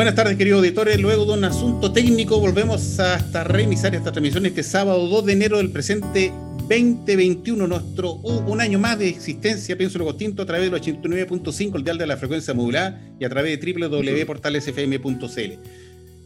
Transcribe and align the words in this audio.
Buenas 0.00 0.14
tardes, 0.14 0.38
queridos 0.38 0.60
auditores. 0.60 0.98
Luego 0.98 1.26
de 1.26 1.34
un 1.34 1.44
asunto 1.44 1.92
técnico, 1.92 2.40
volvemos 2.40 2.98
hasta 2.98 3.44
revisar 3.44 3.94
esta 3.94 4.10
transmisión 4.10 4.46
este 4.46 4.62
sábado 4.62 5.06
2 5.06 5.26
de 5.26 5.32
enero 5.34 5.58
del 5.58 5.70
presente 5.70 6.32
2021, 6.70 7.66
nuestro 7.66 8.14
un 8.14 8.62
año 8.62 8.78
más 8.78 8.98
de 8.98 9.10
existencia, 9.10 9.76
pienso 9.76 9.98
lo 9.98 10.08
a 10.08 10.16
través 10.46 10.70
del 10.70 10.80
89.5, 10.80 11.76
el 11.76 11.84
dial 11.84 11.98
de 11.98 12.06
la 12.06 12.16
frecuencia 12.16 12.54
modulada, 12.54 12.98
y 13.20 13.26
a 13.26 13.28
través 13.28 13.60
de 13.60 13.72
www.portalesfm.cl. 13.74 15.52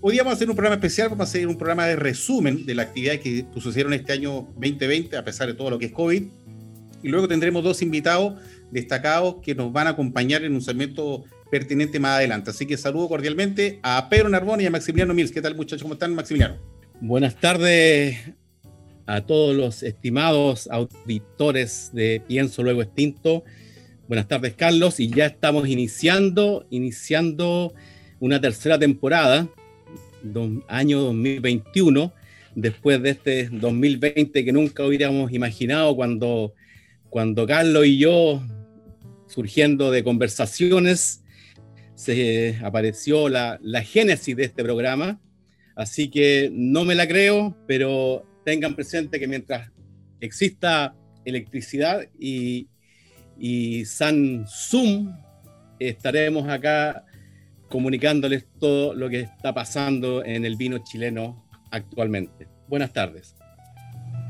Hoy 0.03 0.19
vamos 0.19 0.31
a 0.31 0.37
hacer 0.37 0.49
un 0.49 0.55
programa 0.55 0.77
especial, 0.77 1.09
vamos 1.09 1.27
a 1.27 1.31
hacer 1.31 1.49
un 1.49 1.59
programa 1.59 1.87
de 1.87 1.97
resumen 1.97 2.65
de 2.65 2.77
la 2.77 2.83
actividad 2.85 3.19
que 3.19 3.45
sucedieron 3.55 3.93
este 3.93 4.13
año 4.13 4.47
2020, 4.55 5.17
a 5.17 5.25
pesar 5.25 5.49
de 5.49 5.55
todo 5.55 5.71
lo 5.71 5.81
que 5.81 5.87
es 5.87 5.93
COVID. 5.93 6.23
Y 7.03 7.09
luego 7.09 7.27
tendremos 7.27 7.65
dos 7.65 7.83
invitados 7.83 8.35
destacados 8.71 9.37
que 9.43 9.57
nos 9.57 9.73
van 9.73 9.89
a 9.89 9.91
acompañar 9.91 10.45
en 10.45 10.55
un 10.55 10.63
segmento 10.63 11.25
pertinente 11.55 12.01
más 12.01 12.17
adelante. 12.17 12.51
Así 12.51 12.67
que 12.67 12.77
saludo 12.77 13.07
cordialmente 13.07 13.79
a 13.85 14.09
Pedro 14.09 14.29
Narbón 14.29 14.61
y 14.61 14.67
a 14.67 14.73
Maximiliano 14.73 15.15
Mills. 15.15 15.31
¿Qué 15.31 15.41
tal, 15.41 15.55
muchachos? 15.55 15.83
¿Cómo 15.83 15.95
están, 15.95 16.13
Maximiliano? 16.13 16.57
Buenas 17.01 17.37
tardes 17.37 18.19
a 19.07 19.21
todos 19.21 19.55
los 19.55 19.85
estimados 19.85 20.69
auditores 20.69 21.91
de 21.93 22.21
Pienso 22.27 22.65
Luego 22.65 22.83
Extinto. 22.83 23.45
Buenas 24.09 24.27
tardes, 24.27 24.55
Carlos. 24.55 24.99
Y 24.99 25.11
ya 25.11 25.27
estamos 25.27 25.69
iniciando, 25.69 26.67
iniciando 26.71 27.73
una 28.19 28.41
tercera 28.41 28.77
temporada, 28.77 29.47
año 30.67 31.03
2021, 31.03 32.13
después 32.57 33.01
de 33.01 33.11
este 33.11 33.49
2020 33.49 34.45
que 34.45 34.53
nunca 34.53 34.85
hubiéramos 34.85 35.31
imaginado 35.31 35.95
cuando, 35.95 36.53
cuando 37.11 37.47
Carlos 37.47 37.87
y 37.87 37.99
yo, 37.99 38.43
surgiendo 39.29 39.93
de 39.93 40.03
conversaciones, 40.03 41.21
se 41.95 42.59
apareció 42.63 43.29
la, 43.29 43.59
la 43.63 43.83
génesis 43.83 44.37
de 44.37 44.45
este 44.45 44.63
programa. 44.63 45.21
Así 45.77 46.09
que 46.09 46.51
no 46.53 46.85
me 46.85 46.95
la 46.95 47.07
creo, 47.09 47.57
pero 47.67 48.25
tengan 48.45 48.75
presente 48.75 49.19
que 49.19 49.27
mientras 49.27 49.71
exista 50.21 50.95
electricidad 51.25 52.07
y, 52.19 52.69
y 53.39 53.85
San 53.85 54.47
Zoom, 54.47 55.15
estaremos 55.79 56.49
acá 56.49 57.05
comunicándoles 57.69 58.47
todo 58.61 58.95
lo 58.95 59.09
que 59.09 59.21
está 59.21 59.53
pasando 59.53 60.25
en 60.25 60.45
el 60.45 60.57
vino 60.57 60.79
chileno 60.79 61.45
actualmente. 61.71 62.47
Buenas 62.69 62.93
tardes. 62.93 63.35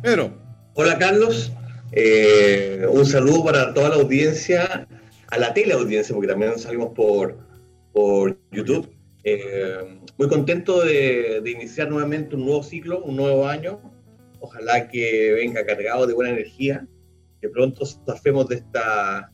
Pedro. 0.03 0.43
Hola 0.77 0.99
Carlos, 0.99 1.53
eh, 1.93 2.85
un 2.91 3.07
saludo 3.07 3.45
para 3.45 3.73
toda 3.75 3.91
la 3.91 3.95
audiencia, 3.95 4.89
a 5.31 5.39
la 5.39 5.55
teleaudiencia, 5.55 6.13
porque 6.13 6.27
también 6.27 6.59
salimos 6.59 6.93
por, 6.95 7.39
por 7.95 8.39
YouTube. 8.53 8.91
Eh, 9.23 9.99
muy 10.19 10.29
contento 10.29 10.85
de, 10.85 11.41
de, 11.43 11.51
iniciar 11.51 11.89
nuevamente 11.89 12.37
un 12.37 12.45
nuevo 12.45 12.63
ciclo, 12.63 13.03
un 13.03 13.17
nuevo 13.17 13.49
año, 13.49 13.81
Ojalá 14.45 14.89
que 14.89 15.33
venga 15.33 15.65
cargado 15.65 16.07
de 16.07 16.13
buena 16.13 16.33
energía, 16.33 16.87
que 17.41 17.49
pronto 17.49 17.87
zafemos 17.87 18.47
de 18.49 18.57
esta, 18.57 19.33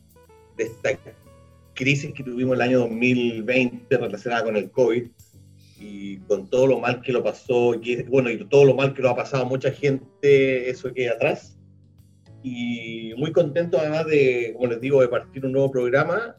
de 0.57 0.65
esta 0.65 0.91
crisis 1.75 2.13
que 2.15 2.23
tuvimos 2.23 2.55
el 2.55 2.61
año 2.61 2.79
2020 2.79 3.97
relacionada 3.97 4.45
con 4.45 4.57
el 4.57 4.71
COVID 4.71 5.09
y 5.81 6.19
con 6.19 6.49
todo 6.49 6.69
lo 6.69 6.79
mal 6.79 7.03
que 7.03 7.11
lo 7.11 7.25
pasó, 7.25 7.75
y, 7.75 8.05
bueno, 8.05 8.31
y 8.31 8.39
todo 8.45 8.65
lo 8.65 8.75
mal 8.75 8.95
que 8.95 9.03
lo 9.03 9.11
ha 9.11 9.17
pasado 9.17 9.43
a 9.43 9.49
mucha 9.49 9.73
gente, 9.73 10.71
eso 10.71 10.95
queda 10.95 11.15
atrás. 11.15 11.59
Y 12.45 13.13
muy 13.17 13.33
contento 13.33 13.81
además 13.81 14.07
de, 14.07 14.53
como 14.55 14.69
les 14.69 14.81
digo, 14.81 15.01
de 15.01 15.09
partir 15.09 15.45
un 15.45 15.51
nuevo 15.51 15.73
programa 15.73 16.37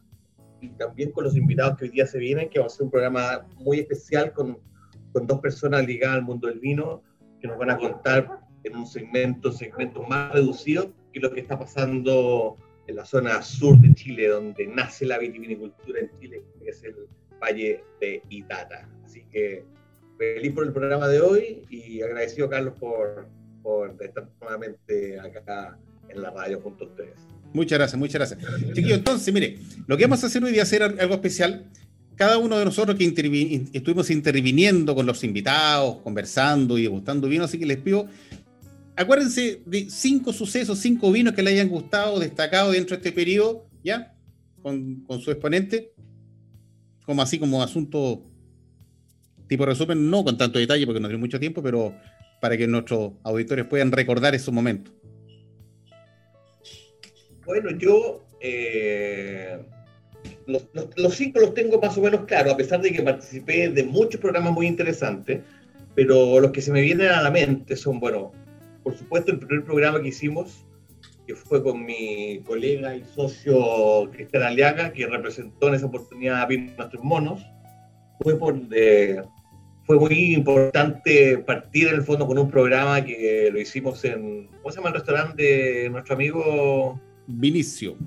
y 0.61 0.69
también 0.69 1.11
con 1.11 1.23
los 1.23 1.35
invitados 1.35 1.77
que 1.77 1.85
hoy 1.85 1.91
día 1.91 2.05
se 2.05 2.19
vienen, 2.19 2.49
que 2.49 2.59
va 2.59 2.67
a 2.67 2.69
ser 2.69 2.83
un 2.83 2.91
programa 2.91 3.47
muy 3.57 3.79
especial 3.79 4.31
con, 4.31 4.59
con 5.11 5.27
dos 5.27 5.39
personas 5.39 5.85
ligadas 5.85 6.17
al 6.17 6.23
mundo 6.23 6.47
del 6.47 6.59
vino, 6.59 7.03
que 7.39 7.47
nos 7.47 7.57
van 7.57 7.71
a 7.71 7.77
contar 7.77 8.39
en 8.63 8.75
un 8.75 8.85
segmento, 8.85 9.51
segmento 9.51 10.03
más 10.03 10.31
reducido 10.31 10.93
que 11.11 11.19
lo 11.19 11.31
que 11.31 11.41
está 11.41 11.57
pasando 11.57 12.57
en 12.87 12.95
la 12.95 13.05
zona 13.05 13.41
sur 13.41 13.77
de 13.79 13.93
Chile, 13.93 14.27
donde 14.27 14.67
nace 14.67 15.05
la 15.05 15.17
vitivinicultura 15.17 15.99
en 15.99 16.11
Chile, 16.19 16.43
que 16.59 16.69
es 16.69 16.83
el 16.83 16.95
Valle 17.41 17.83
de 17.99 18.21
Itata. 18.29 18.87
Así 19.03 19.23
que 19.31 19.65
feliz 20.17 20.53
por 20.53 20.65
el 20.65 20.73
programa 20.73 21.07
de 21.07 21.21
hoy 21.21 21.65
y 21.69 22.01
agradecido, 22.01 22.49
Carlos, 22.49 22.75
por, 22.79 23.27
por 23.63 23.95
estar 23.99 24.29
nuevamente 24.39 25.19
acá 25.19 25.79
en 26.09 26.21
la 26.21 26.29
radio 26.29 26.61
junto 26.61 26.85
a 26.85 26.87
ustedes. 26.87 27.27
Muchas 27.53 27.77
gracias, 27.77 27.99
muchas 27.99 28.15
gracias. 28.15 28.39
Chiquillos, 28.73 28.97
entonces, 28.97 29.33
mire, 29.33 29.59
lo 29.87 29.97
que 29.97 30.03
vamos 30.03 30.23
a 30.23 30.27
hacer 30.27 30.43
hoy 30.43 30.51
día 30.51 30.63
es 30.63 30.69
hacer 30.69 30.83
algo 30.83 31.13
especial. 31.15 31.65
Cada 32.15 32.37
uno 32.37 32.57
de 32.57 32.65
nosotros 32.65 32.97
que 32.97 33.05
estuvimos 33.73 34.09
interviniendo 34.09 34.93
con 34.93 35.05
los 35.05 35.23
invitados, 35.23 35.97
conversando 36.03 36.77
y 36.77 36.83
degustando 36.83 37.27
vino, 37.27 37.45
así 37.45 37.57
que 37.57 37.65
les 37.65 37.77
pido 37.77 38.07
acuérdense 38.95 39.61
de 39.65 39.89
cinco 39.89 40.33
sucesos, 40.33 40.79
cinco 40.79 41.11
vinos 41.11 41.33
que 41.33 41.43
le 41.43 41.51
hayan 41.51 41.69
gustado, 41.69 42.19
destacado 42.19 42.71
dentro 42.71 42.95
de 42.95 42.99
este 42.99 43.11
periodo, 43.11 43.67
¿ya? 43.83 44.13
Con, 44.61 45.03
su 45.21 45.31
exponente, 45.31 45.93
como 47.05 47.21
así 47.21 47.39
como 47.39 47.63
asunto 47.63 48.23
tipo 49.47 49.65
resumen, 49.65 50.09
no 50.09 50.23
con 50.23 50.37
tanto 50.37 50.59
detalle 50.59 50.85
porque 50.85 50.99
no 50.99 51.07
tiene 51.07 51.19
mucho 51.19 51.39
tiempo, 51.39 51.61
pero 51.61 51.95
para 52.39 52.57
que 52.57 52.67
nuestros 52.67 53.13
auditores 53.23 53.65
puedan 53.65 53.91
recordar 53.91 54.33
esos 54.35 54.53
momentos. 54.53 54.93
Bueno, 57.51 57.71
yo 57.71 58.23
eh, 58.39 59.59
los, 60.47 61.15
cinco 61.17 61.41
los 61.41 61.53
tengo 61.53 61.81
más 61.81 61.97
o 61.97 62.01
menos 62.01 62.23
claros, 62.23 62.53
a 62.53 62.55
pesar 62.55 62.81
de 62.81 62.93
que 62.93 63.01
participé 63.01 63.67
de 63.67 63.83
muchos 63.83 64.21
programas 64.21 64.53
muy 64.53 64.67
interesantes, 64.67 65.41
pero 65.93 66.39
los 66.39 66.51
que 66.51 66.61
se 66.61 66.71
me 66.71 66.79
vienen 66.79 67.09
a 67.09 67.21
la 67.21 67.29
mente 67.29 67.75
son, 67.75 67.99
bueno, 67.99 68.31
por 68.83 68.97
supueto, 68.97 69.33
el 69.33 69.39
primer 69.39 69.65
programa 69.65 70.01
que 70.01 70.07
hicimos, 70.07 70.65
que 71.27 71.35
fue 71.35 71.61
con 71.61 71.83
mi 71.83 72.39
colega 72.45 72.95
y 72.95 73.03
socio 73.03 74.09
Cristian 74.13 74.43
Aliaga, 74.43 74.93
que 74.93 75.07
representó 75.07 75.67
en 75.67 75.73
esa 75.73 75.87
oportunidad 75.87 76.43
a 76.43 76.47
Nuestros 76.47 77.03
Monos, 77.03 77.45
fue, 78.21 78.39
por, 78.39 78.55
fue 79.83 79.99
muy 79.99 80.35
importante 80.35 81.37
partir 81.39 81.89
en 81.89 81.95
el 81.95 82.03
fondo 82.03 82.25
con 82.25 82.39
un 82.39 82.49
programa 82.49 83.03
que 83.03 83.49
lo 83.51 83.59
hicimos 83.59 84.05
en, 84.05 84.47
¿cómo 84.47 84.71
se 84.71 84.77
llama 84.77 84.87
el 84.87 84.95
restaurante 84.95 85.43
de 85.43 85.89
nuestro 85.89 86.15
amigo? 86.15 86.97
Vinicio. 87.27 87.97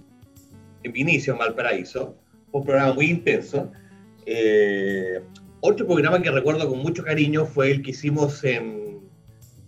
Vinicio, 0.83 1.37
Valparaíso. 1.37 2.17
Un 2.53 2.65
programa 2.65 2.95
muy 2.95 3.07
intenso. 3.07 3.71
Eh, 4.27 5.21
otro 5.61 5.87
programa 5.87 6.21
que 6.21 6.31
recuerdo 6.31 6.69
con 6.69 6.79
mucho 6.79 7.03
cariño 7.03 7.47
fue 7.47 7.71
el 7.71 7.83
que 7.83 7.91
hicimos 7.91 8.45
en 8.45 8.95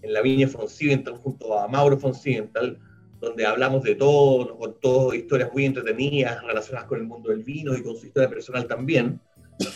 la 0.02 0.22
Viña 0.22 0.48
Foncidental 0.48 1.16
junto 1.16 1.58
a 1.58 1.68
Mauro 1.68 1.98
Foncidental, 1.98 2.78
donde 3.20 3.46
hablamos 3.46 3.82
de 3.82 3.94
todo, 3.94 4.46
nos 4.46 4.58
contó 4.58 5.14
historias 5.14 5.50
muy 5.52 5.64
entretenidas 5.64 6.42
relacionadas 6.44 6.88
con 6.88 6.98
el 7.00 7.06
mundo 7.06 7.30
del 7.30 7.42
vino 7.42 7.76
y 7.76 7.82
con 7.82 7.96
su 7.96 8.06
historia 8.06 8.28
personal 8.28 8.66
también, 8.66 9.20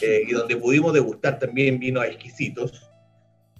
eh, 0.02 0.22
y 0.28 0.32
donde 0.32 0.56
pudimos 0.56 0.92
degustar 0.92 1.38
también 1.38 1.78
vinos 1.78 2.04
exquisitos. 2.04 2.90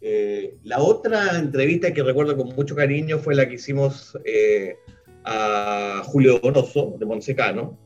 Eh, 0.03 0.55
la 0.65 0.81
otra 0.81 1.39
entrevista 1.39 1.93
que 1.93 2.03
recuerdo 2.03 2.37
con 2.37 2.55
mucho 2.55 2.75
cariño 2.75 3.19
fue 3.19 3.35
la 3.35 3.49
que 3.49 3.55
hicimos 3.55 4.17
a 5.25 6.03
Julio 6.05 6.39
Donoso, 6.39 6.97
de 6.99 7.07
Monsecano, 7.07 7.79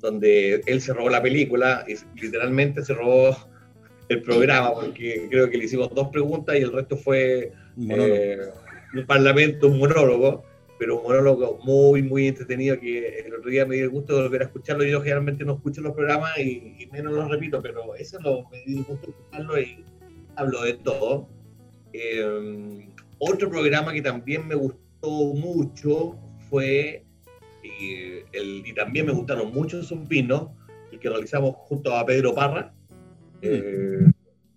donde 0.00 0.62
él 0.66 0.80
se 0.80 0.92
robó 0.92 1.10
la 1.10 1.22
película 1.22 1.84
y 1.86 1.94
literalmente 2.20 2.84
se 2.84 2.94
robó 2.94 3.36
el 4.08 4.22
programa, 4.22 4.74
porque 4.74 5.28
creo 5.30 5.48
que 5.48 5.58
le 5.58 5.64
hicimos 5.64 5.94
dos 5.94 6.08
preguntas 6.08 6.56
y 6.56 6.62
el 6.62 6.72
resto 6.72 6.96
fue 6.96 7.52
un, 7.76 7.92
eh, 7.92 8.38
un 8.94 9.06
parlamento, 9.06 9.68
un 9.68 9.78
monólogo, 9.78 10.42
pero 10.78 10.98
un 10.98 11.04
monólogo 11.04 11.60
muy, 11.62 12.02
muy 12.02 12.26
entretenido 12.26 12.80
que 12.80 13.20
el 13.20 13.34
otro 13.34 13.50
día 13.50 13.66
me 13.66 13.76
dio 13.76 13.84
el 13.84 13.90
gusto 13.90 14.16
de 14.16 14.22
volver 14.22 14.42
a 14.42 14.44
escucharlo. 14.46 14.82
Yo 14.84 15.00
generalmente 15.00 15.44
no 15.44 15.54
escucho 15.54 15.80
los 15.80 15.94
programas 15.94 16.36
y, 16.38 16.88
menos 16.90 17.12
los 17.12 17.28
repito, 17.28 17.60
pero 17.62 17.94
eso 17.94 18.18
lo, 18.20 18.48
me 18.50 18.64
dio 18.64 18.78
el 18.78 18.84
gusto 18.84 19.06
de 19.06 19.12
escucharlo 19.12 19.60
y 19.60 19.84
hablo 20.36 20.62
de 20.62 20.74
todo. 20.74 21.28
Eh, 21.92 22.88
otro 23.18 23.50
programa 23.50 23.92
que 23.92 24.02
también 24.02 24.48
me 24.48 24.54
gustó 24.54 25.34
mucho 25.34 26.16
fue, 26.50 27.04
y, 27.62 27.94
el, 28.32 28.66
y 28.66 28.74
también 28.74 29.06
me 29.06 29.12
gustaron 29.12 29.52
mucho 29.52 29.80
esos 29.80 30.06
vinos, 30.08 30.48
el 30.92 30.98
que 30.98 31.08
realizamos 31.08 31.54
junto 31.56 31.96
a 31.96 32.04
Pedro 32.04 32.34
Parra, 32.34 32.72
mm. 33.34 33.38
eh, 33.42 34.12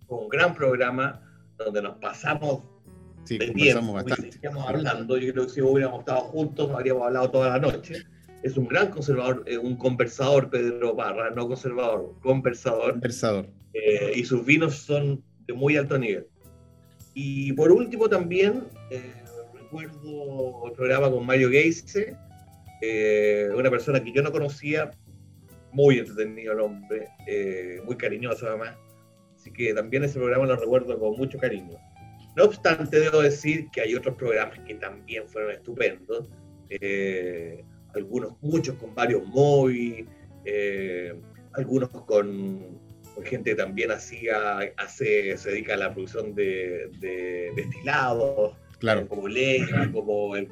con 0.07 0.24
un 0.24 0.30
gran 0.30 0.54
programa 0.54 1.22
donde 1.57 1.81
nos 1.81 1.98
pasamos 1.98 2.63
sí, 3.24 3.38
de 3.38 3.51
tiempo, 3.51 3.94
bastante. 3.94 4.40
hablando, 4.68 5.18
yo 5.18 5.31
creo 5.34 5.45
que 5.45 5.54
si 5.54 5.62
hubiéramos 5.62 6.00
estado 6.00 6.22
juntos 6.22 6.69
habríamos 6.72 7.04
hablado 7.04 7.31
toda 7.31 7.50
la 7.50 7.60
noche. 7.60 8.04
Es 8.42 8.57
un 8.57 8.68
gran 8.68 8.90
conservador, 8.90 9.44
eh, 9.45 9.57
un 9.57 9.78
conversador 9.78 10.50
Pedro 10.50 10.98
Parra, 10.98 11.30
no 11.30 11.48
conservador, 11.48 12.13
conversador. 12.22 12.92
Conversador. 12.92 13.48
Eh, 13.74 14.12
y 14.16 14.25
sus 14.25 14.45
vinos 14.45 14.75
son 14.75 15.24
de 15.48 15.54
muy 15.54 15.78
alto 15.78 15.98
nivel. 15.98 16.28
Y 17.13 17.54
por 17.54 17.72
último 17.72 18.10
también 18.10 18.66
eh, 18.90 19.22
recuerdo 19.73 20.67
el 20.67 20.73
programa 20.73 21.09
con 21.09 21.25
Mario 21.25 21.49
Geise, 21.49 22.15
eh, 22.81 23.49
una 23.55 23.71
persona 23.71 24.03
que 24.03 24.11
yo 24.11 24.21
no 24.21 24.31
conocía, 24.31 24.91
muy 25.71 25.97
entretenido 25.97 26.53
el 26.53 26.59
hombre, 26.59 27.07
eh, 27.27 27.81
muy 27.83 27.97
cariñoso 27.97 28.47
además. 28.47 28.77
Así 29.35 29.51
que 29.51 29.73
también 29.73 30.03
ese 30.03 30.19
programa 30.19 30.45
lo 30.45 30.55
recuerdo 30.57 30.99
con 30.99 31.17
mucho 31.17 31.39
cariño. 31.39 31.77
No 32.35 32.45
obstante, 32.45 32.99
debo 32.99 33.21
decir 33.21 33.67
que 33.71 33.81
hay 33.81 33.95
otros 33.95 34.15
programas 34.15 34.59
que 34.59 34.75
también 34.75 35.27
fueron 35.27 35.51
estupendos. 35.51 36.29
algunos, 37.95 38.33
muchos 38.41 38.75
con 38.75 38.93
varios 38.93 39.25
móviles, 39.25 40.05
algunos 41.53 41.89
con 41.89 42.79
gente 43.23 43.51
que 43.51 43.55
también 43.55 43.91
hacía, 43.91 44.59
se 44.87 45.35
dedica 45.45 45.73
a 45.73 45.77
la 45.77 45.93
producción 45.93 46.35
de, 46.35 46.89
destilados, 47.55 48.55
claro. 48.83 49.07
como 49.07 49.27
leche, 49.30 49.91
como 49.94 50.35
el, 50.35 50.50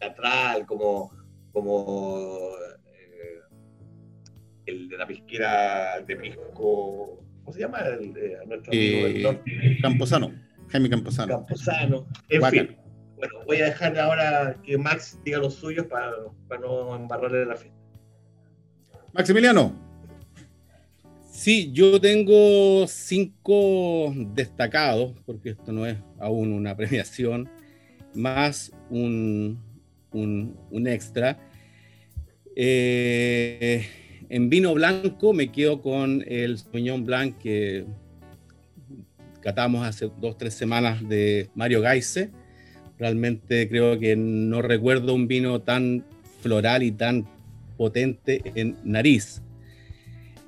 catral, 0.00 0.66
como, 0.66 1.12
como 1.52 2.50
eh, 2.84 3.40
el 4.66 4.88
de 4.88 4.98
la 4.98 5.06
pesquera 5.06 6.00
de 6.00 6.16
pisco, 6.16 7.24
¿cómo 7.44 7.52
se 7.52 7.60
llama? 7.60 7.78
El, 7.78 8.12
nuestro 8.48 8.72
amigo 8.72 9.06
del 9.06 9.22
norte. 9.22 9.78
Camposano, 9.80 10.32
Jaime 10.68 10.90
Camposano. 10.90 11.28
Camposano, 11.28 12.06
en 12.28 12.44
fin. 12.46 12.76
Bueno, 13.16 13.34
voy 13.46 13.58
a 13.58 13.66
dejar 13.66 13.96
ahora 13.98 14.56
que 14.64 14.76
Max 14.76 15.20
diga 15.24 15.38
los 15.38 15.54
suyos 15.54 15.86
para, 15.86 16.12
para 16.48 16.62
no 16.62 16.96
embarrarle 16.96 17.46
la 17.46 17.54
fiesta. 17.54 17.78
Maximiliano. 19.12 19.90
Sí, 21.30 21.70
yo 21.72 22.00
tengo 22.00 22.86
cinco 22.88 24.12
destacados, 24.34 25.14
porque 25.24 25.50
esto 25.50 25.70
no 25.70 25.86
es 25.86 25.96
aún 26.18 26.52
una 26.52 26.76
premiación, 26.76 27.48
más 28.14 28.72
un, 28.90 29.58
un, 30.12 30.86
extra. 30.86 31.38
Eh, 32.56 33.86
en 34.28 34.50
vino 34.50 34.74
blanco 34.74 35.32
me 35.32 35.50
quedo 35.50 35.80
con 35.82 36.24
el 36.26 36.58
Sauvignon 36.58 37.04
Blanc 37.04 37.38
que 37.38 37.84
catamos 39.40 39.86
hace 39.86 40.10
dos, 40.20 40.36
tres 40.36 40.54
semanas 40.54 41.06
de 41.08 41.48
Mario 41.54 41.80
Gaise. 41.80 42.30
Realmente 42.98 43.68
creo 43.68 43.98
que 43.98 44.14
no 44.16 44.62
recuerdo 44.62 45.14
un 45.14 45.26
vino 45.26 45.62
tan 45.62 46.04
floral 46.42 46.82
y 46.82 46.92
tan 46.92 47.26
potente 47.76 48.42
en 48.54 48.76
nariz. 48.84 49.42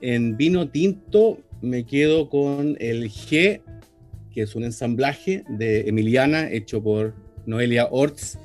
En 0.00 0.36
vino 0.36 0.68
tinto 0.68 1.40
me 1.62 1.84
quedo 1.84 2.28
con 2.28 2.76
el 2.80 3.08
G, 3.08 3.62
que 4.32 4.42
es 4.42 4.54
un 4.54 4.64
ensamblaje 4.64 5.44
de 5.48 5.88
Emiliana 5.88 6.50
hecho 6.50 6.82
por 6.82 7.14
Noelia 7.46 7.88
Orts. 7.90 8.38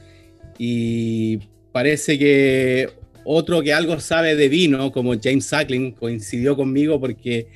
Y 0.58 1.38
parece 1.72 2.18
que 2.18 2.90
otro 3.26 3.62
que 3.62 3.74
algo 3.74 4.00
sabe 4.00 4.36
de 4.36 4.50
vino, 4.50 4.92
como 4.92 5.14
James 5.22 5.46
Sackling, 5.46 5.92
coincidió 5.92 6.56
conmigo 6.56 7.00
porque 7.00 7.48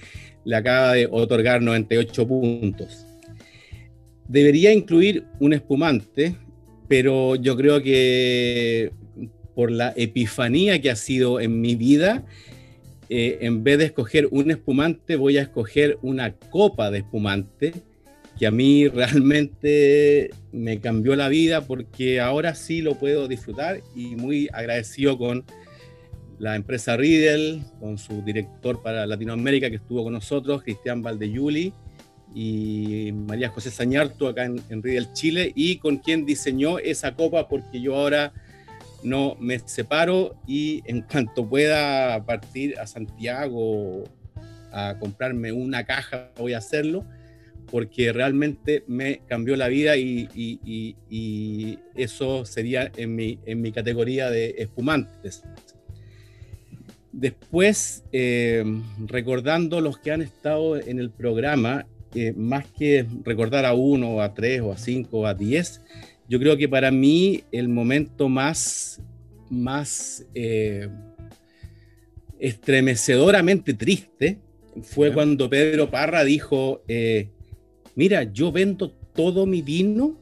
le 0.44 0.56
acaba 0.56 0.94
de 0.94 1.08
otorgar 1.10 1.62
98 1.62 2.28
puntos. 2.28 3.06
Debería 4.28 4.74
incluir 4.74 5.26
un 5.40 5.54
espumante, 5.54 6.36
pero 6.88 7.36
yo 7.36 7.56
creo 7.56 7.82
que 7.82 8.92
por 9.56 9.72
la 9.72 9.94
epifanía 9.96 10.82
que 10.82 10.90
ha 10.90 10.96
sido 10.96 11.40
en 11.40 11.62
mi 11.62 11.76
vida, 11.76 12.26
eh, 13.10 13.40
en 13.42 13.64
vez 13.64 13.78
de 13.78 13.86
escoger 13.86 14.28
un 14.32 14.52
espumante, 14.52 15.16
voy 15.16 15.38
a 15.38 15.42
escoger 15.42 15.98
una 16.02 16.34
copa 16.34 16.92
de 16.92 17.00
espumante 17.00 17.74
que 18.42 18.48
a 18.48 18.52
mí 18.52 18.88
realmente 18.88 20.32
me 20.52 20.80
cambió 20.80 21.16
la 21.16 21.28
vida 21.28 21.62
porque 21.62 22.20
ahora 22.20 22.56
sí 22.56 22.82
lo 22.82 22.96
puedo 22.96 23.28
disfrutar 23.28 23.84
y 23.96 24.16
muy 24.16 24.50
agradecido 24.52 25.16
con 25.20 25.46
la 26.40 26.56
empresa 26.56 26.98
Riedel, 26.98 27.62
con 27.80 28.00
su 28.00 28.24
director 28.24 28.82
para 28.82 29.06
Latinoamérica 29.06 29.70
que 29.70 29.76
estuvo 29.76 30.04
con 30.04 30.14
nosotros, 30.14 30.64
Cristian 30.64 31.04
Valdeyuli, 31.04 31.72
y 32.34 33.12
María 33.14 33.50
José 33.50 33.70
Sañarto 33.70 34.28
acá 34.28 34.46
en, 34.46 34.60
en 34.70 34.82
Riedel, 34.82 35.14
Chile, 35.14 35.52
y 35.54 35.76
con 35.76 35.98
quien 35.98 36.26
diseñó 36.26 36.80
esa 36.80 37.14
copa 37.14 37.48
porque 37.48 37.80
yo 37.80 37.96
ahora 37.96 38.34
no 39.04 39.36
me 39.40 39.60
separo 39.60 40.36
y 40.48 40.82
en 40.88 41.02
cuanto 41.12 41.48
pueda 41.48 42.26
partir 42.26 42.80
a 42.80 42.88
Santiago 42.88 44.04
a 44.72 44.96
comprarme 45.00 45.52
una 45.52 45.86
caja, 45.86 46.32
voy 46.40 46.54
a 46.54 46.58
hacerlo, 46.58 47.06
porque 47.72 48.12
realmente 48.12 48.84
me 48.88 49.22
cambió 49.28 49.56
la 49.56 49.70
vida 49.70 49.96
y, 49.98 50.28
eso 51.96 52.46
sería 52.46 52.92
en 52.98 53.16
mi, 53.16 53.40
en 53.46 53.62
mi, 53.62 53.72
categoría 53.72 54.30
de 54.30 54.56
espumantes. 54.58 55.44
Después, 57.12 58.04
eh, 58.12 58.64
recordando 59.08 59.82
los 59.82 59.98
que 59.98 60.12
han 60.12 60.22
estado 60.22 60.78
en 60.78 61.00
el 61.00 61.12
programa, 61.12 61.88
eh, 62.14 62.34
más 62.36 62.66
que 62.68 63.06
recordar 63.24 63.66
a 63.66 63.74
uno, 63.74 64.22
a 64.22 64.34
tres, 64.34 64.62
o 64.62 64.72
a 64.72 64.78
cinco, 64.78 65.20
o 65.20 65.26
a 65.26 65.34
diez, 65.34 65.82
yo 66.28 66.40
creo 66.40 66.58
que 66.58 66.68
para 66.68 66.92
mí 66.92 67.44
el 67.52 67.70
momento 67.70 68.30
más, 68.30 69.02
más 69.50 70.26
eh, 70.34 70.90
estremecedoramente 72.40 73.74
triste 73.74 74.40
fue 74.82 75.14
cuando 75.14 75.50
Pedro 75.50 75.90
Parra 75.90 76.24
dijo, 76.24 76.84
eh, 76.88 77.30
mira, 77.96 78.24
yo 78.24 78.52
vendo 78.52 78.92
todo 78.92 79.46
mi 79.46 79.62
vino, 79.62 80.18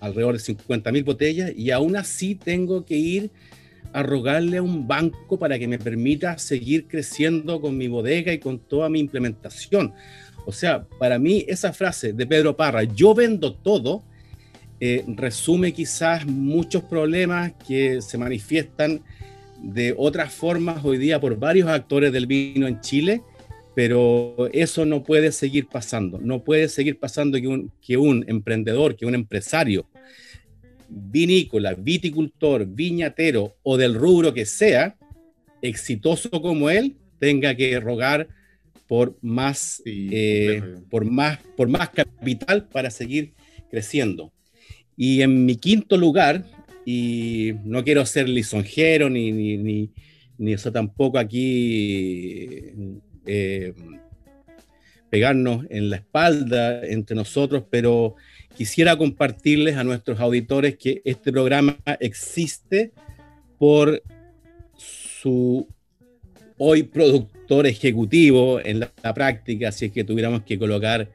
alrededor 0.00 0.34
de 0.34 0.40
50 0.40 0.92
mil 0.92 1.04
botellas, 1.04 1.52
y 1.56 1.70
aún 1.70 1.96
así 1.96 2.34
tengo 2.34 2.84
que 2.84 2.96
ir 2.96 3.30
a 3.92 4.02
rogarle 4.02 4.56
a 4.56 4.62
un 4.62 4.88
banco 4.88 5.38
para 5.38 5.58
que 5.58 5.68
me 5.68 5.78
permita 5.78 6.36
seguir 6.36 6.88
creciendo 6.88 7.60
con 7.60 7.76
mi 7.76 7.86
bodega 7.86 8.32
y 8.32 8.38
con 8.38 8.58
toda 8.58 8.88
mi 8.88 8.98
implementación. 8.98 9.94
O 10.46 10.52
sea, 10.52 10.84
para 10.98 11.18
mí 11.18 11.44
esa 11.46 11.72
frase 11.72 12.12
de 12.12 12.26
Pedro 12.26 12.56
Parra, 12.56 12.82
yo 12.82 13.14
vendo 13.14 13.54
todo, 13.54 14.02
eh, 14.80 15.04
resume 15.06 15.72
quizás 15.72 16.26
muchos 16.26 16.82
problemas 16.82 17.52
que 17.66 18.02
se 18.02 18.18
manifiestan 18.18 19.00
de 19.62 19.94
otras 19.96 20.32
formas 20.32 20.84
hoy 20.84 20.98
día 20.98 21.20
por 21.20 21.38
varios 21.38 21.68
actores 21.68 22.12
del 22.12 22.26
vino 22.26 22.66
en 22.66 22.80
Chile, 22.80 23.22
pero 23.74 24.48
eso 24.52 24.86
no 24.86 25.02
puede 25.02 25.32
seguir 25.32 25.66
pasando. 25.66 26.18
No 26.20 26.44
puede 26.44 26.68
seguir 26.68 26.98
pasando 26.98 27.40
que 27.40 27.48
un, 27.48 27.72
que 27.80 27.96
un 27.96 28.24
emprendedor, 28.28 28.96
que 28.96 29.06
un 29.06 29.14
empresario 29.14 29.86
vinícola, 30.88 31.74
viticultor, 31.74 32.66
viñatero 32.66 33.56
o 33.62 33.76
del 33.76 33.94
rubro 33.94 34.32
que 34.32 34.46
sea, 34.46 34.96
exitoso 35.60 36.30
como 36.30 36.70
él, 36.70 36.96
tenga 37.18 37.54
que 37.54 37.80
rogar 37.80 38.28
por 38.86 39.16
más, 39.22 39.82
eh, 39.86 40.62
por 40.90 41.04
más, 41.04 41.38
por 41.56 41.68
más 41.68 41.88
capital 41.90 42.68
para 42.68 42.90
seguir 42.90 43.32
creciendo. 43.70 44.32
Y 44.96 45.22
en 45.22 45.44
mi 45.44 45.56
quinto 45.56 45.96
lugar, 45.96 46.44
y 46.84 47.54
no 47.64 47.82
quiero 47.82 48.04
ser 48.04 48.28
lisonjero 48.28 49.08
ni, 49.08 49.32
ni, 49.32 49.90
ni, 50.38 50.52
eso 50.52 50.70
tampoco 50.70 51.18
aquí 51.18 52.60
eh, 53.26 53.72
pegarnos 55.10 55.64
en 55.70 55.90
la 55.90 55.96
espalda 55.96 56.84
entre 56.84 57.14
nosotros, 57.14 57.64
pero 57.70 58.16
quisiera 58.56 58.96
compartirles 58.96 59.76
a 59.76 59.84
nuestros 59.84 60.20
auditores 60.20 60.76
que 60.76 61.02
este 61.04 61.32
programa 61.32 61.76
existe 62.00 62.92
por 63.58 64.02
su 64.76 65.68
hoy 66.58 66.84
productor 66.84 67.66
ejecutivo 67.66 68.60
en 68.60 68.80
la, 68.80 68.92
la 69.02 69.14
práctica, 69.14 69.72
si 69.72 69.86
es 69.86 69.92
que 69.92 70.04
tuviéramos 70.04 70.42
que 70.42 70.58
colocar 70.58 71.08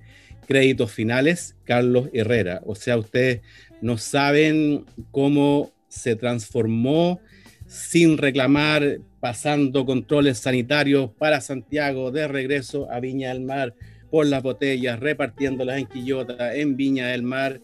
créditos 0.48 0.92
finales, 0.92 1.56
Carlos 1.64 2.10
Herrera. 2.12 2.62
O 2.66 2.76
sea, 2.76 2.98
ustedes 2.98 3.42
no 3.82 3.98
saben 3.98 4.86
cómo 5.12 5.72
se 5.88 6.16
transformó 6.16 7.20
sin 7.68 8.18
reclamar, 8.18 9.00
pasando 9.20 9.86
controles 9.86 10.40
sanitarios 10.40 11.12
para 11.18 11.42
Santiago, 11.42 12.12
de 12.12 12.28
regreso 12.28 12.90
a 12.92 13.00
Viña 13.00 13.30
del 13.30 13.42
Mar, 13.42 13.74
por 14.10 14.26
las 14.26 14.42
botellas, 14.42 15.00
repartiéndolas 15.00 15.78
en 15.78 15.86
Quillota, 15.86 16.56
en 16.56 16.76
Viña 16.76 17.08
del 17.08 17.24
Mar. 17.24 17.62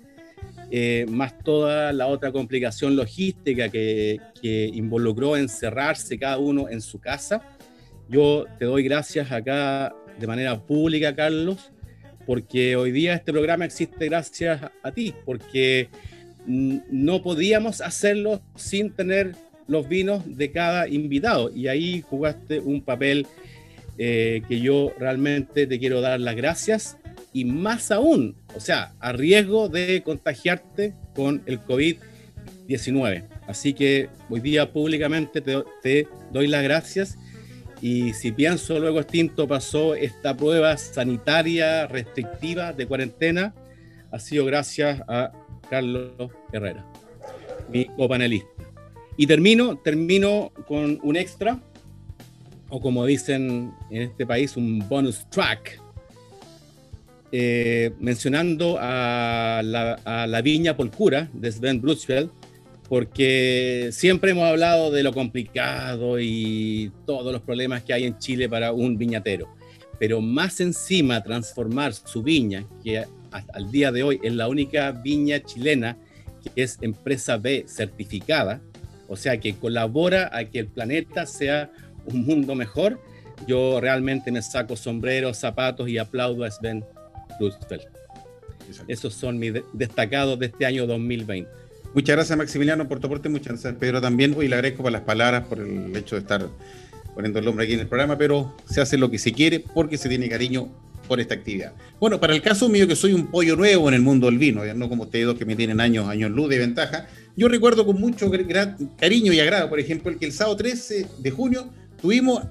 eh, 0.71 1.05
más 1.09 1.37
toda 1.39 1.93
la 1.93 2.07
otra 2.07 2.31
complicación 2.31 2.95
logística 2.95 3.69
que, 3.69 4.19
que 4.41 4.69
involucró 4.73 5.37
encerrarse 5.37 6.17
cada 6.17 6.37
uno 6.37 6.69
en 6.69 6.81
su 6.81 6.99
casa. 6.99 7.41
Yo 8.09 8.45
te 8.59 8.65
doy 8.65 8.83
gracias 8.83 9.31
acá 9.31 9.95
de 10.19 10.27
manera 10.27 10.59
pública, 10.59 11.15
Carlos, 11.15 11.71
porque 12.25 12.75
hoy 12.75 12.91
día 12.91 13.13
este 13.13 13.31
programa 13.31 13.65
existe 13.65 14.05
gracias 14.05 14.61
a 14.83 14.91
ti, 14.91 15.13
porque 15.25 15.89
no 16.47 17.21
podíamos 17.21 17.81
hacerlo 17.81 18.41
sin 18.55 18.91
tener 18.91 19.35
los 19.67 19.87
vinos 19.87 20.23
de 20.37 20.51
cada 20.51 20.87
invitado 20.87 21.51
y 21.53 21.67
ahí 21.67 22.03
jugaste 22.07 22.59
un 22.59 22.81
papel 22.81 23.27
eh, 23.97 24.41
que 24.47 24.59
yo 24.59 24.93
realmente 24.99 25.67
te 25.67 25.79
quiero 25.79 26.01
dar 26.01 26.19
las 26.19 26.35
gracias 26.35 26.97
y 27.33 27.45
más 27.45 27.91
aún, 27.91 28.35
o 28.55 28.59
sea, 28.59 28.93
a 28.99 29.11
riesgo 29.11 29.67
de 29.69 30.03
contagiarte 30.03 30.93
con 31.15 31.43
el 31.45 31.59
COVID-19. 31.61 33.27
Así 33.47 33.73
que 33.73 34.09
hoy 34.29 34.39
día 34.39 34.71
públicamente 34.71 35.41
te, 35.41 35.63
te 35.81 36.07
doy 36.31 36.47
las 36.47 36.63
gracias 36.63 37.17
y 37.81 38.13
si 38.13 38.31
pienso 38.31 38.79
luego 38.79 38.99
extinto 38.99 39.47
pasó 39.47 39.95
esta 39.95 40.35
prueba 40.35 40.77
sanitaria 40.77 41.87
restrictiva 41.87 42.73
de 42.73 42.87
cuarentena, 42.87 43.53
ha 44.11 44.19
sido 44.19 44.45
gracias 44.45 45.01
a 45.07 45.31
Carlos 45.69 46.31
Herrera, 46.51 46.85
mi 47.69 47.85
copanelista. 47.85 48.54
Y 49.17 49.27
termino, 49.27 49.77
termino 49.77 50.51
con 50.67 50.99
un 51.01 51.15
extra, 51.15 51.59
o 52.69 52.81
como 52.81 53.05
dicen 53.05 53.71
en 53.89 54.01
este 54.03 54.25
país, 54.25 54.57
un 54.57 54.79
bonus 54.89 55.25
track, 55.29 55.79
eh, 57.31 57.91
mencionando 57.99 58.77
a 58.79 59.61
la, 59.63 59.93
a 60.05 60.27
la 60.27 60.41
viña 60.41 60.75
Polcura 60.75 61.29
de 61.33 61.51
Sven 61.51 61.81
Brutzfeld, 61.81 62.29
porque 62.87 63.89
siempre 63.91 64.31
hemos 64.31 64.45
hablado 64.45 64.91
de 64.91 65.03
lo 65.03 65.11
complicado 65.11 66.19
y 66.19 66.91
todos 67.05 67.31
los 67.31 67.41
problemas 67.41 67.83
que 67.83 67.93
hay 67.93 68.03
en 68.03 68.17
Chile 68.19 68.47
para 68.47 68.73
un 68.73 68.97
viñatero. 68.97 69.47
Pero 69.99 70.21
más 70.21 70.59
encima 70.59 71.23
transformar 71.23 71.93
su 71.93 72.21
viña, 72.21 72.65
que 72.83 73.03
al 73.31 73.71
día 73.71 73.91
de 73.91 74.03
hoy 74.03 74.19
es 74.23 74.33
la 74.33 74.47
única 74.47 74.91
viña 74.91 75.41
chilena 75.41 75.97
que 76.43 76.63
es 76.63 76.77
empresa 76.81 77.37
B 77.37 77.65
certificada, 77.67 78.61
o 79.07 79.15
sea 79.15 79.39
que 79.39 79.55
colabora 79.55 80.29
a 80.33 80.45
que 80.45 80.59
el 80.59 80.67
planeta 80.67 81.25
sea 81.25 81.71
un 82.05 82.25
mundo 82.25 82.55
mejor, 82.55 82.99
yo 83.47 83.79
realmente 83.81 84.31
me 84.31 84.41
saco 84.41 84.75
sombreros, 84.75 85.37
zapatos 85.37 85.89
y 85.89 85.97
aplaudo 85.97 86.43
a 86.43 86.51
Sven 86.51 86.83
Roosevelt. 87.39 87.87
Esos 88.87 89.13
son 89.13 89.37
mis 89.37 89.53
destacados 89.73 90.39
de 90.39 90.47
este 90.47 90.65
año 90.65 90.87
2020. 90.87 91.49
Muchas 91.93 92.15
gracias 92.15 92.37
Maximiliano 92.37 92.87
por 92.87 92.99
tu 92.99 93.07
aporte, 93.07 93.29
muchas 93.29 93.53
gracias 93.53 93.75
Pedro 93.75 94.01
también. 94.01 94.33
Hoy 94.35 94.47
le 94.47 94.55
agradezco 94.55 94.83
por 94.83 94.91
las 94.91 95.01
palabras, 95.01 95.45
por 95.45 95.59
el 95.59 95.95
hecho 95.95 96.15
de 96.15 96.21
estar 96.21 96.47
poniendo 97.13 97.39
el 97.39 97.45
nombre 97.45 97.65
aquí 97.65 97.73
en 97.73 97.79
el 97.81 97.87
programa, 97.87 98.17
pero 98.17 98.53
se 98.69 98.81
hace 98.81 98.97
lo 98.97 99.09
que 99.09 99.17
se 99.17 99.31
quiere 99.31 99.59
porque 99.59 99.97
se 99.97 100.09
tiene 100.09 100.27
cariño 100.27 100.69
por 101.07 101.19
esta 101.19 101.35
actividad. 101.35 101.73
Bueno, 101.99 102.19
para 102.19 102.33
el 102.33 102.41
caso 102.41 102.67
mío, 102.67 102.87
que 102.87 102.95
soy 102.95 103.13
un 103.13 103.27
pollo 103.27 103.55
nuevo 103.55 103.87
en 103.87 103.95
el 103.95 104.01
mundo 104.01 104.27
del 104.27 104.37
vino, 104.37 104.63
no 104.73 104.89
como 104.89 105.03
ustedes 105.03 105.25
dos 105.25 105.37
que 105.37 105.45
me 105.45 105.55
tienen 105.55 105.79
años, 105.79 106.07
años 106.07 106.31
luz 106.31 106.49
de 106.49 106.57
ventaja, 106.57 107.07
yo 107.35 107.47
recuerdo 107.47 107.85
con 107.85 107.99
mucho 107.99 108.31
cariño 108.97 109.33
y 109.33 109.39
agrado, 109.39 109.69
por 109.69 109.79
ejemplo, 109.79 110.11
el 110.11 110.17
que 110.17 110.25
el 110.25 110.31
sábado 110.31 110.55
13 110.55 111.07
de 111.19 111.31
junio 111.31 111.69
tuvimos 112.01 112.43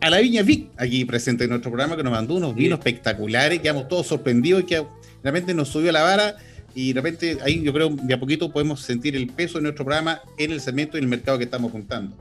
a 0.00 0.10
la 0.10 0.18
Viña 0.18 0.42
Vic 0.42 0.70
aquí 0.76 1.04
presente 1.04 1.44
en 1.44 1.50
nuestro 1.50 1.70
programa, 1.70 1.96
que 1.96 2.02
nos 2.02 2.12
mandó 2.12 2.34
unos 2.34 2.54
vinos 2.54 2.78
espectaculares, 2.78 3.60
quedamos 3.60 3.88
todos 3.88 4.06
sorprendidos 4.06 4.62
y 4.62 4.66
que 4.66 4.84
realmente 5.22 5.54
nos 5.54 5.68
subió 5.68 5.92
la 5.92 6.02
vara 6.02 6.36
y 6.74 6.92
de 6.92 7.00
repente 7.00 7.38
ahí 7.42 7.62
yo 7.62 7.72
creo 7.72 7.90
de 7.90 8.14
a 8.14 8.18
poquito 8.18 8.50
podemos 8.50 8.80
sentir 8.80 9.14
el 9.14 9.28
peso 9.28 9.58
de 9.58 9.62
nuestro 9.62 9.84
programa 9.84 10.20
en 10.38 10.52
el 10.52 10.60
segmento 10.60 10.96
y 10.96 11.00
el 11.00 11.08
mercado 11.08 11.38
que 11.38 11.44
estamos 11.44 11.70
juntando. 11.70 12.16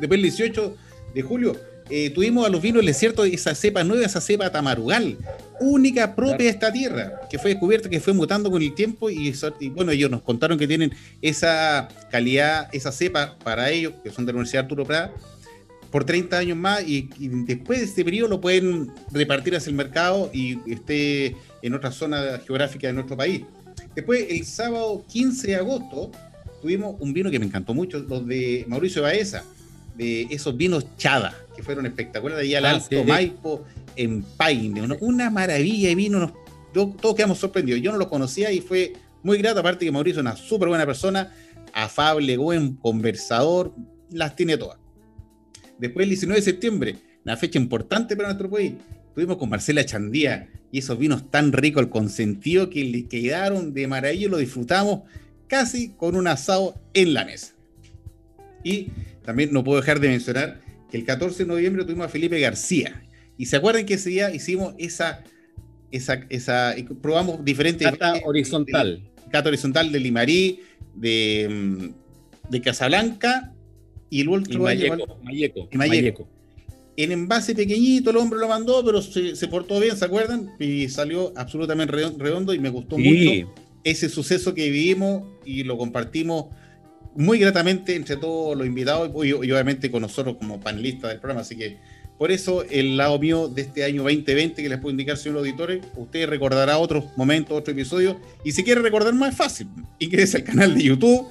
Después 0.00 0.18
el 0.18 0.22
18 0.22 0.76
de 1.14 1.22
julio 1.22 1.56
eh, 1.90 2.10
tuvimos 2.10 2.46
a 2.46 2.50
los 2.50 2.60
vinos 2.60 2.80
del 2.80 2.86
desierto 2.86 3.24
esa 3.24 3.54
cepa 3.54 3.84
nueva, 3.84 4.04
esa 4.04 4.20
cepa 4.20 4.50
tamarugal, 4.50 5.16
única 5.60 6.14
propia 6.14 6.44
de 6.44 6.48
esta 6.48 6.72
tierra, 6.72 7.20
que 7.30 7.38
fue 7.38 7.50
descubierta, 7.50 7.88
que 7.88 8.00
fue 8.00 8.12
mutando 8.12 8.50
con 8.50 8.62
el 8.62 8.74
tiempo 8.74 9.10
y, 9.10 9.34
bueno, 9.70 9.92
ellos 9.92 10.10
nos 10.10 10.22
contaron 10.22 10.58
que 10.58 10.68
tienen 10.68 10.92
esa 11.22 11.88
calidad, 12.10 12.68
esa 12.72 12.92
cepa 12.92 13.36
para 13.42 13.70
ellos, 13.70 13.94
que 14.02 14.10
son 14.10 14.26
de 14.26 14.32
la 14.32 14.36
Universidad 14.36 14.64
Arturo 14.64 14.84
Prat, 14.84 15.10
por 15.90 16.04
30 16.04 16.36
años 16.36 16.56
más 16.58 16.86
y, 16.86 17.08
después 17.18 17.80
de 17.80 17.86
este 17.86 18.04
periodo 18.04 18.28
lo 18.28 18.40
pueden 18.40 18.92
repartir 19.10 19.56
hacia 19.56 19.70
el 19.70 19.76
mercado 19.76 20.30
y 20.32 20.58
esté 20.70 21.36
en 21.62 21.74
otra 21.74 21.90
zona 21.90 22.40
geográfica 22.46 22.86
de 22.88 22.92
nuestro 22.92 23.16
país. 23.16 23.42
Después, 23.94 24.26
el 24.28 24.44
sábado 24.44 25.04
15 25.08 25.46
de 25.48 25.56
agosto, 25.56 26.10
tuvimos 26.60 26.96
un 27.00 27.12
vino 27.12 27.30
que 27.30 27.38
me 27.38 27.46
encantó 27.46 27.74
mucho, 27.74 27.98
los 28.00 28.26
de 28.26 28.64
Mauricio 28.68 29.02
Baeza, 29.02 29.44
de 29.96 30.22
esos 30.30 30.56
vinos 30.56 30.86
Chada, 30.96 31.34
que 31.58 31.64
fueron 31.64 31.86
espectaculares, 31.86 32.44
allá 32.44 32.58
al 32.58 32.66
ah, 32.66 32.70
Alto 32.70 33.02
Maipo, 33.02 33.64
en 33.96 34.22
Paine. 34.22 34.80
Una, 35.00 35.28
maravilla 35.28 35.88
de 35.88 35.96
vino, 35.96 36.32
todos 36.72 37.16
quedamos 37.16 37.38
sorprendidos. 37.38 37.82
Yo 37.82 37.90
no 37.90 37.98
lo 37.98 38.08
conocía 38.08 38.52
y 38.52 38.60
fue 38.60 38.92
muy 39.24 39.38
grato, 39.38 39.58
aparte 39.58 39.84
que 39.84 39.90
Mauricio 39.90 40.20
es 40.20 40.22
una 40.24 40.36
súper 40.36 40.68
buena 40.68 40.86
persona, 40.86 41.32
afable, 41.72 42.36
buen, 42.36 42.76
conversador, 42.76 43.74
las 44.12 44.36
tiene 44.36 44.56
todas. 44.56 44.78
Después, 45.80 46.04
el 46.04 46.10
19 46.10 46.40
de 46.40 46.44
septiembre, 46.44 46.96
una 47.24 47.36
fecha 47.36 47.58
importante 47.58 48.14
para 48.14 48.28
nuestro 48.28 48.48
país, 48.48 48.74
estuvimos 49.08 49.36
con 49.36 49.48
Marcela 49.48 49.84
Chandía 49.84 50.48
y 50.70 50.78
esos 50.78 50.96
vinos 50.96 51.28
tan 51.28 51.52
ricos, 51.52 51.82
el 51.82 51.88
consentido 51.88 52.70
que 52.70 52.84
le 52.84 53.08
quedaron 53.08 53.74
de 53.74 53.88
maravilla, 53.88 54.28
lo 54.28 54.36
disfrutamos 54.36 55.00
casi 55.48 55.88
con 55.88 56.14
un 56.14 56.28
asado 56.28 56.80
en 56.94 57.14
la 57.14 57.24
mesa. 57.24 57.54
Y 58.62 58.92
también 59.24 59.52
no 59.52 59.64
puedo 59.64 59.80
dejar 59.80 59.98
de 59.98 60.06
mencionar 60.06 60.67
el 60.92 61.04
14 61.04 61.44
de 61.44 61.48
noviembre 61.48 61.84
tuvimos 61.84 62.06
a 62.06 62.08
Felipe 62.08 62.38
García. 62.40 63.02
Y 63.36 63.46
se 63.46 63.56
acuerdan 63.56 63.86
que 63.86 63.94
ese 63.94 64.10
día 64.10 64.34
hicimos 64.34 64.74
esa, 64.78 65.22
esa, 65.90 66.26
esa 66.28 66.74
probamos 67.00 67.44
diferentes... 67.44 67.88
Cata 67.88 68.20
horizontal. 68.24 69.02
cata 69.30 69.48
horizontal 69.48 69.92
de 69.92 70.00
Limarí, 70.00 70.60
de, 70.94 71.48
mm, 71.48 72.50
de 72.50 72.60
Casablanca 72.60 73.54
y 74.10 74.22
el 74.22 74.28
otro... 74.28 74.72
Y 75.70 75.76
Mayeco, 75.76 76.28
En 76.96 77.12
envase 77.12 77.54
pequeñito 77.54 78.10
el 78.10 78.16
hombre 78.16 78.40
lo 78.40 78.48
mandó, 78.48 78.84
pero 78.84 79.02
se, 79.02 79.48
portó 79.48 79.78
bien, 79.78 79.96
¿se 79.96 80.04
acuerdan? 80.04 80.50
Y 80.58 80.88
salió 80.88 81.32
absolutamente 81.36 81.92
redondo 81.92 82.54
y 82.54 82.58
me 82.58 82.70
gustó 82.70 82.98
mucho 82.98 83.52
ese 83.84 84.08
suceso 84.08 84.54
que 84.54 84.70
vivimos 84.70 85.24
y 85.44 85.64
lo 85.64 85.78
compartimos 85.78 86.46
muy 87.18 87.38
gratamente 87.40 87.96
entre 87.96 88.16
todos 88.16 88.56
los 88.56 88.64
invitados 88.64 89.10
y, 89.24 89.32
obviamente 89.32 89.90
con 89.90 90.02
nosotros 90.02 90.36
como 90.38 90.60
panelistas 90.60 91.10
del 91.10 91.18
programa. 91.18 91.40
Así 91.40 91.56
que 91.56 91.78
por 92.16 92.30
eso 92.30 92.62
el 92.70 92.96
lado 92.96 93.18
mío 93.18 93.48
de 93.48 93.62
este 93.62 93.82
año 93.82 94.04
2020 94.04 94.62
que 94.62 94.68
les 94.68 94.78
puedo 94.78 94.92
indicar, 94.92 95.16
señor 95.16 95.38
auditores, 95.38 95.84
usted 95.96 96.28
recordará 96.28 96.78
otros 96.78 97.06
momentos, 97.16 97.58
otros 97.58 97.76
episodios. 97.76 98.18
Y 98.44 98.52
si 98.52 98.62
quiere 98.62 98.82
recordar 98.82 99.12
más, 99.14 99.36
fácil. 99.36 99.66
Ingrese 99.98 100.36
al 100.36 100.44
canal 100.44 100.76
de 100.76 100.84
YouTube, 100.84 101.26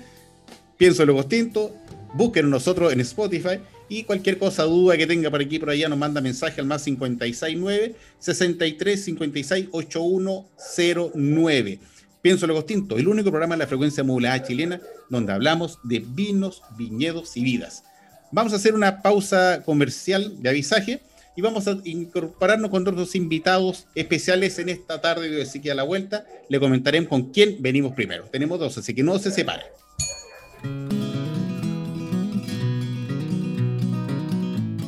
Pienso 0.75 1.05
Luego 1.05 1.21
Extinto, 1.21 1.73
busquen 2.15 2.49
nosotros 2.49 2.91
en 2.91 2.99
Spotify 2.99 3.59
y 3.87 4.03
cualquier 4.03 4.37
cosa, 4.37 4.63
duda 4.63 4.97
que 4.97 5.07
tenga 5.07 5.31
por 5.31 5.39
aquí 5.39 5.57
por 5.57 5.69
allá, 5.69 5.87
nos 5.87 5.97
manda 5.97 6.19
mensaje 6.19 6.59
al 6.59 6.67
más 6.67 6.83
569 6.83 7.95
63 8.19 9.05
56 9.05 9.67
8109. 9.71 11.79
Pienso 12.27 12.45
Luego 12.45 12.65
Tinto, 12.65 12.97
el 12.97 13.07
único 13.07 13.29
programa 13.29 13.55
de 13.55 13.59
la 13.59 13.67
frecuencia 13.67 14.03
modulada 14.03 14.43
chilena 14.43 14.81
donde 15.09 15.31
hablamos 15.31 15.79
de 15.85 15.99
vinos, 15.99 16.61
viñedos 16.77 17.37
y 17.37 17.41
vidas. 17.41 17.85
Vamos 18.33 18.51
a 18.51 18.57
hacer 18.57 18.75
una 18.75 19.01
pausa 19.01 19.63
comercial 19.63 20.33
de 20.41 20.49
avisaje 20.49 20.99
y 21.37 21.41
vamos 21.41 21.69
a 21.69 21.77
incorporarnos 21.85 22.69
con 22.69 22.85
otros 22.85 23.15
invitados 23.15 23.87
especiales 23.95 24.59
en 24.59 24.67
esta 24.67 24.99
tarde, 24.99 25.41
así 25.41 25.61
que 25.61 25.71
a 25.71 25.75
la 25.75 25.83
vuelta 25.83 26.25
le 26.49 26.59
comentaremos 26.59 27.07
con 27.07 27.31
quién 27.31 27.61
venimos 27.61 27.93
primero. 27.93 28.25
Tenemos 28.29 28.59
dos, 28.59 28.77
así 28.77 28.93
que 28.93 29.03
no 29.03 29.17
se 29.19 29.31
separen. 29.31 29.67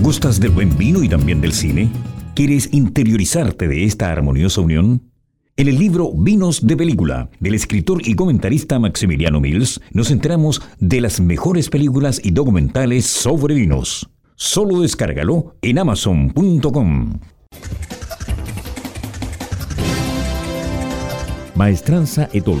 ¿Gustas 0.00 0.40
del 0.40 0.50
buen 0.50 0.74
vino 0.78 1.02
y 1.02 1.10
también 1.10 1.42
del 1.42 1.52
cine? 1.52 1.90
¿Quieres 2.34 2.72
interiorizarte 2.72 3.68
de 3.68 3.84
esta 3.84 4.10
armoniosa 4.10 4.62
unión? 4.62 5.02
En 5.58 5.68
el 5.68 5.78
libro 5.78 6.12
Vinos 6.14 6.66
de 6.66 6.76
Película, 6.76 7.30
del 7.40 7.54
escritor 7.54 8.06
y 8.06 8.14
comentarista 8.14 8.78
Maximiliano 8.78 9.40
Mills, 9.40 9.80
nos 9.90 10.10
enteramos 10.10 10.60
de 10.80 11.00
las 11.00 11.18
mejores 11.18 11.70
películas 11.70 12.20
y 12.22 12.30
documentales 12.30 13.06
sobre 13.06 13.54
vinos. 13.54 14.06
Solo 14.34 14.82
descárgalo 14.82 15.56
en 15.62 15.78
amazon.com. 15.78 17.20
Maestranza 21.54 22.28
Etol. 22.34 22.60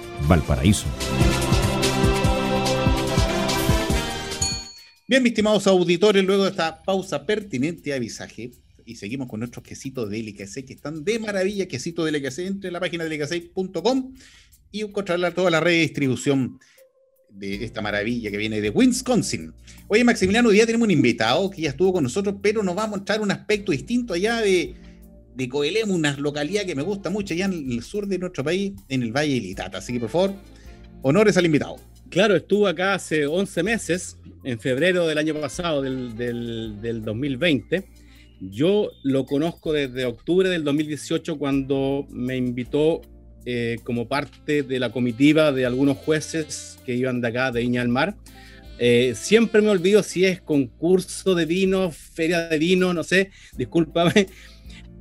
Valparaíso. 0.27 0.87
Bien, 5.07 5.21
mis 5.23 5.31
estimados 5.31 5.67
auditores, 5.67 6.23
luego 6.23 6.45
de 6.45 6.51
esta 6.51 6.83
pausa 6.83 7.25
pertinente 7.25 7.93
avisaje, 7.93 8.51
y 8.85 8.95
seguimos 8.95 9.27
con 9.27 9.39
nuestros 9.39 9.63
quesitos 9.63 10.09
de 10.09 10.23
LKC 10.23 10.65
que 10.65 10.73
están 10.73 11.03
de 11.03 11.19
maravilla, 11.19 11.67
quesitos 11.67 12.05
de 12.05 12.17
LKC, 12.17 12.39
entre 12.39 12.71
la 12.71 12.79
página 12.79 13.03
de 13.03 13.17
LKC.com 13.17 14.13
y 14.71 14.81
encontrarla 14.81 15.33
toda 15.33 15.51
la 15.51 15.59
red 15.59 15.73
de 15.73 15.79
distribución 15.81 16.59
de 17.29 17.63
esta 17.63 17.81
maravilla 17.81 18.31
que 18.31 18.37
viene 18.37 18.61
de 18.61 18.69
Wisconsin. 18.69 19.53
Oye, 19.87 20.03
Maximiliano, 20.03 20.49
hoy 20.49 20.55
día 20.55 20.65
tenemos 20.65 20.85
un 20.85 20.91
invitado 20.91 21.49
que 21.49 21.61
ya 21.61 21.69
estuvo 21.69 21.93
con 21.93 22.03
nosotros, 22.03 22.35
pero 22.41 22.63
nos 22.63 22.77
va 22.77 22.83
a 22.83 22.87
mostrar 22.87 23.21
un 23.21 23.31
aspecto 23.31 23.71
distinto 23.71 24.13
allá 24.13 24.41
de, 24.41 24.75
de 25.35 25.49
Coelemu, 25.49 25.93
una 25.93 26.15
localidad 26.17 26.65
que 26.65 26.75
me 26.75 26.83
gusta 26.83 27.09
mucho 27.09 27.33
allá 27.33 27.45
en 27.45 27.71
el 27.71 27.83
sur 27.83 28.07
de 28.07 28.17
nuestro 28.17 28.43
país, 28.43 28.73
en 28.89 29.03
el 29.03 29.11
Valle 29.11 29.35
de 29.35 29.41
Litata. 29.41 29.77
Así 29.77 29.93
que, 29.93 29.99
por 29.99 30.09
favor, 30.09 30.33
honores 31.01 31.37
al 31.37 31.45
invitado. 31.45 31.77
Claro, 32.09 32.35
estuvo 32.35 32.67
acá 32.67 32.93
hace 32.93 33.25
11 33.25 33.63
meses, 33.63 34.17
en 34.43 34.59
febrero 34.59 35.07
del 35.07 35.17
año 35.17 35.33
pasado, 35.39 35.81
del, 35.81 37.01
2020. 37.05 37.87
Yo 38.41 38.91
lo 39.03 39.25
conozco 39.25 39.71
desde 39.71 40.05
octubre 40.05 40.49
del 40.49 40.63
2018 40.63 41.37
cuando 41.37 42.07
me 42.09 42.35
invitó 42.35 43.01
eh, 43.45 43.77
como 43.83 44.07
parte 44.07 44.63
de 44.63 44.79
la 44.79 44.91
comitiva 44.91 45.51
de 45.51 45.65
algunos 45.65 45.97
jueces 45.97 46.79
que 46.85 46.95
iban 46.95 47.21
de 47.21 47.27
acá, 47.27 47.51
de 47.51 47.63
Iña 47.63 47.81
al 47.81 47.89
Mar. 47.89 48.15
Eh, 48.79 49.13
siempre 49.15 49.61
me 49.61 49.69
olvido 49.69 50.01
si 50.01 50.25
es 50.25 50.41
concurso 50.41 51.35
de 51.35 51.45
vino, 51.45 51.91
feria 51.91 52.47
de 52.47 52.57
vino, 52.57 52.93
no 52.95 53.03
sé, 53.03 53.29
discúlpame, 53.55 54.27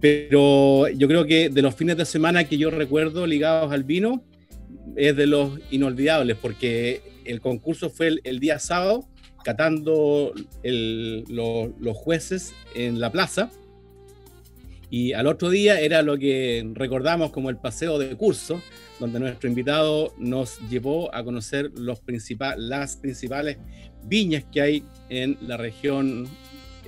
pero 0.00 0.88
yo 0.88 1.06
creo 1.08 1.26
que 1.26 1.50
de 1.50 1.62
los 1.62 1.74
fines 1.74 1.96
de 1.96 2.04
semana 2.04 2.44
que 2.44 2.56
yo 2.56 2.70
recuerdo 2.70 3.26
ligados 3.26 3.72
al 3.72 3.84
vino, 3.84 4.24
es 4.96 5.16
de 5.16 5.26
los 5.26 5.58
inolvidables 5.70 6.36
porque 6.36 7.02
el 7.24 7.40
concurso 7.40 7.90
fue 7.90 8.18
el, 8.24 8.40
día 8.40 8.58
sábado, 8.58 9.06
catando 9.44 10.32
los 10.62 11.96
jueces 11.96 12.54
en 12.74 13.00
la 13.00 13.12
plaza. 13.12 13.50
Y 14.92 15.12
al 15.12 15.28
otro 15.28 15.50
día 15.50 15.78
era 15.80 16.02
lo 16.02 16.18
que 16.18 16.68
recordamos 16.74 17.30
como 17.30 17.48
el 17.48 17.56
paseo 17.56 17.98
de 17.98 18.16
curso, 18.16 18.60
donde 18.98 19.20
nuestro 19.20 19.48
invitado 19.48 20.12
nos 20.18 20.58
llevó 20.68 21.14
a 21.14 21.22
conocer 21.22 21.70
los 21.76 22.00
las 22.56 22.96
principales 22.96 23.58
viñas 24.04 24.44
que 24.50 24.60
hay 24.60 24.84
en 25.08 25.38
la 25.42 25.56
región 25.56 26.26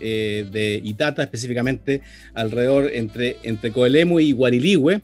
eh, 0.01 0.47
de 0.51 0.81
Itata, 0.83 1.23
específicamente 1.23 2.03
alrededor 2.35 2.91
entre, 2.93 3.37
entre 3.43 3.73
Coelemu 3.73 4.21
y 4.21 4.33
Guariligüe 4.33 5.03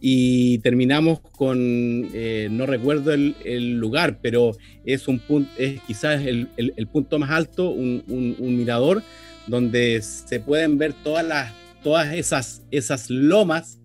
y 0.00 0.58
terminamos 0.58 1.20
con, 1.20 2.08
eh, 2.14 2.48
no 2.50 2.66
recuerdo 2.66 3.12
el, 3.12 3.72
lugar, 3.78 4.18
pero 4.22 4.56
es 4.84 5.08
un 5.08 5.20
es 5.56 5.80
quizás 5.82 6.24
el, 6.24 6.48
el, 6.56 6.86
punto 6.86 7.18
más 7.18 7.30
alto, 7.30 7.70
un, 7.70 8.04
un, 8.06 8.56
mirador 8.56 9.02
donde 9.46 10.00
se 10.02 10.40
pueden 10.40 10.78
ver 10.78 10.92
todas 10.92 11.26
las, 11.26 11.52
todas 11.82 12.14
esas, 12.14 12.62
esas 12.70 13.10
lomas 13.10 13.80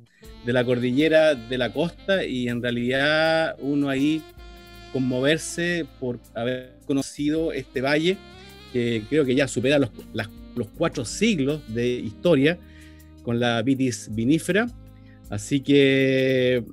de 0.46 0.54
la 0.54 0.64
cordillera 0.64 1.36
de 1.36 1.58
la 1.58 1.72
costa 1.74 2.26
y 2.26 2.48
en 2.48 2.62
realidad 2.62 3.56
uno 3.60 3.90
ahí 3.90 4.22
conmoverse 4.92 5.86
por 6.00 6.20
haber 6.36 6.74
conocido 6.86 7.54
este 7.54 7.82
valle 7.82 8.18
que 8.72 9.04
creo 9.10 9.26
que 9.26 9.36
ya 9.36 9.48
supera 9.48 9.80
los, 9.80 9.90
los 10.56 10.68
cuatro 10.78 11.06
siglos 11.06 11.62
de 11.74 11.88
historia 11.88 12.58
con 13.24 13.40
la 13.40 13.62
vitis 13.62 14.10
vinífera 14.12 14.68
Así 15.34 15.62
que 15.62 16.64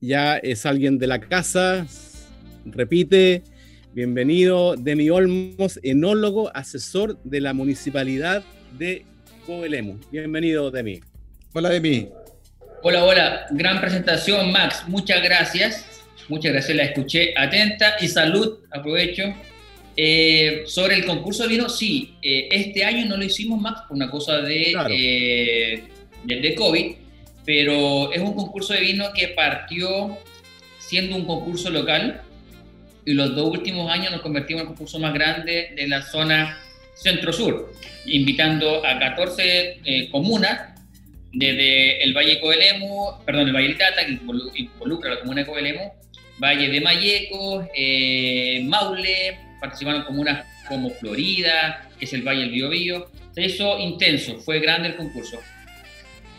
ya 0.00 0.36
es 0.38 0.66
alguien 0.66 0.98
de 0.98 1.06
la 1.06 1.20
casa. 1.20 1.86
Repite, 2.64 3.44
bienvenido 3.92 4.74
Demi 4.76 5.10
Olmos, 5.10 5.78
enólogo, 5.84 6.50
asesor 6.52 7.22
de 7.22 7.40
la 7.40 7.54
municipalidad 7.54 8.42
de 8.76 9.04
Coelemu. 9.46 10.00
Bienvenido 10.10 10.72
Demi. 10.72 11.00
Hola 11.52 11.68
Demi. 11.68 12.08
Hola, 12.82 13.04
hola. 13.04 13.46
Gran 13.52 13.80
presentación, 13.80 14.50
Max. 14.50 14.82
Muchas 14.88 15.22
gracias. 15.22 15.86
Muchas 16.28 16.52
gracias, 16.52 16.76
la 16.76 16.84
escuché 16.84 17.32
atenta 17.36 17.94
y 18.00 18.08
salud, 18.08 18.58
aprovecho. 18.72 19.22
Eh, 20.02 20.62
sobre 20.64 20.94
el 20.94 21.04
concurso 21.04 21.42
de 21.42 21.50
vino, 21.50 21.68
sí, 21.68 22.14
eh, 22.22 22.48
este 22.50 22.86
año 22.86 23.04
no 23.04 23.18
lo 23.18 23.24
hicimos, 23.24 23.60
Max, 23.60 23.82
por 23.86 23.98
una 23.98 24.10
cosa 24.10 24.40
de, 24.40 24.74
eh, 24.88 25.82
de 26.24 26.54
COVID, 26.54 26.94
pero 27.44 28.10
es 28.10 28.18
un 28.22 28.32
concurso 28.32 28.72
de 28.72 28.80
vino 28.80 29.12
que 29.14 29.28
partió 29.28 30.16
siendo 30.78 31.16
un 31.16 31.26
concurso 31.26 31.68
local 31.68 32.22
y 33.04 33.12
los 33.12 33.36
dos 33.36 33.50
últimos 33.50 33.92
años 33.92 34.10
nos 34.10 34.22
convertimos 34.22 34.62
en 34.62 34.68
el 34.68 34.72
concurso 34.72 34.98
más 34.98 35.12
grande 35.12 35.72
de 35.76 35.86
la 35.86 36.00
zona 36.00 36.58
centro-sur, 36.94 37.70
invitando 38.06 38.82
a 38.86 38.98
14 38.98 39.80
eh, 39.84 40.08
comunas 40.10 40.80
desde 41.30 42.02
el 42.02 42.14
Valle 42.14 42.40
Coelemu, 42.40 43.22
perdón, 43.26 43.48
el 43.48 43.54
Valle 43.54 43.68
del 43.68 43.76
Tata, 43.76 44.06
que 44.06 44.12
involucra 44.12 45.10
la 45.10 45.20
comuna 45.20 45.42
de 45.42 45.46
Coelemu, 45.46 45.92
Valle 46.38 46.70
de 46.70 46.80
Mayeco, 46.80 47.68
eh, 47.74 48.62
Maule, 48.64 49.49
participaron 49.60 50.04
comunas 50.04 50.46
como 50.68 50.90
Florida, 50.90 51.88
que 51.98 52.04
es 52.04 52.12
el 52.12 52.22
Valle 52.22 52.42
del 52.42 52.50
Biobío. 52.50 53.10
Eso 53.36 53.78
intenso, 53.78 54.38
fue 54.38 54.60
grande 54.60 54.88
el 54.88 54.96
concurso. 54.96 55.40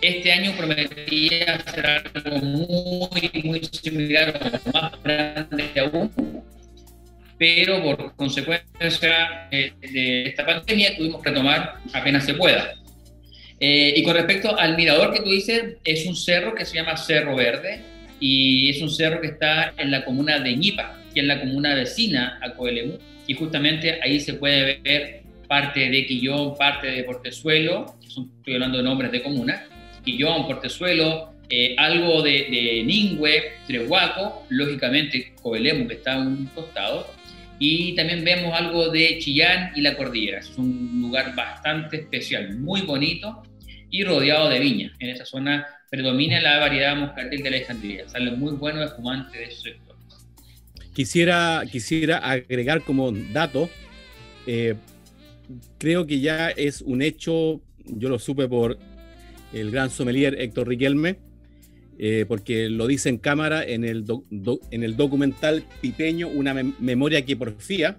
Este 0.02 0.32
año 0.32 0.52
prometía 0.58 1.56
hacer 1.56 1.86
algo 1.86 2.38
muy, 2.40 3.32
muy 3.44 3.62
similar 3.72 4.62
más 4.74 5.04
grande 5.04 5.72
aún, 5.80 6.44
pero 7.38 7.84
por 7.84 8.16
consecuencia 8.16 9.48
de 9.50 10.26
esta 10.28 10.46
pandemia 10.46 10.98
tuvimos 10.98 11.22
que 11.22 11.32
tomar 11.32 11.76
apenas 11.94 12.26
se 12.26 12.34
pueda. 12.34 12.74
Eh, 13.64 13.94
y 13.96 14.04
con 14.04 14.16
respecto 14.16 14.58
al 14.58 14.76
mirador 14.76 15.14
que 15.14 15.20
tú 15.20 15.30
dices, 15.30 15.76
es 15.84 16.08
un 16.08 16.16
cerro 16.16 16.56
que 16.56 16.66
se 16.66 16.76
llama 16.76 16.98
Cerro 16.98 17.36
Verde 17.36 17.80
y 18.20 18.72
es 18.72 18.82
un 18.82 18.90
cerro 18.90 19.22
que 19.22 19.28
está 19.28 19.74
en 19.78 19.92
la 19.92 20.04
comuna 20.04 20.40
de 20.40 20.56
Ñipa, 20.56 21.00
que 21.14 21.20
es 21.20 21.28
la 21.28 21.40
comuna 21.40 21.76
vecina 21.76 22.40
a 22.42 22.56
Coelemu, 22.56 22.98
y 23.28 23.34
justamente 23.34 24.00
ahí 24.02 24.20
se 24.20 24.36
puede 24.36 24.80
ver 24.82 25.22
parte 25.48 25.90
de 25.90 26.06
Quillón, 26.06 26.56
parte 26.58 26.88
de 26.88 27.04
Portezuelo, 27.04 27.96
estoy 28.02 28.54
hablando 28.54 28.78
de 28.78 28.84
nombres 28.84 29.12
de 29.12 29.22
comunas, 29.22 29.62
Quillón, 30.04 30.48
Portezuelo, 30.48 31.34
eh, 31.50 31.76
algo 31.78 32.22
de, 32.22 32.32
de 32.50 32.84
Ningüe, 32.86 33.54
Trehuaco, 33.68 34.46
lógicamente 34.50 35.34
Coelemu, 35.42 35.88
que 35.88 35.96
está 35.96 36.14
a 36.14 36.20
un 36.20 36.46
costado, 36.56 37.08
y 37.60 37.94
también 37.94 38.24
vemos 38.24 38.54
algo 38.54 38.90
de 38.90 39.20
Chillán 39.20 39.72
y 39.76 39.82
la 39.82 39.96
cordillera. 39.96 40.40
Es 40.40 40.58
un 40.58 41.00
lugar 41.02 41.36
bastante 41.36 41.98
especial, 41.98 42.58
muy 42.58 42.82
bonito 42.82 43.44
y 43.92 44.04
rodeado 44.04 44.50
de 44.50 44.60
viñas. 44.60 44.94
En 45.00 45.10
esa 45.10 45.26
zona 45.26 45.68
predomina 45.90 46.42
la 46.42 46.58
variedad 46.58 46.96
moscatel 46.96 47.44
de 47.44 47.50
Alejandría. 47.50 48.10
Sale 48.10 48.32
muy 48.32 48.54
bueno 48.54 48.82
espumante 48.82 49.38
de 49.38 49.44
ese 49.44 49.62
sector. 49.62 49.91
Quisiera, 50.94 51.64
quisiera 51.72 52.18
agregar 52.18 52.84
como 52.84 53.12
dato, 53.12 53.70
eh, 54.46 54.76
creo 55.78 56.06
que 56.06 56.20
ya 56.20 56.50
es 56.50 56.82
un 56.82 57.02
hecho, 57.02 57.62
yo 57.86 58.10
lo 58.10 58.20
supe 58.20 58.48
por 58.48 58.78
el 59.54 59.72
gran 59.72 59.90
sommelier 59.90 60.40
Héctor 60.40 60.68
Riquelme, 60.68 61.18
eh, 61.98 62.26
porque 62.28 62.70
lo 62.70 62.88
dice 62.88 63.10
en 63.10 63.18
cámara 63.18 63.64
en 63.64 63.86
el, 63.86 64.06
en 64.72 64.84
el 64.84 64.98
documental 64.98 65.64
Pipeño, 65.82 66.28
una 66.28 66.54
memoria 66.54 67.24
que 67.24 67.36
porfía. 67.36 67.98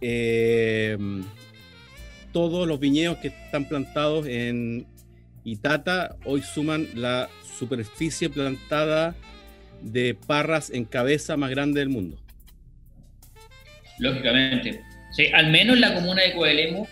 Eh, 0.00 0.96
todos 2.32 2.66
los 2.66 2.80
viñedos 2.80 3.18
que 3.18 3.28
están 3.28 3.68
plantados 3.68 4.26
en 4.26 4.86
Itata 5.44 6.16
hoy 6.24 6.42
suman 6.42 6.88
la 6.94 7.30
superficie 7.58 8.28
plantada 8.28 9.14
de 9.82 10.14
parras 10.14 10.70
en 10.70 10.84
cabeza 10.84 11.36
más 11.36 11.50
grande 11.50 11.80
del 11.80 11.88
mundo. 11.88 12.18
Lógicamente. 13.98 14.82
Sí, 15.12 15.26
al 15.32 15.50
menos 15.50 15.76
en 15.76 15.80
la 15.80 15.94
comuna 15.94 16.22
de 16.22 16.34
Coelemu 16.34 16.86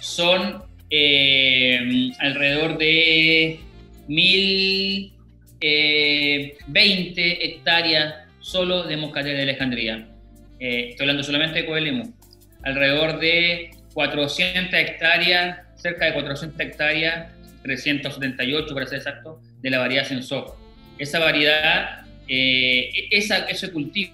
son 0.00 0.62
eh, 0.90 2.12
alrededor 2.20 2.78
de 2.78 3.58
1020 4.06 5.12
eh, 5.60 7.38
hectáreas 7.42 8.14
solo 8.40 8.84
de 8.84 8.96
moscatel 8.96 9.36
de 9.36 9.42
Alejandría. 9.42 10.08
Eh, 10.60 10.90
estoy 10.90 11.04
hablando 11.04 11.24
solamente 11.24 11.62
de 11.62 11.66
Coelemu. 11.66 12.14
Alrededor 12.62 13.18
de 13.18 13.70
400 13.94 14.72
hectáreas, 14.74 15.58
cerca 15.74 16.06
de 16.06 16.12
400 16.14 16.60
hectáreas, 16.60 17.32
378 17.62 18.72
para 18.72 18.86
ser 18.86 18.98
exacto, 18.98 19.40
de 19.60 19.70
la 19.70 19.78
variedad 19.78 20.04
Sensor. 20.04 20.56
Esa 20.98 21.18
variedad, 21.18 22.05
esa, 22.28 23.38
ese 23.46 23.70
cultivo 23.70 24.12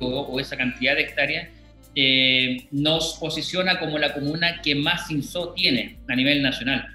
o 0.00 0.40
esa 0.40 0.56
cantidad 0.56 0.94
de 0.96 1.02
hectáreas 1.02 1.48
eh, 1.94 2.68
nos 2.70 3.18
posiciona 3.20 3.78
como 3.78 3.98
la 3.98 4.14
comuna 4.14 4.62
que 4.62 4.74
más 4.74 5.10
INSO 5.10 5.52
tiene 5.52 5.98
a 6.08 6.16
nivel 6.16 6.42
nacional. 6.42 6.86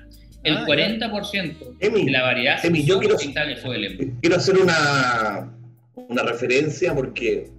El 0.44 0.58
40% 0.58 1.56
ah, 1.62 1.90
de 1.90 2.12
la 2.12 2.24
variedad 2.24 2.66
Emi, 2.66 2.84
yo 2.84 3.00
quiero, 3.00 3.16
quiero 3.18 4.36
hacer 4.36 4.58
una, 4.58 5.54
una 5.96 6.24
referencia 6.24 6.96
porque 6.96 7.50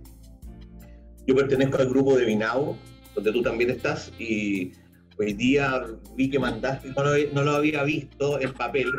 yo 1.27 1.37
pertenezco 1.37 1.77
al 1.77 1.89
grupo 1.89 2.17
de 2.17 2.25
Vinao, 2.25 2.77
donde 3.15 3.33
tú 3.33 3.43
también 3.43 3.71
estás, 3.71 4.11
y 4.19 4.73
hoy 5.19 5.35
día 5.35 5.85
vi 6.17 6.31
que 6.31 6.39
mandaste, 6.39 6.89
no 6.89 7.05
lo, 7.05 7.33
no 7.35 7.43
lo 7.43 7.51
había 7.53 7.85
visto 7.85 8.41
en 8.41 8.53
papel, 8.53 8.91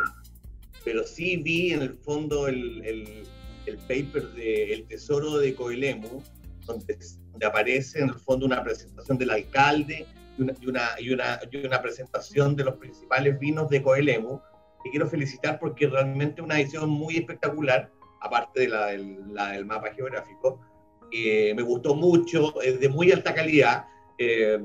pero 0.86 1.06
sí 1.06 1.38
vi 1.38 1.74
en 1.74 1.82
el 1.82 1.94
fondo 1.96 2.48
el, 2.48 2.86
el, 2.86 3.24
el 3.70 3.78
paper 3.78 4.28
de 4.34 4.74
El 4.74 4.88
Tesoro 4.88 5.38
de 5.38 5.56
Coelemu, 5.56 6.22
donde 6.66 6.98
donde 7.32 7.46
aparece 7.46 8.00
en 8.00 8.10
el 8.10 8.16
fondo 8.16 8.46
una 8.46 8.64
presentación 8.64 9.18
del 9.18 9.30
alcalde 9.30 10.06
y 10.38 10.42
una, 10.42 10.54
y 10.60 10.68
una, 10.68 10.90
y 11.00 11.14
una, 11.14 11.40
y 11.50 11.66
una 11.66 11.82
presentación 11.82 12.56
de 12.56 12.66
los 12.66 12.76
principales 12.76 13.40
vinos 13.40 13.70
de 13.70 13.82
Coelemu, 13.82 14.42
que 14.84 14.90
quiero 14.90 15.08
felicitar 15.08 15.60
porque 15.60 15.88
realmente 15.88 16.42
una 16.42 16.60
edición 16.60 16.90
muy 16.90 17.18
espectacular, 17.18 17.92
aparte 18.22 18.62
de 18.62 18.68
la 18.68 18.88
del, 18.88 19.34
la 19.34 19.52
del 19.52 19.66
mapa 19.66 19.94
geográfico. 19.94 20.60
Eh, 21.12 21.54
me 21.56 21.64
gustó 21.64 21.96
mucho, 21.96 22.62
es 22.62 22.80
de 22.80 22.90
muy 22.90 23.12
alta 23.12 23.34
calidad. 23.34 23.86
Eh, 24.18 24.60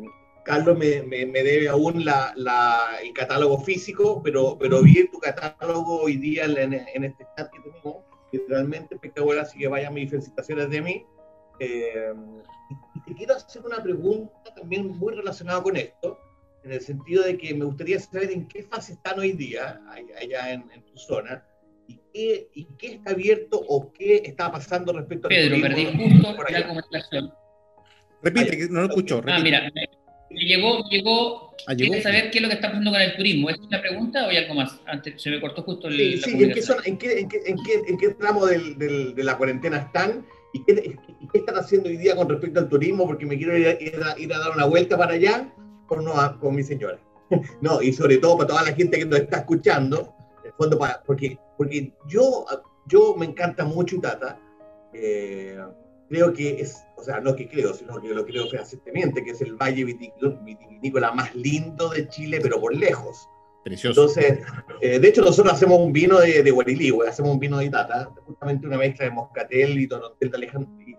Carlos 0.44 0.76
me, 0.76 1.02
me, 1.02 1.24
me, 1.26 1.42
debe 1.42 1.68
aún 1.68 2.04
la, 2.04 2.32
la, 2.36 2.98
el 3.02 3.12
catálogo 3.14 3.58
físico, 3.60 4.20
pero, 4.22 4.58
pero 4.58 4.82
vi 4.82 5.08
tu 5.08 5.18
catálogo 5.18 6.02
hoy 6.02 6.16
día 6.16 6.44
en, 6.44 6.74
en 6.74 7.04
este 7.04 7.24
chat 7.36 7.50
que 7.50 7.60
tenemos, 7.60 8.04
que 8.38 8.48
realmente 8.48 8.94
espectacular, 8.94 9.40
así 9.40 9.58
que 9.58 9.68
vayan 9.68 9.94
mis 9.94 10.10
felicitaciones 10.10 10.70
de 10.70 10.82
mí. 10.82 11.06
Eh, 11.60 12.12
y 12.96 13.00
te 13.02 13.14
quiero 13.14 13.34
hacer 13.34 13.62
una 13.64 13.82
pregunta 13.82 14.54
también 14.54 14.88
muy 14.88 15.14
relacionada 15.14 15.62
con 15.62 15.76
esto, 15.76 16.18
en 16.62 16.72
el 16.72 16.80
sentido 16.80 17.22
de 17.22 17.36
que 17.36 17.54
me 17.54 17.64
gustaría 17.64 18.00
saber 18.00 18.30
en 18.30 18.48
qué 18.48 18.62
fase 18.62 18.94
están 18.94 19.18
hoy 19.18 19.32
día, 19.32 19.80
allá 19.88 20.52
en, 20.52 20.64
tu 20.84 20.96
zona, 20.96 21.46
y 21.86 22.00
qué, 22.12 22.48
y 22.54 22.64
qué, 22.78 22.94
está 22.94 23.10
abierto 23.10 23.60
o 23.68 23.92
qué 23.92 24.22
está 24.24 24.50
pasando 24.50 24.92
respecto 24.92 25.26
a... 25.26 25.28
Pedro, 25.28 25.60
perdí 25.60 25.86
justo 25.86 26.42
la 26.50 26.66
comunicación. 26.66 27.32
Repite, 28.22 28.56
que 28.56 28.68
no 28.68 28.80
lo 28.80 28.86
escucho. 28.86 29.20
Ah, 29.26 29.38
mira, 29.42 29.70
me 30.30 30.40
llegó, 30.40 30.84
llegó, 30.90 31.54
ah, 31.66 31.74
¿quieres 31.74 32.02
saber 32.02 32.30
qué 32.30 32.38
es 32.38 32.42
lo 32.42 32.48
que 32.48 32.54
está 32.54 32.68
pasando 32.68 32.90
con 32.90 33.00
el 33.00 33.16
turismo? 33.16 33.50
¿Es 33.50 33.58
una 33.58 33.80
pregunta 33.80 34.26
o 34.26 34.30
hay 34.30 34.38
algo 34.38 34.54
más? 34.54 34.80
Antes 34.86 35.20
se 35.22 35.30
me 35.30 35.40
cortó 35.40 35.62
justo 35.62 35.88
el. 35.88 35.96
Sí, 35.96 36.18
sí, 36.18 36.42
¿en 36.42 36.52
qué, 36.52 36.60
en, 36.84 36.98
qué, 36.98 37.18
en, 37.18 37.28
qué, 37.28 37.42
en, 37.46 37.58
qué, 37.62 37.82
¿en 37.86 37.98
qué 37.98 38.08
tramo 38.14 38.46
del, 38.46 38.78
del, 38.78 39.14
de 39.14 39.24
la 39.24 39.36
cuarentena 39.36 39.78
están? 39.78 40.24
¿Y 40.52 40.64
qué, 40.64 40.96
están 41.34 41.56
haciendo 41.56 41.88
hoy 41.88 41.96
día 41.96 42.14
con 42.14 42.28
respecto 42.28 42.60
al 42.60 42.68
turismo? 42.68 43.06
Porque 43.06 43.26
me 43.26 43.36
quiero 43.36 43.56
ir 43.56 43.66
a, 43.66 44.18
ir 44.18 44.32
a, 44.32 44.38
dar 44.38 44.52
una 44.54 44.66
vuelta 44.66 44.96
para 44.96 45.14
allá 45.14 45.52
con, 45.86 46.04
no, 46.04 46.14
con 46.38 46.54
mi 46.54 46.62
señora. 46.62 46.98
no, 47.60 47.82
y 47.82 47.92
sobre 47.92 48.18
todo 48.18 48.36
para 48.36 48.48
toda 48.48 48.62
la 48.62 48.74
gente 48.74 48.98
que 48.98 49.04
nos 49.04 49.18
está 49.18 49.38
escuchando, 49.38 50.14
en 50.44 50.52
fondo 50.54 50.78
para, 50.78 51.02
porque, 51.02 51.38
porque 51.56 51.92
yo, 52.08 52.46
yo 52.86 53.16
me 53.16 53.26
encanta 53.26 53.64
mucho 53.64 53.96
Itata. 53.96 54.40
Eh, 54.92 55.58
creo 56.08 56.32
que 56.32 56.60
es, 56.60 56.84
o 56.96 57.02
sea, 57.02 57.20
no 57.20 57.34
que 57.34 57.48
creo, 57.48 57.74
sino 57.74 58.00
que 58.00 58.08
lo 58.08 58.24
creo 58.24 58.48
fehacientemente, 58.48 59.24
que 59.24 59.30
es 59.30 59.40
el 59.40 59.54
valle 59.54 59.84
vitivinícola 59.84 61.12
más 61.12 61.34
lindo 61.34 61.90
de 61.90 62.08
Chile, 62.08 62.38
pero 62.42 62.60
por 62.60 62.74
lejos. 62.74 63.28
Entonces, 63.64 64.40
eh, 64.82 64.98
de 64.98 65.08
hecho, 65.08 65.22
nosotros 65.22 65.54
hacemos 65.54 65.80
un 65.80 65.92
vino 65.92 66.20
de, 66.20 66.42
de 66.42 66.50
Guariligüe, 66.50 67.08
hacemos 67.08 67.32
un 67.32 67.38
vino 67.38 67.58
de 67.58 67.66
Itata, 67.66 68.10
justamente 68.26 68.66
una 68.66 68.76
mezcla 68.76 69.06
de 69.06 69.10
Moscatel 69.10 69.78
y 69.78 69.88
Torontel 69.88 70.30
de 70.30 70.36
Alejandría 70.36 70.98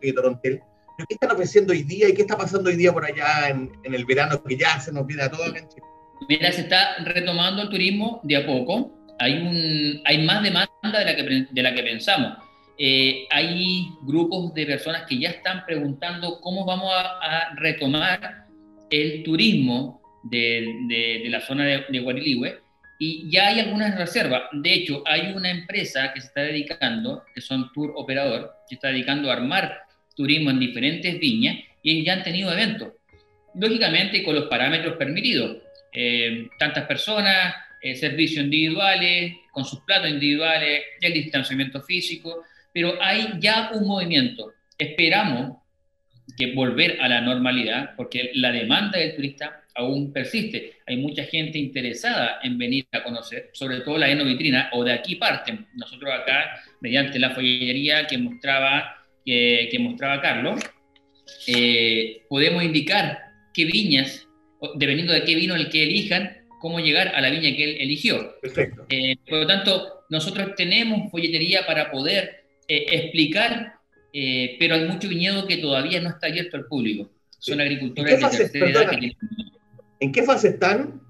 y, 0.00 0.12
Torontel. 0.12 0.62
¿Qué 0.96 1.14
están 1.14 1.32
ofreciendo 1.32 1.72
hoy 1.72 1.82
día 1.82 2.08
y 2.08 2.14
qué 2.14 2.22
está 2.22 2.36
pasando 2.36 2.70
hoy 2.70 2.76
día 2.76 2.92
por 2.92 3.04
allá 3.04 3.48
en, 3.48 3.72
en 3.82 3.94
el 3.94 4.04
verano 4.04 4.40
que 4.44 4.56
ya 4.56 4.78
se 4.78 4.92
nos 4.92 5.04
viene 5.04 5.24
a 5.24 5.30
todos 5.30 5.48
en 5.48 5.68
Chile? 5.68 5.82
Mira, 6.28 6.52
se 6.52 6.62
está 6.62 6.96
retomando 7.04 7.62
el 7.62 7.68
turismo 7.68 8.20
de 8.22 8.36
a 8.36 8.46
poco. 8.46 8.92
Hay, 9.18 9.34
un, 9.34 10.00
hay 10.04 10.24
más 10.24 10.42
demanda 10.42 10.70
de 10.82 11.04
la 11.04 11.16
que, 11.16 11.46
de 11.50 11.62
la 11.62 11.74
que 11.74 11.82
pensamos. 11.82 12.38
Eh, 12.76 13.26
hay 13.30 13.86
grupos 14.02 14.52
de 14.54 14.66
personas 14.66 15.04
que 15.08 15.18
ya 15.18 15.30
están 15.30 15.64
preguntando 15.64 16.40
cómo 16.40 16.64
vamos 16.64 16.92
a, 16.92 17.18
a 17.20 17.54
retomar 17.54 18.46
el 18.90 19.22
turismo 19.22 20.00
de, 20.24 21.20
de, 21.22 21.28
la 21.28 21.40
zona 21.40 21.64
de, 21.64 21.84
de 21.88 22.60
y 22.98 23.28
ya 23.30 23.48
hay 23.48 23.60
algunas 23.60 23.96
reservas. 23.96 24.44
De 24.52 24.72
hecho, 24.72 25.02
hay 25.06 25.32
una 25.32 25.50
empresa 25.50 26.12
que 26.12 26.20
se 26.20 26.28
está 26.28 26.42
dedicando, 26.42 27.24
que 27.34 27.40
son 27.40 27.72
Tour 27.72 27.92
Operador, 27.96 28.52
que 28.68 28.76
está 28.76 28.88
dedicando 28.88 29.30
a 29.30 29.34
armar 29.34 29.82
turismo 30.14 30.50
en 30.50 30.60
diferentes 30.60 31.18
viñas 31.18 31.58
y 31.82 32.04
ya 32.04 32.14
han 32.14 32.22
tenido 32.22 32.52
eventos. 32.52 32.92
Lógicamente 33.54 34.22
con 34.22 34.34
los 34.34 34.44
parámetros 34.44 34.96
permitidos. 34.96 35.58
Eh, 35.92 36.48
tantas 36.58 36.86
personas, 36.86 37.54
eh, 37.82 37.94
servicios 37.94 38.44
individuales, 38.44 39.34
con 39.52 39.64
sus 39.64 39.80
platos 39.80 40.10
individuales, 40.10 40.82
el 41.00 41.12
distanciamiento 41.12 41.82
físico, 41.82 42.42
pero 42.74 43.00
hay 43.00 43.34
ya 43.38 43.70
un 43.72 43.86
movimiento. 43.86 44.52
Esperamos 44.76 45.58
que 46.36 46.52
volver 46.54 47.00
a 47.00 47.08
la 47.08 47.20
normalidad, 47.20 47.94
porque 47.96 48.32
la 48.34 48.50
demanda 48.50 48.98
del 48.98 49.14
turista 49.14 49.62
aún 49.76 50.12
persiste. 50.12 50.78
Hay 50.86 50.96
mucha 50.96 51.24
gente 51.24 51.58
interesada 51.58 52.40
en 52.42 52.58
venir 52.58 52.86
a 52.92 53.04
conocer, 53.04 53.50
sobre 53.52 53.80
todo 53.80 53.96
la 53.96 54.10
enovitrina, 54.10 54.70
o 54.72 54.82
de 54.82 54.92
aquí 54.92 55.14
parten. 55.14 55.66
Nosotros 55.74 56.12
acá, 56.12 56.60
mediante 56.80 57.18
la 57.20 57.30
follería 57.30 58.06
que 58.08 58.18
mostraba, 58.18 58.96
que, 59.24 59.76
mostraba 59.78 60.20
Carlos, 60.20 60.60
eh, 61.46 62.22
podemos 62.28 62.64
indicar 62.64 63.20
qué 63.52 63.64
viñas, 63.66 64.26
dependiendo 64.74 65.12
de 65.12 65.22
qué 65.22 65.36
vino 65.36 65.54
el 65.54 65.68
que 65.68 65.84
elijan, 65.84 66.38
cómo 66.60 66.80
llegar 66.80 67.14
a 67.14 67.20
la 67.20 67.30
viña 67.30 67.54
que 67.54 67.64
él 67.64 67.76
eligió. 67.78 68.34
Perfecto. 68.40 68.86
Eh, 68.88 69.16
por 69.28 69.40
lo 69.40 69.46
tanto, 69.46 70.04
nosotros 70.10 70.54
tenemos 70.56 71.10
folletería 71.10 71.66
para 71.66 71.90
poder 71.90 72.43
eh, 72.68 72.86
explicar, 72.90 73.74
pero 74.58 74.76
hay 74.76 74.88
mucho 74.88 75.08
viñedo 75.08 75.46
que 75.46 75.56
todavía 75.56 76.00
no 76.00 76.10
está 76.10 76.28
abierto 76.28 76.56
al 76.56 76.66
público. 76.66 77.10
Son 77.38 77.60
agricultores 77.60 78.20
de 78.20 78.38
tercera 78.38 78.70
edad 78.70 78.90
que 78.90 78.96
tienen 78.96 79.16
¿En 80.00 80.12
qué 80.12 80.22
fase 80.22 80.48
están? 80.48 81.00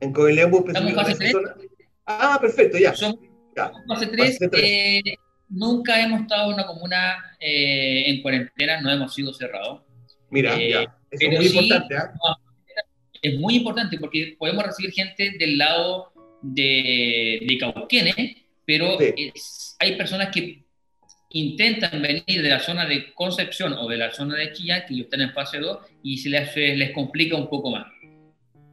¿En 0.00 0.12
Coelemu 0.12 0.64
Estamos 0.66 0.90
en 0.90 0.96
fase 0.96 1.14
3. 1.14 1.34
Ah, 2.06 2.38
perfecto, 2.40 2.78
ya. 2.78 2.94
Son 2.94 3.18
fase 3.86 4.06
3. 4.08 4.38
Eh, 4.52 5.02
nunca 5.48 6.02
hemos 6.02 6.22
estado 6.22 6.48
en 6.48 6.54
una 6.54 6.66
comuna 6.66 7.36
eh, 7.38 8.04
en 8.06 8.22
cuarentena, 8.22 8.80
no 8.80 8.90
hemos 8.90 9.14
sido 9.14 9.32
cerrados. 9.32 9.82
Mira, 10.30 10.58
eh, 10.58 10.70
ya. 10.70 10.98
Eso 11.10 11.30
es 11.30 11.38
muy 11.38 11.46
importante. 11.46 11.94
¿eh? 11.94 11.98
Es 13.22 13.38
muy 13.38 13.54
importante 13.54 13.98
porque 13.98 14.34
podemos 14.38 14.64
recibir 14.64 14.92
gente 14.92 15.36
del 15.38 15.58
lado 15.58 16.12
de, 16.42 17.44
de 17.46 17.58
Cauquenes, 17.58 18.16
pero 18.64 18.98
es, 18.98 19.76
hay 19.78 19.96
personas 19.96 20.34
que 20.34 20.64
intentan 21.32 22.02
venir 22.02 22.42
de 22.42 22.48
la 22.48 22.60
zona 22.60 22.86
de 22.86 23.12
Concepción 23.12 23.72
o 23.74 23.88
de 23.88 23.96
la 23.96 24.12
zona 24.12 24.36
de 24.36 24.52
Chillán, 24.52 24.82
que 24.86 24.94
ellos 24.94 25.04
están 25.04 25.22
en 25.22 25.32
fase 25.32 25.58
2, 25.58 25.78
y 26.02 26.18
se 26.18 26.28
les, 26.28 26.54
les 26.56 26.92
complica 26.92 27.36
un 27.36 27.48
poco 27.48 27.70
más. 27.70 27.86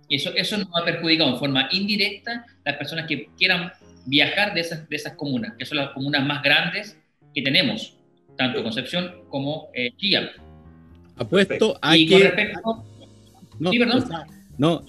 Y 0.07 0.15
eso, 0.15 0.31
eso 0.35 0.57
nos 0.57 0.67
ha 0.73 0.83
perjudicado 0.83 1.31
en 1.31 1.37
forma 1.37 1.69
indirecta 1.71 2.45
las 2.65 2.75
personas 2.77 3.05
que 3.05 3.29
quieran 3.37 3.71
viajar 4.05 4.53
de 4.53 4.61
esas, 4.61 4.89
de 4.89 4.95
esas 4.95 5.13
comunas, 5.13 5.53
que 5.57 5.65
son 5.65 5.77
las 5.77 5.91
comunas 5.91 6.25
más 6.25 6.41
grandes 6.41 6.97
que 7.33 7.41
tenemos, 7.41 7.95
tanto 8.37 8.63
Concepción 8.63 9.23
como 9.29 9.69
eh, 9.73 9.91
Apuesto 11.15 11.77
a 11.81 11.93
que... 11.93 12.33
No, 13.59 13.71
sí, 13.71 13.79
perdón. 13.79 14.05
no, 14.57 14.81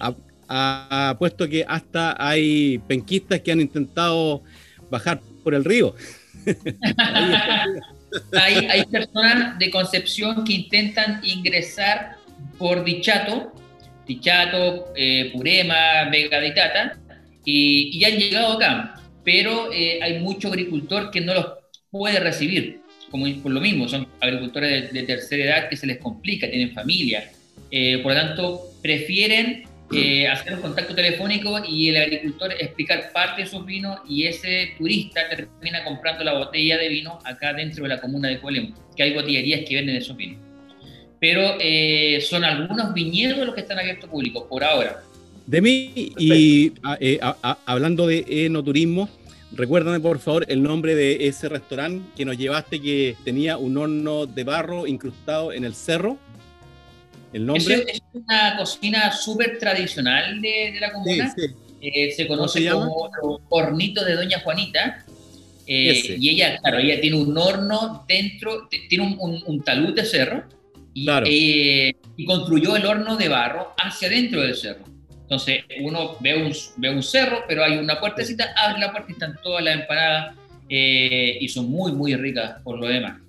ha, 0.47 1.15
puesto 1.19 1.47
que 1.47 1.65
hasta 1.67 2.15
hay 2.17 2.77
penquistas 2.87 3.41
que 3.41 3.51
han 3.51 3.59
intentado 3.59 4.41
bajar 4.89 5.21
por 5.43 5.53
el 5.53 5.65
río. 5.65 5.93
Hay, 8.33 8.85
personas 8.85 9.57
de 9.59 9.69
Concepción 9.69 10.43
que 10.43 10.53
intentan 10.53 11.21
ingresar 11.23 12.17
por 12.57 12.83
Dichato, 12.83 13.53
Dichato, 14.07 14.93
eh, 14.95 15.31
Purema, 15.33 16.09
Vega 16.11 16.39
de 16.39 16.51
Tata, 16.51 16.97
y, 17.45 17.97
y, 17.97 18.03
han 18.05 18.17
llegado 18.17 18.53
acá, 18.53 19.01
pero 19.23 19.71
eh, 19.73 19.99
hay 20.01 20.19
mucho 20.19 20.49
agricultor 20.49 21.09
que 21.11 21.21
no 21.21 21.33
los 21.33 21.45
puede 21.89 22.19
recibir, 22.19 22.81
como 23.09 23.25
por 23.41 23.51
lo 23.51 23.59
mismo, 23.59 23.87
son 23.87 24.07
agricultores 24.19 24.93
de, 24.93 25.03
tercera 25.03 25.43
edad 25.43 25.69
que 25.69 25.75
se 25.75 25.87
les 25.87 25.97
complica, 25.97 26.49
tienen 26.49 26.73
familia, 26.73 27.31
eh, 27.69 27.99
por 28.01 28.13
lo 28.13 28.19
tanto 28.19 28.61
prefieren 28.81 29.63
hacer 30.31 30.53
un 30.55 30.61
contacto 30.61 30.95
telefónico 30.95 31.61
y 31.67 31.89
el 31.89 31.97
agricultor 31.97 32.53
explicar 32.53 33.11
parte 33.13 33.43
de 33.43 33.47
sus 33.47 33.65
vinos 33.65 33.99
y 34.07 34.25
ese 34.25 34.73
turista 34.77 35.21
termina 35.29 35.83
comprando 35.83 36.23
la 36.23 36.33
botella 36.33 36.77
de 36.77 36.89
vino 36.89 37.19
acá 37.25 37.53
dentro 37.53 37.83
de 37.83 37.89
la 37.89 38.01
comuna 38.01 38.29
de 38.29 38.39
Colemo, 38.39 38.75
que 38.95 39.03
hay 39.03 39.13
botillerías 39.13 39.67
que 39.67 39.75
venden 39.75 39.95
esos 39.97 40.15
vinos 40.15 40.51
pero 41.21 41.55
eh, 41.59 42.19
son 42.27 42.43
algunos 42.43 42.95
viñedos 42.95 43.45
los 43.45 43.53
que 43.53 43.61
están 43.61 43.77
abiertos 43.77 44.09
público 44.09 44.47
por 44.49 44.63
ahora. 44.63 45.03
De 45.45 45.61
mí, 45.61 46.13
y 46.17 46.73
eh, 46.99 47.19
hablando 47.65 48.07
de 48.07 48.25
enoturismo, 48.27 49.07
recuérdame 49.51 49.99
por 49.99 50.17
favor 50.17 50.45
el 50.49 50.63
nombre 50.63 50.95
de 50.95 51.27
ese 51.27 51.47
restaurante 51.47 52.03
que 52.15 52.25
nos 52.25 52.39
llevaste 52.39 52.81
que 52.81 53.15
tenía 53.23 53.57
un 53.57 53.77
horno 53.77 54.25
de 54.25 54.43
barro 54.43 54.87
incrustado 54.87 55.53
en 55.53 55.63
el 55.63 55.75
cerro. 55.75 56.17
El 57.33 57.45
nombre. 57.45 57.85
Es, 57.87 58.01
una 58.13 58.57
cocina 58.57 59.11
súper 59.11 59.57
tradicional 59.57 60.41
de, 60.41 60.77
la 60.79 60.91
comuna. 60.91 61.33
Eh, 61.81 62.11
se 62.11 62.27
conoce 62.27 62.69
como 62.69 63.09
hornito 63.49 64.03
de 64.03 64.15
Doña 64.15 64.39
Juanita. 64.39 65.05
y 65.65 66.29
ella, 66.29 66.57
claro, 66.57 66.79
ella 66.79 66.99
tiene 66.99 67.17
un 67.17 67.37
horno 67.37 68.05
dentro, 68.07 68.67
tiene 68.89 69.17
un, 69.19 69.43
un 69.45 69.63
talud 69.63 69.95
de 69.95 70.05
cerro 70.05 70.43
eh, 70.93 71.93
y, 72.17 72.25
construyó 72.25 72.75
el 72.75 72.85
horno 72.85 73.15
de 73.15 73.29
barro 73.29 73.73
hacia 73.77 74.09
dentro 74.09 74.41
del 74.41 74.55
cerro. 74.55 74.83
Entonces 75.21 75.63
uno 75.81 76.17
ve 76.19 76.43
un, 76.43 76.53
ve 76.77 76.89
un 76.89 77.01
cerro, 77.01 77.43
pero 77.47 77.63
hay 77.63 77.77
una 77.77 77.99
puertecita, 77.99 78.53
abre 78.55 78.79
la 78.79 78.91
puerta 78.91 79.09
y 79.09 79.13
están 79.13 79.39
todas 79.41 79.63
las 79.63 79.75
empanadas 79.75 80.35
eh, 80.67 81.37
y 81.39 81.47
son 81.47 81.69
muy, 81.69 81.93
muy 81.93 82.15
ricas 82.15 82.61
por 82.63 82.77
lo 82.77 82.87
demás. 82.87 83.21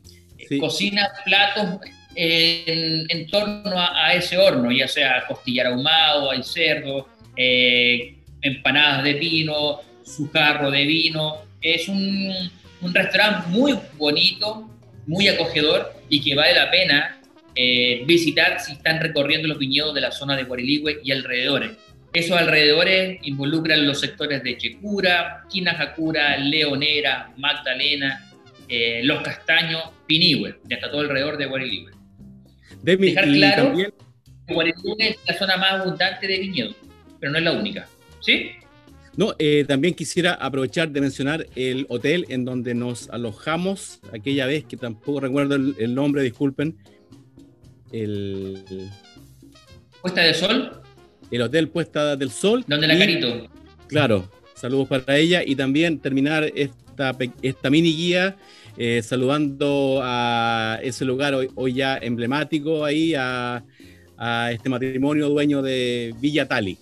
Cocina 0.59 1.09
platos 1.25 1.81
en, 2.15 3.27
torno 3.27 3.79
a, 3.79 4.15
ese 4.15 4.39
horno, 4.39 4.71
ya 4.71 4.89
sea 4.89 5.25
costillar 5.27 5.67
ahumado, 5.67 6.31
hay 6.31 6.43
cerdo, 6.43 7.09
eh, 7.37 8.17
empanadas 8.41 9.05
de 9.05 9.15
vino, 9.15 9.81
su 10.05 10.31
carro 10.31 10.71
de 10.71 10.85
vino. 10.85 11.39
Es 11.61 11.89
un, 11.89 12.33
un 12.81 12.95
restaurante 12.95 13.49
muy 13.49 13.79
bonito, 13.97 14.69
muy 15.07 15.29
acogedor 15.29 15.95
y 16.09 16.21
que 16.21 16.35
vale 16.35 16.55
la 16.55 16.71
pena 16.71 17.21
eh, 17.55 18.03
visitar 18.07 18.61
si 18.61 18.73
están 18.73 19.01
recorriendo 19.01 19.49
los 19.49 19.59
viñedos 19.59 19.95
de 19.95 20.01
la 20.01 20.11
zona 20.11 20.37
de 20.37 20.45
Guariligüe 20.45 21.01
y 21.05 21.13
alrededores. 21.13 21.73
Esos 22.13 22.37
alrededores 22.37 23.19
involucran 23.23 23.87
los 23.87 24.01
sectores 24.01 24.43
de 24.43 24.59
Checura, 24.59 25.45
Quinajacura, 25.51 26.37
Leonera, 26.37 27.33
Magdalena, 27.39 28.31
eh, 28.69 29.01
Los 29.05 29.23
Castaños, 29.23 29.83
Pinihue, 30.07 30.57
y 30.69 30.75
hasta 30.75 30.91
todo 30.91 31.01
alrededor 31.01 31.39
de 31.39 31.47
Guariligüe. 32.83 33.07
Dejar 33.07 33.33
claro 33.33 33.75
que 33.75 34.55
Guariligüe 34.55 34.97
es 34.99 35.17
la 35.27 35.39
zona 35.39 35.57
más 35.57 35.73
abundante 35.73 36.27
de 36.27 36.39
viñedos, 36.39 36.77
pero 37.21 37.33
no 37.33 37.39
es 37.39 37.45
la 37.45 37.53
única. 37.53 37.89
¿Sí? 38.21 38.53
No, 39.17 39.35
eh, 39.39 39.65
también 39.69 39.95
quisiera 39.95 40.35
aprovechar 40.35 40.91
de 40.91 41.01
mencionar 41.01 41.47
el 41.55 41.87
hotel 41.91 42.25
en 42.29 42.45
donde 42.45 42.75
nos 42.75 43.11
alojamos 43.11 44.01
aquella 44.13 44.47
vez, 44.47 44.65
que 44.65 44.77
tampoco 44.77 45.21
recuerdo 45.21 45.57
el 45.57 45.95
nombre, 45.95 46.23
disculpen, 46.23 46.79
el... 47.93 48.89
¿Puesta 50.01 50.23
del 50.23 50.35
Sol? 50.35 50.81
El 51.31 51.43
Hotel 51.43 51.69
Puesta 51.69 52.17
del 52.17 52.31
Sol. 52.31 52.65
¿Dónde 52.67 52.87
la 52.87 52.99
Carito? 52.99 53.49
Claro, 53.87 54.31
saludos 54.55 54.89
para 54.89 55.17
ella 55.17 55.43
y 55.45 55.55
también 55.55 55.99
terminar 55.99 56.51
esta, 56.55 57.17
esta 57.43 57.71
mini 57.71 57.95
guía 57.95 58.37
eh, 58.77 59.03
saludando 59.03 60.01
a 60.03 60.79
ese 60.83 61.05
lugar 61.05 61.35
hoy, 61.35 61.75
ya 61.75 61.99
emblemático 62.01 62.85
ahí, 62.85 63.15
a, 63.17 63.63
este 64.53 64.69
matrimonio 64.69 65.29
dueño 65.29 65.63
de 65.63 66.15
Villa 66.21 66.47
Tali. 66.47 66.79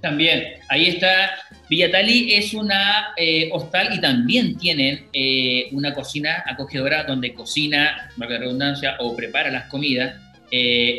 También, 0.00 0.54
ahí 0.68 0.88
está. 0.88 1.30
Villa 1.70 1.88
Tali 1.88 2.34
es 2.34 2.52
una 2.52 3.14
eh, 3.16 3.48
hostal 3.52 3.94
y 3.94 4.00
también 4.00 4.58
tienen 4.58 5.04
eh, 5.12 5.68
una 5.70 5.94
cocina 5.94 6.42
acogedora 6.44 7.04
donde 7.04 7.32
cocina, 7.32 8.10
la 8.16 8.26
redundancia, 8.26 8.96
o 8.98 9.14
prepara 9.14 9.50
las 9.50 9.66
comidas 9.66 10.20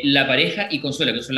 la 0.02 0.26
pareja 0.26 0.68
y 0.70 0.80
Consuelo, 0.80 1.14
que 1.14 1.22
son, 1.22 1.36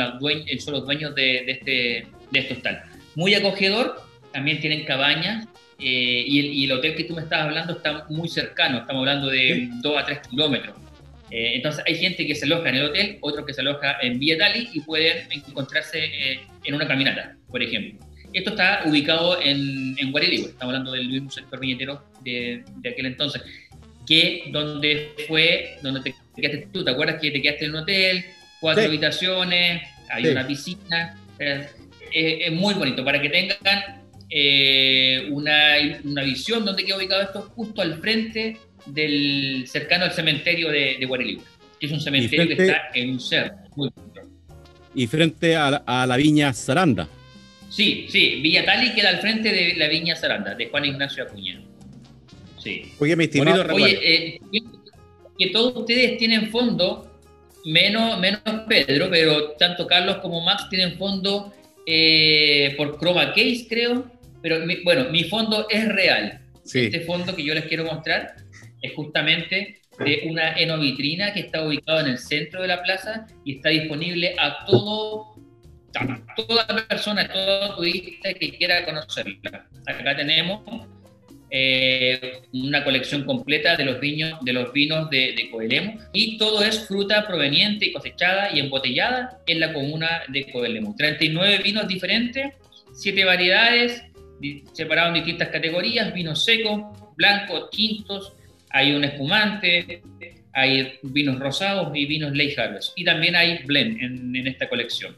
son 0.59 0.73
los 0.73 0.85
dueños 0.85 1.15
de, 1.15 1.49
este, 1.49 2.07
de 2.31 2.39
este 2.39 2.53
hostal. 2.55 2.83
Muy 3.15 3.33
acogedor, 3.33 3.95
también 4.33 4.59
tienen 4.59 4.83
cabañas 4.83 5.47
eh, 5.79 6.23
y, 6.27 6.65
el, 6.65 6.71
hotel 6.71 6.95
que 6.95 7.05
tú 7.05 7.15
me 7.15 7.21
estabas 7.21 7.47
hablando 7.47 7.73
está 7.73 8.05
muy 8.09 8.27
cercano, 8.27 8.79
estamos 8.79 9.01
hablando 9.01 9.27
de 9.27 9.69
2 9.81 9.97
a 9.97 10.05
3 10.05 10.19
kilómetros. 10.29 10.75
entonces 11.31 11.83
hay 11.87 11.95
gente 11.95 12.25
que 12.25 12.35
se 12.35 12.45
aloja 12.45 12.69
en 12.69 12.75
el 12.75 12.85
hotel, 12.85 13.17
otros 13.21 13.45
que 13.45 13.53
se 13.53 13.61
aloja 13.61 13.97
en 14.01 14.19
Villa 14.19 14.37
Tali 14.37 14.69
y 14.73 14.81
pueden 14.81 15.31
encontrarse 15.31 16.39
en 16.63 16.73
una 16.73 16.87
caminata, 16.87 17.35
por 17.49 17.61
ejemplo. 17.61 18.05
Esto 18.33 18.51
está 18.51 18.81
ubicado 18.85 19.41
en, 19.41 19.95
en 19.97 20.13
estamos 20.15 20.61
hablando 20.61 20.91
del 20.91 21.07
mismo 21.07 21.31
sector 21.31 21.59
viñetero 21.59 22.03
de, 22.23 22.63
de 22.77 22.89
aquel 22.89 23.07
entonces, 23.07 23.41
que 24.05 24.45
donde 24.51 25.13
fue, 25.27 25.77
donde 25.81 26.01
te 26.01 26.15
quedaste 26.41 26.67
tú, 26.73 26.83
¿te 26.83 26.91
acuerdas 26.91 27.21
que 27.21 27.31
te 27.31 27.41
quedaste 27.41 27.65
en 27.65 27.71
un 27.71 27.77
hotel? 27.77 28.25
Cuatro 28.59 28.83
habitaciones, 28.83 29.83
hay 30.09 30.27
una 30.27 30.45
piscina, 30.45 31.15
es, 31.39 32.51
muy 32.51 32.73
bonito, 32.73 33.05
para 33.05 33.21
que 33.21 33.29
tengan 33.29 33.98
eh, 34.29 35.27
una, 35.31 35.75
una, 36.03 36.23
visión 36.23 36.65
donde 36.65 36.85
queda 36.85 36.97
ubicado 36.97 37.21
esto, 37.21 37.41
justo 37.55 37.81
al 37.81 37.99
frente 37.99 38.57
del 38.85 39.65
cercano 39.67 40.05
al 40.05 40.11
cementerio 40.11 40.69
de, 40.69 40.97
de 40.99 41.39
que 41.79 41.85
es 41.85 41.91
un 41.91 41.99
cementerio 41.99 42.47
que 42.47 42.53
está 42.53 42.89
en 42.93 43.11
un 43.11 43.19
cerro, 43.19 43.55
muy. 43.75 43.89
Y 44.95 45.07
frente 45.07 45.55
a 45.55 46.05
la, 46.07 46.17
viña 46.17 46.51
Saranda. 46.53 47.07
Sí, 47.69 48.07
sí, 48.09 48.39
Villa 48.41 48.65
Tali 48.65 48.93
queda 48.93 49.09
al 49.09 49.19
frente 49.19 49.51
de 49.51 49.75
la 49.75 49.87
viña 49.87 50.15
Saranda, 50.15 50.55
de 50.55 50.67
Juan 50.67 50.85
Ignacio 50.85 51.23
Acuña. 51.23 51.61
Sí. 52.57 52.91
Oye, 52.99 53.15
mi 53.15 53.25
estimado. 53.25 53.73
Oye, 53.73 53.99
eh, 54.01 54.39
que 55.37 55.47
todos 55.51 55.75
ustedes 55.75 56.17
tienen 56.17 56.49
fondo, 56.49 57.19
menos, 57.65 58.19
menos 58.19 58.41
Pedro, 58.67 59.07
pero 59.09 59.51
tanto 59.51 59.87
Carlos 59.87 60.17
como 60.17 60.41
Max 60.41 60.67
tienen 60.69 60.97
fondo 60.97 61.53
eh, 61.85 62.73
por 62.75 62.99
Chroma 62.99 63.29
Case, 63.29 63.65
creo. 63.69 64.18
Pero 64.41 64.59
bueno, 64.83 65.09
mi 65.09 65.23
fondo 65.25 65.67
es 65.69 65.87
real. 65.87 66.41
Este 66.63 67.01
fondo 67.01 67.35
que 67.35 67.43
yo 67.43 67.53
les 67.53 67.65
quiero 67.65 67.85
mostrar 67.85 68.35
es 68.81 68.93
justamente 68.93 69.79
de 69.99 70.21
una 70.29 70.53
enovitrina 70.53 71.33
que 71.33 71.41
está 71.41 71.65
ubicada 71.65 72.01
en 72.01 72.07
el 72.07 72.17
centro 72.17 72.61
de 72.61 72.67
la 72.67 72.81
plaza 72.81 73.27
y 73.43 73.55
está 73.55 73.69
disponible 73.69 74.35
a 74.37 74.65
todo 74.65 75.35
a 75.95 76.35
toda 76.35 76.67
persona, 76.87 77.23
a 77.23 77.27
todo 77.27 77.75
turista 77.77 78.33
que 78.33 78.51
quiera 78.51 78.85
conocerla. 78.85 79.67
Acá 79.87 80.15
tenemos 80.15 80.61
eh, 81.49 82.41
una 82.53 82.83
colección 82.83 83.25
completa 83.25 83.75
de 83.75 83.85
los 83.85 83.99
vinos 83.99 84.39
de, 84.41 84.53
los 84.53 84.71
vinos 84.71 85.09
de, 85.09 85.33
de 85.35 85.49
Coelemu 85.49 85.97
y 86.13 86.37
todo 86.37 86.63
es 86.63 86.87
fruta 86.87 87.25
proveniente 87.25 87.87
y 87.87 87.91
cosechada 87.91 88.51
y 88.53 88.59
embotellada 88.59 89.41
en 89.47 89.59
la 89.59 89.73
comuna 89.73 90.21
de 90.27 90.45
Coelemu. 90.51 90.95
39 90.95 91.61
vinos 91.63 91.87
diferentes, 91.87 92.53
7 92.93 93.25
variedades 93.25 94.03
separados 94.73 95.09
en 95.09 95.23
distintas 95.23 95.49
categorías, 95.49 96.13
vinos 96.13 96.43
secos, 96.43 96.81
blancos, 97.15 97.69
tintos, 97.71 98.33
hay 98.69 98.93
un 98.93 99.03
espumante, 99.03 100.01
hay 100.53 100.99
vinos 101.03 101.39
rosados 101.39 101.91
y 101.95 102.05
vinos 102.05 102.31
late 102.31 102.59
harvest 102.59 102.93
y 102.95 103.03
también 103.03 103.35
hay 103.35 103.59
blend 103.65 104.01
en, 104.01 104.35
en 104.35 104.47
esta 104.47 104.69
colección. 104.69 105.15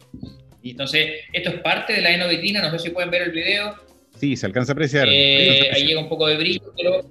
Y 0.63 0.71
entonces, 0.71 1.21
esto 1.34 1.49
es 1.49 1.60
parte 1.62 1.93
de 1.93 2.01
la 2.01 2.12
enovitina, 2.12 2.62
no 2.62 2.71
sé 2.71 2.79
si 2.79 2.89
pueden 2.91 3.10
ver 3.10 3.23
el 3.23 3.31
video, 3.31 3.75
Sí, 4.21 4.36
se 4.36 4.45
alcanza 4.45 4.71
a 4.71 4.73
apreciar. 4.73 5.07
Eh, 5.10 5.71
ahí 5.73 5.84
llega 5.84 5.99
un 5.99 6.07
poco 6.07 6.27
de 6.27 6.38
brillo, 6.38 6.71
pero 6.77 7.10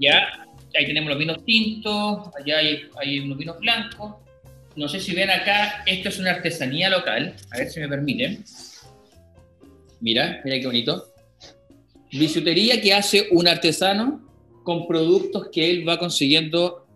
ya, 0.00 0.48
ahí 0.76 0.84
tenemos 0.84 1.08
los 1.08 1.16
vinos 1.16 1.44
tintos, 1.44 2.28
allá 2.36 2.58
hay, 2.58 3.20
unos 3.20 3.38
vinos 3.38 3.60
blancos. 3.60 4.16
No 4.74 4.88
sé 4.88 4.98
si 4.98 5.14
ven 5.14 5.30
acá, 5.30 5.84
esto 5.86 6.08
es 6.08 6.18
una 6.18 6.32
artesanía 6.32 6.90
local, 6.90 7.36
a 7.52 7.58
ver 7.58 7.68
si 7.68 7.78
me 7.78 7.88
permiten. 7.88 8.42
Mira, 10.00 10.40
mira 10.44 10.58
qué 10.58 10.66
bonito. 10.66 11.09
Bisutería 12.12 12.80
que 12.80 12.92
hace 12.92 13.28
un 13.30 13.48
artesano 13.48 14.20
con 14.64 14.86
productos 14.86 15.48
que 15.52 15.70
él 15.70 15.88
va 15.88 15.98
consiguiendo 15.98 16.86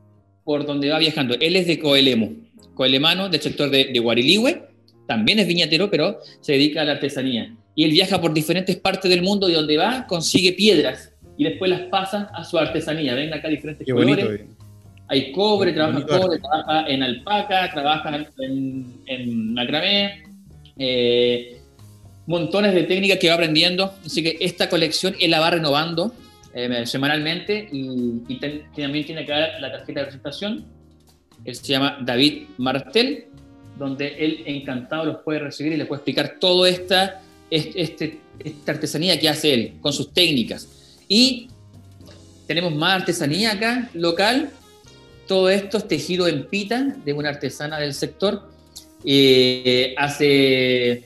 por 0.45 0.67
donde 0.67 0.91
va 0.91 0.99
viajando. 0.99 1.35
Él 1.41 1.57
es 1.57 1.67
de 1.67 1.79
Coelemo, 1.79 2.33
coelemano 2.75 3.29
del 3.29 3.41
sector 3.41 3.71
de, 3.71 3.87
de 3.87 3.99
Guariligüe, 3.99 4.63
también 5.07 5.39
es 5.39 5.47
viñatero, 5.47 5.91
pero 5.91 6.19
se 6.41 6.53
dedica 6.53 6.83
a 6.83 6.85
la 6.85 6.93
artesanía. 6.93 7.55
Y 7.75 7.85
él 7.85 7.91
viaja 7.91 8.21
por 8.21 8.33
diferentes 8.33 8.77
partes 8.77 9.11
del 9.11 9.23
mundo 9.23 9.49
y 9.49 9.53
donde 9.53 9.77
va 9.77 10.07
consigue 10.07 10.53
piedras 10.53 11.15
y 11.37 11.45
después 11.45 11.71
las 11.71 11.83
pasa 11.83 12.31
a 12.33 12.45
su 12.45 12.59
artesanía. 12.59 13.15
Ven 13.15 13.33
acá 13.33 13.49
diferentes 13.49 13.87
colores. 13.87 14.43
Hay 15.09 15.33
cobre, 15.33 15.73
trabaja 15.73 16.07
cobre, 16.07 16.39
trabaja 16.39 16.89
en 16.89 17.03
alpaca, 17.03 17.71
trabaja 17.73 18.27
en, 18.39 18.87
en 19.07 19.55
macramé. 19.55 20.23
Eh, 20.79 21.59
montones 22.27 22.75
de 22.75 22.85
técnicas 22.85 23.19
que 23.19 23.29
va 23.29 23.35
aprendiendo. 23.35 23.93
Así 24.05 24.23
que 24.23 24.37
esta 24.41 24.69
colección 24.69 25.15
él 25.21 25.31
la 25.31 25.41
va 25.41 25.51
renovando 25.51 26.15
eh, 26.55 26.87
semanalmente 26.87 27.69
y, 27.73 28.39
también 28.77 29.05
tiene 29.05 29.23
acá 29.23 29.59
la 29.59 29.73
tarjeta 29.73 30.01
de 30.01 30.07
presentación. 30.07 30.65
Él 31.45 31.55
se 31.55 31.67
llama 31.67 31.99
David 32.01 32.45
Martel, 32.59 33.27
donde 33.79 34.15
él 34.19 34.43
encantado 34.47 35.05
los 35.05 35.17
puede 35.19 35.41
recibir 35.41 35.73
y 35.73 35.77
les 35.77 35.87
puede 35.87 35.99
explicar 35.99 36.37
toda 36.39 36.69
esta, 36.69 37.23
este, 37.51 38.21
esta 38.39 38.73
artesanía 38.73 39.19
que 39.19 39.29
hace 39.29 39.53
él 39.53 39.73
con 39.81 39.93
sus 39.93 40.13
técnicas. 40.13 40.69
Y 41.09 41.49
tenemos 42.47 42.75
más 42.75 43.01
artesanía 43.01 43.53
acá, 43.53 43.91
local. 43.95 44.51
Todo 45.27 45.51
esto 45.51 45.79
es 45.79 45.89
tejido 45.89 46.29
en 46.29 46.47
pita 46.47 46.97
de 47.05 47.13
una 47.13 47.31
artesana 47.31 47.79
del 47.79 47.95
sector. 47.95 48.49
Eh, 49.05 49.95
hace 49.99 51.05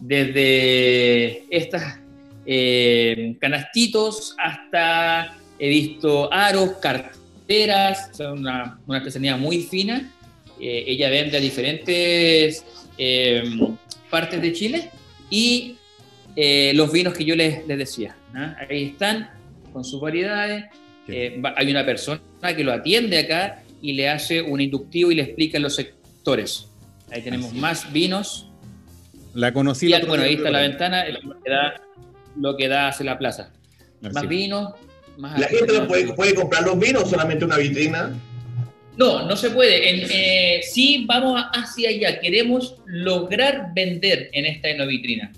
desde 0.00 1.44
estas 1.54 2.00
eh, 2.46 3.36
canastitos 3.40 4.34
hasta 4.38 5.36
he 5.58 5.68
visto 5.68 6.32
aros, 6.32 6.72
carteras, 6.80 8.10
son 8.16 8.40
una, 8.40 8.78
artesanía 8.88 9.36
muy 9.36 9.62
fina. 9.62 10.10
Eh, 10.60 10.84
ella 10.88 11.10
vende 11.10 11.36
a 11.36 11.40
diferentes 11.40 12.64
partes 14.10 14.42
de 14.42 14.52
Chile 14.52 14.90
y 15.30 15.76
los 16.74 16.92
vinos 16.92 17.14
que 17.14 17.24
yo 17.24 17.34
les, 17.36 17.66
les 17.66 17.78
decía. 17.78 18.16
Ahí 18.68 18.84
están 18.84 19.30
con 19.72 19.84
sus 19.84 20.00
variedades. 20.00 20.64
hay 21.08 21.70
una 21.70 21.84
persona 21.84 22.20
que 22.56 22.64
lo 22.64 22.72
atiende 22.72 23.18
acá 23.18 23.62
y 23.82 23.92
le 23.94 24.08
hace 24.08 24.42
un 24.42 24.60
inductivo 24.60 25.10
y 25.10 25.14
le 25.14 25.22
explica 25.22 25.58
los 25.58 25.74
sectores. 25.74 26.66
Ahí 27.10 27.22
tenemos 27.22 27.52
más 27.54 27.92
vinos. 27.92 28.49
La 29.34 29.52
conocí. 29.52 29.88
la 29.88 30.00
bueno, 30.06 30.24
ahí 30.24 30.34
está 30.34 30.50
la 30.50 30.60
ventana, 30.60 31.04
lo 31.08 31.40
que 31.42 31.50
da, 31.50 31.74
lo 32.36 32.56
que 32.56 32.68
da 32.68 32.88
hacia 32.88 33.06
la 33.06 33.18
plaza. 33.18 33.52
Más 34.00 34.28
vinos. 34.28 34.74
Más 35.16 35.38
¿La 35.38 35.48
gente 35.48 35.80
puede, 35.82 36.34
comprar 36.34 36.62
los 36.62 36.78
vinos 36.78 37.04
o 37.04 37.06
solamente 37.06 37.44
una 37.44 37.58
vitrina? 37.58 38.12
No, 38.96 39.26
no 39.26 39.36
se 39.36 39.50
puede. 39.50 39.90
En, 39.90 40.10
eh, 40.10 40.60
sí, 40.62 41.04
vamos 41.06 41.42
hacia 41.52 41.90
allá. 41.90 42.20
Queremos 42.20 42.76
lograr 42.86 43.72
vender 43.74 44.30
en 44.32 44.46
esta 44.46 44.84
vitrina. 44.84 45.32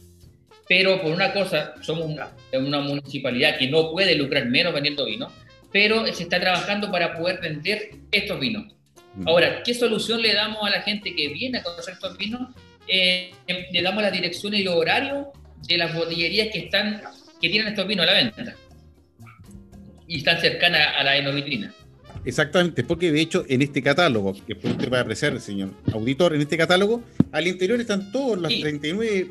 Pero 0.69 1.03
por 1.03 1.13
una 1.13 1.33
cosa, 1.33 1.75
somos 1.83 2.07
una, 2.07 2.31
una 2.53 2.81
municipalidad 2.81 3.59
que 3.59 3.69
no 3.69 3.91
puede 3.91 4.15
lucrar 4.15 4.47
menos 4.47 4.73
vendiendo 4.73 5.05
vino, 5.05 5.31
pero 5.73 6.07
se 6.13 6.23
está 6.23 6.41
trabajando 6.41 6.91
para 6.91 7.17
poder 7.19 7.41
vender 7.41 7.91
estos 8.11 8.41
vinos. 8.41 8.73
Mm. 9.15 9.29
Ahora, 9.29 9.63
¿qué 9.63 9.75
solución 9.75 10.23
le 10.23 10.33
damos 10.33 10.65
a 10.65 10.71
la 10.71 10.83
gente 10.83 11.15
que 11.15 11.29
viene 11.29 11.59
a 11.59 11.63
conocer 11.63 11.95
estos 11.95 12.17
vinos? 12.17 12.49
Eh, 12.89 13.33
le 13.73 13.83
damos 13.83 14.03
la 14.03 14.11
dirección 14.11 14.55
y 14.55 14.63
el 14.63 14.69
horario 14.69 15.33
de 15.67 15.79
las 15.79 15.95
botillerías 15.95 16.49
que 16.53 16.61
están 16.61 17.03
que 17.41 17.49
tienen 17.49 17.69
estos 17.69 17.87
vinos 17.87 18.07
a 18.07 18.13
la 18.13 18.17
venta. 18.17 18.55
Y 20.07 20.19
están 20.19 20.41
cercanas 20.41 20.89
a 20.97 21.03
la 21.03 21.17
enovitrina. 21.17 21.75
Exactamente, 22.25 22.85
porque 22.85 23.11
de 23.11 23.21
hecho 23.21 23.45
en 23.49 23.63
este 23.63 23.83
catálogo, 23.83 24.35
que 24.47 24.53
usted 24.53 24.93
va 24.93 24.99
a 24.99 25.01
apreciar, 25.01 25.39
señor 25.41 25.71
auditor, 25.93 26.35
en 26.35 26.43
este 26.43 26.57
catálogo, 26.57 27.03
al 27.33 27.49
interior 27.49 27.81
están 27.81 28.13
todos 28.13 28.39
los 28.39 28.61
39 28.61 29.29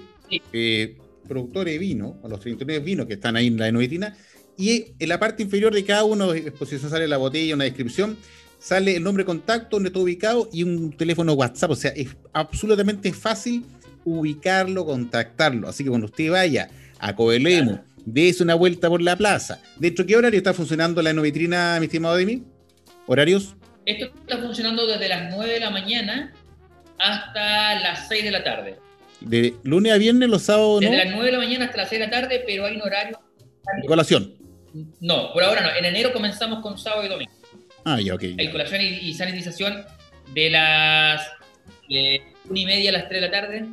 eh, 0.51 0.97
productores 1.27 1.73
de 1.73 1.77
vino, 1.79 2.19
o 2.21 2.27
los 2.27 2.41
39 2.41 2.83
vinos 2.83 3.05
que 3.05 3.13
están 3.13 3.37
ahí 3.37 3.47
en 3.47 3.57
la 3.57 3.69
enovitrina, 3.69 4.15
y 4.57 4.87
en 4.99 5.09
la 5.09 5.19
parte 5.19 5.41
inferior 5.43 5.73
de 5.73 5.85
cada 5.85 6.03
uno, 6.03 6.33
de 6.33 6.39
exposición 6.39 6.91
sale 6.91 7.07
la 7.07 7.17
botella, 7.17 7.55
una 7.55 7.63
descripción, 7.63 8.17
sale 8.61 8.95
el 8.95 9.03
nombre 9.03 9.23
de 9.23 9.25
contacto, 9.25 9.75
donde 9.77 9.89
está 9.89 9.99
ubicado 9.99 10.47
y 10.53 10.63
un 10.63 10.95
teléfono 10.95 11.33
WhatsApp. 11.33 11.71
O 11.71 11.75
sea, 11.75 11.91
es 11.91 12.15
absolutamente 12.31 13.11
fácil 13.11 13.65
ubicarlo, 14.05 14.85
contactarlo. 14.85 15.67
Así 15.67 15.83
que 15.83 15.89
cuando 15.89 16.05
usted 16.05 16.31
vaya 16.31 16.69
a 16.99 17.15
Coelemo, 17.15 17.83
dése 18.05 18.43
una 18.43 18.55
vuelta 18.55 18.87
por 18.87 19.01
la 19.01 19.15
plaza. 19.15 19.59
¿Dentro 19.77 20.05
de 20.05 20.09
qué 20.09 20.15
horario 20.15 20.37
está 20.37 20.53
funcionando 20.53 21.01
la 21.01 21.11
vitrina, 21.13 21.77
mi 21.79 21.87
estimado 21.87 22.15
Demi? 22.15 22.43
¿Horarios? 23.07 23.55
Esto 23.85 24.05
está 24.05 24.37
funcionando 24.37 24.85
desde 24.85 25.09
las 25.09 25.33
9 25.35 25.53
de 25.53 25.59
la 25.59 25.71
mañana 25.71 26.33
hasta 26.99 27.79
las 27.79 28.07
6 28.07 28.23
de 28.23 28.31
la 28.31 28.43
tarde. 28.43 28.77
De 29.21 29.55
lunes 29.63 29.91
a 29.91 29.97
viernes, 29.97 30.29
los 30.29 30.43
sábados, 30.43 30.81
¿no? 30.81 30.89
Desde 30.89 31.05
las 31.05 31.13
9 31.13 31.25
de 31.25 31.31
la 31.31 31.39
mañana 31.39 31.65
hasta 31.65 31.77
las 31.77 31.89
6 31.89 31.99
de 31.99 32.05
la 32.05 32.11
tarde, 32.11 32.43
pero 32.45 32.65
hay 32.65 32.75
un 32.75 32.83
horario. 32.83 33.19
Colación. 33.87 34.35
No, 34.99 35.33
por 35.33 35.43
ahora 35.43 35.61
no. 35.61 35.69
En 35.75 35.85
enero 35.85 36.13
comenzamos 36.13 36.61
con 36.61 36.77
sábado 36.77 37.05
y 37.05 37.09
domingo. 37.09 37.40
Ah, 37.83 37.99
ya, 37.99 38.15
ok. 38.15 38.23
Colación 38.51 38.81
y, 38.81 39.13
sanitización 39.13 39.85
de 40.33 40.49
las 40.49 41.21
una 42.49 42.59
y 42.59 42.65
media 42.65 42.89
a 42.89 42.93
las 42.93 43.09
3 43.09 43.21
de 43.21 43.27
la 43.27 43.31
tarde. 43.31 43.65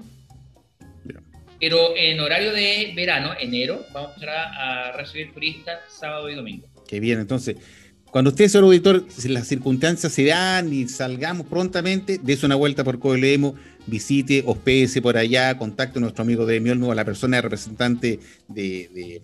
Pero 1.61 1.97
en 1.97 2.21
horario 2.21 2.53
de 2.53 2.93
verano, 2.95 3.33
enero, 3.39 3.85
vamos 3.93 4.13
a, 4.23 4.91
a 4.91 4.93
recibir 4.93 5.33
turistas 5.33 5.81
sábado 5.89 6.31
y 6.31 6.37
domingo. 6.37 6.69
Qué 6.87 7.01
bien, 7.01 7.19
entonces, 7.19 7.57
cuando 8.11 8.31
usted, 8.31 8.47
señor 8.47 8.65
auditor, 8.65 9.05
si 9.09 9.29
las 9.29 9.49
circunstancias 9.49 10.13
se 10.13 10.25
dan 10.25 10.73
y 10.73 10.89
salgamos 10.89 11.47
prontamente, 11.49 12.19
dése 12.23 12.47
una 12.47 12.55
vuelta 12.55 12.85
por 12.85 13.01
Coelemo, 13.01 13.57
visite, 13.87 14.45
hospédese 14.47 15.03
por 15.03 15.17
allá, 15.17 15.59
contacte 15.59 15.99
a 15.99 16.03
nuestro 16.03 16.23
amigo 16.23 16.47
de 16.47 16.61
Miolmo, 16.61 16.93
a 16.93 16.95
la 16.95 17.05
persona 17.05 17.41
representante 17.41 18.21
de 18.47 19.21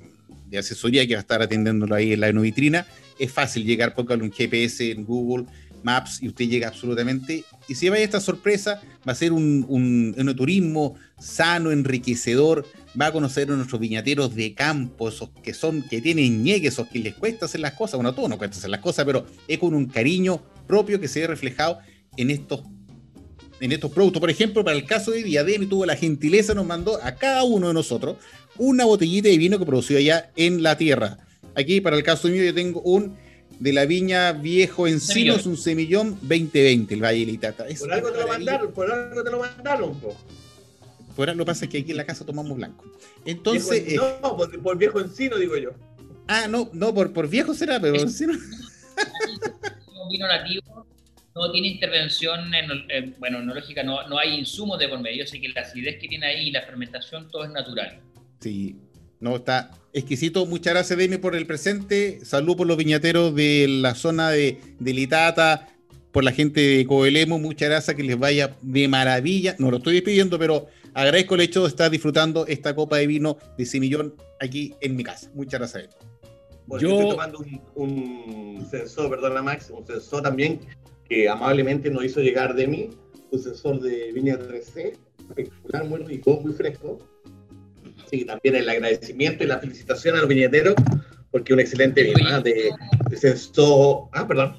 de 0.55 0.59
asesoría 0.59 1.07
que 1.07 1.15
va 1.15 1.19
a 1.19 1.23
estar 1.23 1.43
atendiéndolo 1.43 1.95
ahí 1.95 2.13
en 2.13 2.21
la 2.21 2.31
vitrina. 2.31 2.87
Es 3.19 3.33
fácil 3.33 3.65
llegar, 3.65 3.95
póngale 3.95 4.23
un 4.23 4.33
GPS 4.33 4.91
en 4.91 5.05
Google 5.05 5.47
Maps 5.83 6.23
y 6.23 6.29
usted 6.29 6.47
llega 6.47 6.69
absolutamente. 6.69 7.45
Y 7.69 7.75
si 7.75 7.89
va 7.89 7.99
esta 7.99 8.21
sorpresa, 8.21 8.81
va 9.07 9.13
a 9.13 9.15
ser 9.15 9.33
un, 9.33 9.65
un, 9.69 10.37
turismo 10.37 10.97
sano, 11.19 11.71
enriquecedor. 11.71 12.67
Va 13.01 13.07
a 13.07 13.13
conocer 13.13 13.51
a 13.51 13.57
nuestros 13.57 13.81
viñateros 13.81 14.35
de 14.35 14.55
campo, 14.55 15.09
esos 15.09 15.31
que 15.43 15.53
son, 15.55 15.83
que 15.83 16.01
tienen 16.01 16.43
ñeque, 16.43 16.69
esos 16.69 16.89
que 16.89 17.01
les 17.01 17.15
cuesta 17.15 17.47
hacer 17.47 17.61
las 17.61 17.75
cosas. 17.75 17.97
Bueno, 17.97 18.11
a 18.11 18.15
todos 18.15 18.29
nos 18.29 18.39
cuesta 18.39 18.57
hacer 18.57 18.71
las 18.71 18.81
cosas, 18.81 19.05
pero 19.05 19.27
es 19.47 19.59
con 19.59 19.75
un 19.75 19.87
cariño 19.87 20.43
propio 20.67 21.01
que 21.01 21.09
se 21.09 21.21
ve 21.21 21.27
reflejado 21.27 21.79
en 22.17 22.31
estos 22.31 22.63
en 23.61 23.73
estos 23.73 23.91
productos. 23.93 24.21
Por 24.21 24.31
ejemplo, 24.31 24.65
para 24.65 24.77
el 24.77 24.85
caso 24.85 25.11
de 25.11 25.23
Diadem, 25.23 25.69
tuvo 25.69 25.87
la 25.87 25.97
gentileza, 25.97 26.55
nos 26.55 26.67
mandó 26.67 27.03
a 27.03 27.15
cada 27.15 27.45
uno 27.45 27.69
de 27.69 27.75
nosotros 27.75 28.17
una 28.59 28.85
botellita 28.85 29.29
de 29.29 29.39
vino 29.39 29.59
que 29.59 29.67
produció 29.67 29.99
allá 29.99 30.31
en 30.37 30.63
la 30.63 30.77
tierra. 30.77 31.19
Aquí, 31.57 31.81
para 31.81 31.97
el 31.97 32.03
caso 32.03 32.29
mío, 32.29 32.45
yo 32.45 32.55
tengo 32.55 32.81
un 32.83 33.17
de 33.59 33.73
la 33.73 33.87
viña 33.87 34.33
Viejo 34.33 34.87
Encinos, 34.87 35.47
un 35.47 35.57
semillón 35.57 36.19
2020, 36.23 36.95
el 36.95 37.03
Valle 37.03 37.27
Litata. 37.27 37.67
por 37.79 37.93
algo 37.93 38.11
te 38.11 38.21
lo 38.21 38.29
mandaron, 38.29 38.73
por 38.73 38.91
algo 38.91 39.23
te 39.23 39.31
lo 39.31 39.39
mandaron, 39.39 40.01
Por 41.15 41.29
algo 41.29 41.39
lo 41.39 41.45
que 41.45 41.47
pasa 41.47 41.65
es 41.65 41.71
que 41.71 41.79
aquí 41.79 41.93
en 41.93 41.97
la 41.97 42.05
casa 42.05 42.27
tomamos 42.27 42.57
blanco. 42.57 42.85
Entonces. 43.25 43.85
Eh, 43.87 43.97
no, 43.97 44.37
por, 44.37 44.79
viejo 44.79 45.01
encino, 45.01 45.37
digo 45.37 45.57
yo. 45.57 45.71
Ah, 46.27 46.49
no, 46.49 46.71
no, 46.73 46.95
por, 46.95 47.13
por 47.13 47.29
viejo 47.29 47.55
será, 47.55 47.79
pero 47.81 47.97
encino. 47.97 48.33
vino 50.11 50.27
nativo 50.29 50.75
no 51.35 51.51
tiene 51.51 51.69
intervención 51.69 52.53
en, 52.55 53.15
bueno, 53.19 53.41
enológica, 53.41 53.83
no, 53.83 54.07
no 54.09 54.19
hay 54.19 54.39
insumos 54.39 54.79
de 54.79 54.89
por 54.89 55.01
medio, 55.01 55.25
así 55.25 55.41
que 55.41 55.49
la 55.49 55.63
acidez 55.63 55.99
que 56.01 56.09
tiene 56.09 56.27
ahí, 56.27 56.51
la 56.51 56.63
fermentación, 56.63 57.29
todo 57.29 57.45
es 57.45 57.51
natural. 57.51 58.01
Sí, 58.41 58.77
no, 59.25 59.37
está 59.37 59.71
exquisito. 59.95 60.45
Muchas 60.45 60.75
gracias, 60.75 60.99
Demi, 60.99 61.17
por 61.17 61.35
el 61.35 61.47
presente. 61.47 62.23
Salud 62.27 62.59
por 62.59 62.67
los 62.67 62.77
viñateros 62.77 63.35
de 63.35 63.67
la 63.69 63.95
zona 63.95 64.31
de, 64.31 64.61
de 64.79 64.93
Litata, 64.93 65.69
por 66.13 66.25
la 66.25 66.31
gente 66.31 66.61
de 66.61 66.85
Coelemo. 66.85 67.39
Muchas 67.39 67.71
gracias, 67.71 67.97
que 67.97 68.03
les 68.03 68.19
vaya 68.19 68.55
de 68.61 68.87
maravilla. 68.87 69.57
No 69.59 69.71
lo 69.71 69.79
estoy 69.79 69.95
despidiendo, 69.95 70.39
pero 70.39 70.67
agradezco 70.93 71.37
el 71.37 71.41
hecho 71.41 71.63
de 71.63 71.69
estar 71.69 71.91
disfrutando 71.91 72.47
esta 72.47 72.75
copa 72.75 72.99
de 72.99 73.07
vino 73.07 73.39
de 73.57 73.65
Semillón 73.65 74.15
aquí 74.41 74.75
en 74.83 74.95
mi 74.95 75.05
casa. 75.05 75.31
Muchas 75.33 75.59
gracias. 75.59 75.97
Yo 76.67 76.77
estoy 76.77 77.09
tomando 77.09 77.43
un, 77.75 78.67
sensor, 78.71 79.09
perdona 79.09 79.43
Max, 79.43 79.71
un 79.71 79.87
sensor 79.87 80.23
también 80.23 80.61
que 81.09 81.31
amablemente 81.31 81.91
nos 81.91 82.05
hizo 82.05 82.21
llegar 82.21 82.55
Demi, 82.55 82.91
un 83.31 83.39
sensor 83.39 83.81
de 83.81 84.13
viña 84.13 84.39
3C, 84.39 84.99
espectacular, 85.29 85.85
muy 85.87 86.01
rico, 86.01 86.41
muy 86.43 86.53
fresco 86.53 86.99
y 88.15 88.25
también 88.25 88.57
el 88.57 88.69
agradecimiento 88.69 89.45
y 89.45 89.47
la 89.47 89.59
felicitación 89.59 90.17
a 90.17 90.21
los 90.21 90.29
viñeteros, 90.29 90.75
porque 91.31 91.53
un 91.53 91.61
excelente 91.61 92.03
vino 92.03 92.29
¿ah? 92.29 92.41
de, 92.41 92.71
de 93.11 93.35
Ah, 94.13 94.27
perdón. 94.27 94.57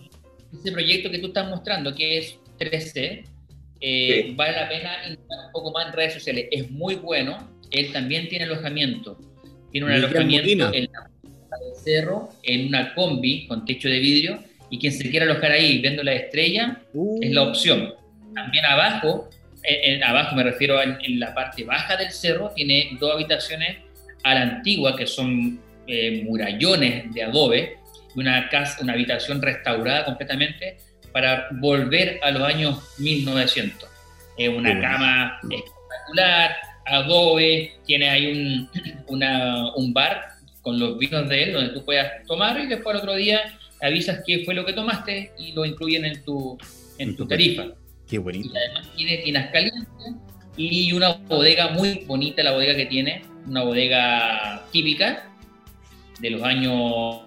Ese 0.54 0.72
proyecto 0.72 1.10
que 1.10 1.20
tú 1.20 1.28
estás 1.28 1.50
mostrando, 1.50 1.94
que 1.94 2.18
es 2.18 2.38
3C, 2.60 3.26
eh, 3.82 4.34
vale 4.36 4.54
la 4.54 4.70
pena 4.70 4.92
un 5.10 5.52
poco 5.52 5.72
más 5.72 5.88
en 5.88 5.94
redes 5.94 6.14
sociales. 6.14 6.48
Es 6.52 6.72
muy 6.72 6.96
bueno. 6.96 7.38
Él 7.72 7.92
también 7.92 8.30
tiene 8.30 8.46
alojamiento. 8.46 9.20
Tiene 9.72 9.88
un 9.88 9.94
alojamiento 9.94 10.74
en 10.74 10.86
la 10.92 11.10
cerro, 11.84 12.30
en 12.44 12.68
una 12.68 12.94
combi 12.96 13.48
con 13.48 13.66
techo 13.66 13.90
de 13.90 14.00
vidrio. 14.00 14.40
Y 14.70 14.80
quien 14.80 14.94
se 14.94 15.10
quiera 15.10 15.26
alojar 15.26 15.52
ahí 15.52 15.80
viendo 15.80 16.04
la 16.04 16.14
estrella, 16.14 16.82
es 17.22 17.32
la 17.32 17.44
uh. 17.44 17.50
opción. 17.50 17.94
También 18.34 18.66
abajo 18.66 19.30
en, 19.68 20.04
abajo 20.04 20.36
me 20.36 20.44
refiero 20.44 20.82
en, 20.82 20.98
en, 21.04 21.20
la 21.20 21.34
parte 21.34 21.64
baja 21.64 21.98
del 21.98 22.12
cerro, 22.12 22.52
tiene 22.56 22.90
dos 23.00 23.14
habitaciones 23.14 23.78
a 24.24 24.34
la 24.34 24.42
antigua, 24.42 24.96
que 24.96 25.06
son 25.06 25.60
eh, 25.88 26.24
murallones 26.24 27.14
de 27.14 27.24
adobe, 27.24 27.78
una, 28.16 28.50
casa, 28.50 28.82
una 28.82 28.94
habitación 28.94 29.42
restaurada 29.42 30.06
completamente 30.06 30.78
para 31.12 31.48
volver 31.52 32.20
a 32.24 32.32
los 32.32 32.42
años 32.42 32.80
1900. 32.98 33.88
Es 34.38 34.50
una 34.50 34.82
cama 34.82 35.40
espectacular, 35.44 36.56
adobe, 36.86 37.74
tiene 37.86 38.10
ahí 38.10 38.32
un, 38.32 38.70
una, 39.08 39.76
un 39.76 39.94
bar 39.94 40.26
con 40.62 40.80
los 40.80 40.98
vinos 40.98 41.30
de 41.30 41.44
él 41.44 41.54
donde 41.54 41.74
tú 41.74 41.86
puedas 41.86 42.12
tomar 42.26 42.60
y 42.60 42.66
después 42.66 42.96
el 42.96 43.02
otro 43.02 43.16
día 43.16 43.42
avisas 43.80 44.24
qué 44.26 44.44
fue 44.44 44.56
lo 44.56 44.66
que 44.66 44.74
tomaste 44.74 45.32
y 45.38 45.52
lo 45.52 45.66
incluyen 45.66 46.06
en 46.06 46.24
tu, 46.24 46.58
en 46.98 47.16
tu 47.16 47.28
tarifa. 47.28 47.68
Qué 48.10 48.18
bonito. 48.18 48.50
Además 48.56 48.90
tiene 48.96 49.18
tinas 49.18 49.52
calientes 49.52 49.88
y 50.58 50.94
una 50.94 51.14
bodega 51.14 51.70
muy 51.70 52.04
bonita, 52.06 52.44
la 52.44 52.52
bodega 52.52 52.76
que 52.76 52.86
tiene, 52.86 53.24
una 53.48 53.64
bodega 53.64 54.64
típica 54.72 55.32
de 56.20 56.30
los 56.30 56.44
años 56.44 57.22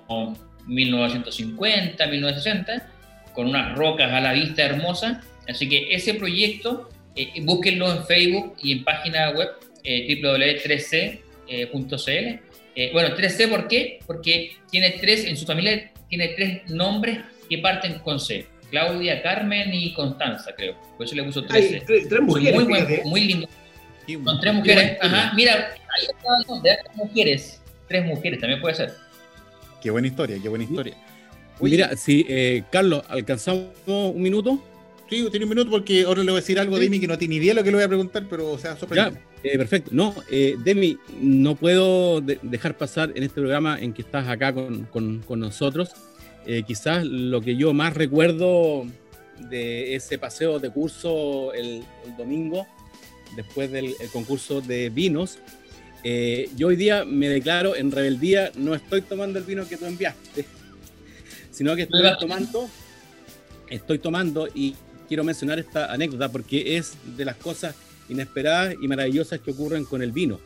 1950, 0.66 2.06
1960, 2.06 2.88
con 3.34 3.48
unas 3.48 3.76
rocas 3.76 4.12
a 4.12 4.20
la 4.20 4.32
vista 4.32 4.64
hermosas. 4.64 5.18
Así 5.48 5.68
que 5.68 5.94
ese 5.94 6.14
proyecto, 6.14 6.88
eh, 7.16 7.32
búsquenlo 7.42 7.92
en 7.92 8.04
Facebook 8.04 8.56
y 8.62 8.72
en 8.72 8.84
página 8.84 9.30
web 9.30 9.48
eh, 9.84 10.20
www.3c.cl. 10.22 12.40
Eh, 12.74 12.90
bueno, 12.92 13.16
3C, 13.16 13.48
¿por 13.48 13.66
qué? 13.66 13.98
Porque 14.06 14.52
tiene 14.70 14.90
tres, 15.00 15.24
en 15.24 15.36
su 15.36 15.44
familia 15.44 15.90
tiene 16.08 16.28
tres 16.28 16.70
nombres 16.70 17.18
que 17.48 17.58
parten 17.58 17.98
con 17.98 18.20
C. 18.20 18.46
Claudia, 18.70 19.22
Carmen 19.22 19.72
y 19.72 19.92
Constanza, 19.94 20.52
creo. 20.56 20.74
Por 20.96 21.06
eso 21.06 21.14
le 21.14 21.24
puso 21.24 21.44
13. 21.44 21.82
tres, 21.86 22.20
mujeres. 22.20 22.64
Muy, 22.64 23.00
muy 23.04 23.20
lindo. 23.22 23.48
Con 24.24 24.40
tres 24.40 24.54
mujeres. 24.54 24.98
Ajá, 25.00 25.32
mira, 25.34 25.54
ahí 25.54 26.06
está 26.06 26.28
el 26.40 26.46
nombre, 26.48 26.78
tres 26.82 26.96
mujeres. 26.96 27.62
Tres 27.88 28.04
mujeres, 28.06 28.40
también 28.40 28.60
puede 28.60 28.74
ser. 28.74 28.94
Qué 29.82 29.90
buena 29.90 30.08
historia, 30.08 30.38
qué 30.42 30.48
buena 30.48 30.64
historia. 30.64 30.94
Mira, 31.60 31.96
si, 31.96 32.24
eh, 32.28 32.64
Carlos, 32.70 33.02
¿alcanzamos 33.08 33.66
un 33.86 34.22
minuto? 34.22 34.62
Sí, 35.10 35.26
tiene 35.30 35.44
un 35.44 35.50
minuto 35.50 35.70
porque 35.70 36.02
ahora 36.04 36.22
le 36.22 36.30
voy 36.30 36.38
a 36.38 36.42
decir 36.42 36.58
algo 36.58 36.76
a 36.76 36.78
Demi 36.78 37.00
que 37.00 37.08
no 37.08 37.16
tiene 37.16 37.36
idea 37.36 37.52
de 37.52 37.60
lo 37.60 37.64
que 37.64 37.70
le 37.70 37.76
voy 37.76 37.84
a 37.84 37.88
preguntar, 37.88 38.24
pero 38.28 38.52
o 38.52 38.58
sea, 38.58 38.76
Ya, 38.94 39.10
eh, 39.42 39.56
perfecto. 39.56 39.90
No, 39.92 40.14
eh, 40.30 40.56
Demi, 40.62 40.98
no 41.20 41.56
puedo 41.56 42.20
dejar 42.20 42.76
pasar 42.76 43.12
en 43.14 43.22
este 43.22 43.40
programa 43.40 43.78
en 43.80 43.92
que 43.92 44.02
estás 44.02 44.28
acá 44.28 44.52
con, 44.52 44.84
con, 44.84 45.20
con 45.20 45.40
nosotros 45.40 45.90
eh, 46.46 46.62
quizás 46.66 47.04
lo 47.04 47.40
que 47.40 47.56
yo 47.56 47.72
más 47.72 47.94
recuerdo 47.94 48.86
de 49.50 49.94
ese 49.94 50.18
paseo 50.18 50.58
de 50.58 50.70
curso 50.70 51.52
el, 51.52 51.84
domingo, 52.16 52.66
después 53.36 53.70
del 53.70 53.94
concurso 54.12 54.60
de 54.60 54.90
vinos, 54.90 55.38
eh, 56.04 56.48
yo 56.56 56.68
hoy 56.68 56.76
día 56.76 57.04
me 57.04 57.28
declaro 57.28 57.76
en 57.76 57.90
rebeldía, 57.90 58.50
no 58.56 58.74
estoy 58.74 59.02
tomando 59.02 59.38
el 59.38 59.44
vino 59.44 59.68
que 59.68 59.76
tú 59.76 59.84
enviaste, 59.84 60.44
sino 61.50 61.74
que 61.76 61.82
estoy 61.82 62.02
tomando, 62.18 62.68
estoy 63.68 63.98
tomando 63.98 64.48
y 64.54 64.74
quiero 65.08 65.24
mencionar 65.24 65.58
esta 65.58 65.92
anécdota 65.92 66.30
porque 66.30 66.76
es 66.76 66.94
de 67.16 67.24
las 67.24 67.36
cosas 67.36 67.74
inesperadas 68.08 68.74
y 68.80 68.88
maravillosas 68.88 69.40
que 69.40 69.50
ocurren 69.50 69.84
con 69.84 70.02
el 70.02 70.12
vino. 70.12 70.40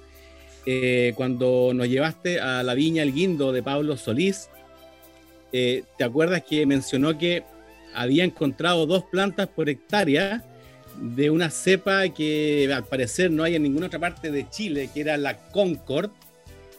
Eh, 0.65 1.13
cuando 1.17 1.73
nos 1.75 1.89
llevaste 1.89 2.41
a 2.41 2.63
la 2.63 2.75
viña 2.75 3.03
El 3.03 3.13
Guindo 3.13 3.53
de 3.53 3.63
Pablo 3.63 3.97
Solís, 3.97 4.49
eh, 5.53 5.85
¿te 5.99 6.05
acuerdas 6.05 6.43
que 6.43 6.65
mencionó 6.67 7.17
que 7.19 7.45
había 7.95 8.25
encontrado 8.25 8.87
dos 8.87 9.05
plantas 9.05 9.49
por 9.49 9.69
hectárea 9.69 10.43
de 11.01 11.31
una 11.31 11.51
cepa 11.51 12.09
que 12.09 12.71
al 12.73 12.85
parecer 12.85 13.31
no 13.31 13.45
hay 13.45 13.57
en 13.57 13.63
ninguna 13.63 13.87
otra 13.87 13.99
parte 13.99 14.31
de 14.31 14.49
Chile, 14.49 14.91
que 14.93 15.01
era 15.01 15.17
la 15.17 15.37
Concord, 15.51 16.11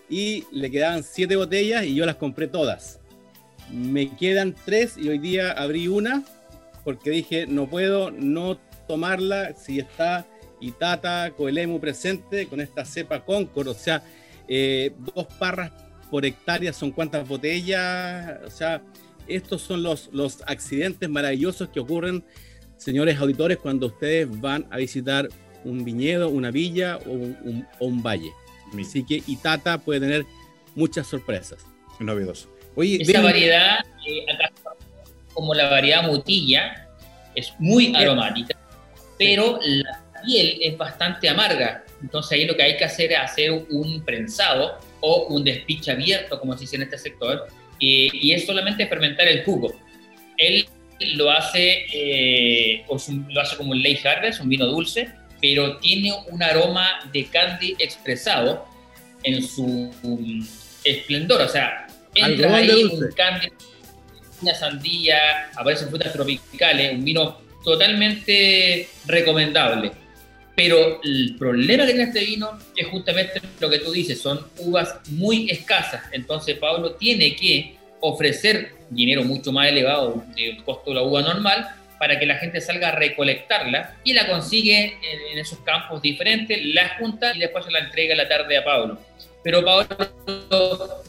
y 0.09 0.45
le 0.51 0.69
quedaban 0.69 1.03
siete 1.03 1.36
botellas 1.36 1.86
y 1.86 1.95
yo 1.95 2.05
las 2.05 2.15
compré 2.15 2.47
todas. 2.47 2.99
Me 3.71 4.15
quedan 4.15 4.55
tres 4.65 4.97
y 4.97 5.09
hoy 5.09 5.17
día 5.17 5.51
abrí 5.51 5.88
una 5.88 6.24
porque 6.84 7.09
dije, 7.09 7.47
no 7.47 7.67
puedo 7.67 8.11
no 8.11 8.59
tomarla 8.88 9.53
si 9.55 9.80
está 9.80 10.26
Itata, 10.59 11.32
Coelemu 11.36 11.80
presente 11.80 12.47
con 12.47 12.61
esta 12.61 12.86
cepa 12.86 13.24
Concord, 13.26 13.69
o 13.69 13.74
sea, 13.74 14.03
eh, 14.47 14.93
dos 15.15 15.28
parras 15.39 15.71
por 16.14 16.28
hectárea 16.28 16.72
son 16.74 16.91
cuántas 16.91 17.28
botellas, 17.28 18.38
o 18.45 18.49
sea, 18.51 18.84
estos 19.28 19.64
son 19.64 19.82
los, 19.82 20.11
los 20.14 20.43
accidentes 20.45 21.09
maravillosos 21.09 21.70
que 21.70 21.80
ocurren, 21.80 22.24
señores 22.78 23.18
auditores, 23.18 23.57
cuando 23.57 23.88
ustedes 23.88 24.28
van 24.39 24.68
a 24.70 24.78
visitar 24.78 25.28
un 25.64 25.84
viñedo, 25.84 26.30
una 26.30 26.51
villa 26.51 26.99
o 27.07 27.14
un, 27.80 28.03
valle. 28.03 28.32
Así 28.80 29.03
que 29.03 29.24
Itata 29.26 29.80
puede 29.80 30.01
tener 30.01 30.24
muchas 30.76 31.07
sorpresas. 31.07 31.66
Novedoso. 31.99 32.47
Oye, 32.76 33.01
esa 33.01 33.20
variedad, 33.20 33.80
eh, 34.07 34.26
como 35.34 35.55
la 35.55 35.68
variedad 35.68 36.03
mutilla, 36.03 36.89
es 37.34 37.55
muy 37.57 37.88
eh, 37.88 37.97
aromática, 37.97 38.55
pero 39.18 39.59
la 39.64 40.03
piel 40.24 40.59
es 40.61 40.78
bastante 40.78 41.28
amarga. 41.28 41.84
Entonces 42.03 42.34
ahí 42.34 42.45
lo 42.45 42.55
que 42.55 42.61
hay 42.61 42.78
que 42.78 42.86
hacer 42.86 43.14
es 43.14 43.18
hacer 43.18 43.66
un 43.72 44.05
prensado 44.05 44.78
o 45.06 45.28
un 45.28 45.43
despiche 45.43 45.91
abierto, 45.91 46.39
como 46.39 46.54
se 46.54 46.62
dice 46.62 46.78
en 46.78 46.84
este 46.84 46.97
sector, 46.97 47.47
y 47.80 48.32
es 48.32 48.45
solamente 48.45 48.88
fermentar 48.88 49.28
el 49.28 49.43
jugo. 49.43 49.76
Él 50.38 50.66
lo 51.16 51.30
hace, 51.30 51.86
eh, 51.91 52.86
lo 53.30 53.41
hace 53.41 53.58
como 53.58 53.72
un 53.72 53.82
Ley 53.82 53.99
Harvest, 54.04 54.41
un 54.41 54.49
vino 54.49 54.66
dulce, 54.66 55.10
pero 55.41 55.78
tiene 55.78 56.12
un 56.30 56.41
aroma 56.41 57.10
de 57.12 57.26
candy 57.26 57.76
expresado 57.80 58.66
en 59.24 59.43
su 59.45 59.91
um, 60.04 60.47
esplendor. 60.84 61.41
O 61.41 61.49
sea, 61.49 61.88
entra 62.16 62.56
ahí 62.56 62.84
un 62.84 63.12
candy, 63.16 63.47
una 64.41 64.56
sandía, 64.56 65.49
aparecen 65.56 65.89
frutas 65.89 66.14
tropicales, 66.14 66.93
un 66.93 67.04
vino 67.04 67.41
totalmente 67.64 68.88
recomendable. 69.06 69.91
Pero 70.56 71.01
el 71.04 71.36
problema 71.38 71.86
que 71.86 71.93
tiene 71.93 72.10
este 72.10 72.26
vino 72.26 72.60
es 72.76 72.88
justamente 72.88 73.41
lo 73.60 73.70
que 73.70 73.80
tú 73.80 73.91
dices, 73.91 74.22
son 74.22 74.39
uvas 74.60 74.99
muy 75.10 75.49
escasas. 75.49 76.04
Entonces 76.12 76.58
Pablo 76.58 76.93
tiene 76.93 77.36
que 77.36 77.76
ofrecer 78.01 78.74
dinero 78.89 79.24
mucho 79.24 79.51
más 79.51 79.68
elevado 79.68 80.24
del 80.36 80.64
costo 80.64 80.91
de 80.91 80.97
la 80.97 81.04
uva 81.04 81.22
normal 81.22 81.68
para 81.97 82.20
que 82.20 82.26
la 82.26 82.36
gente 82.36 82.60
salga 82.60 82.89
a 82.89 82.91
recolectarla 82.91 83.95
y 84.04 84.14
la 84.14 84.28
consigue 84.28 84.97
en, 85.32 85.39
esos 85.39 85.60
campos 85.60 86.01
diferentes, 86.01 86.60
la 86.66 86.97
junta 86.97 87.34
y 87.34 87.39
después 87.39 87.66
se 87.66 87.72
la 87.72 87.80
entrega 87.80 88.14
la 88.14 88.28
tarde 88.28 88.58
a 88.58 88.64
Pablo. 88.64 88.99
Pero 89.41 89.64
Pablo 89.64 89.88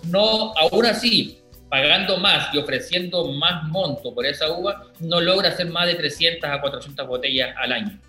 no, 0.05 0.53
aún 0.57 0.87
así, 0.87 1.41
pagando 1.69 2.19
más 2.19 2.55
y 2.55 2.59
ofreciendo 2.59 3.33
más 3.33 3.65
monto 3.65 4.15
por 4.15 4.25
esa 4.25 4.53
uva, 4.53 4.85
no 5.01 5.21
logra 5.21 5.49
hacer 5.49 5.67
más 5.67 5.89
de 5.89 5.97
300 5.97 6.49
a 6.49 6.61
400 6.61 7.07
botellas 7.09 7.55
al 7.59 7.73
año. 7.73 8.01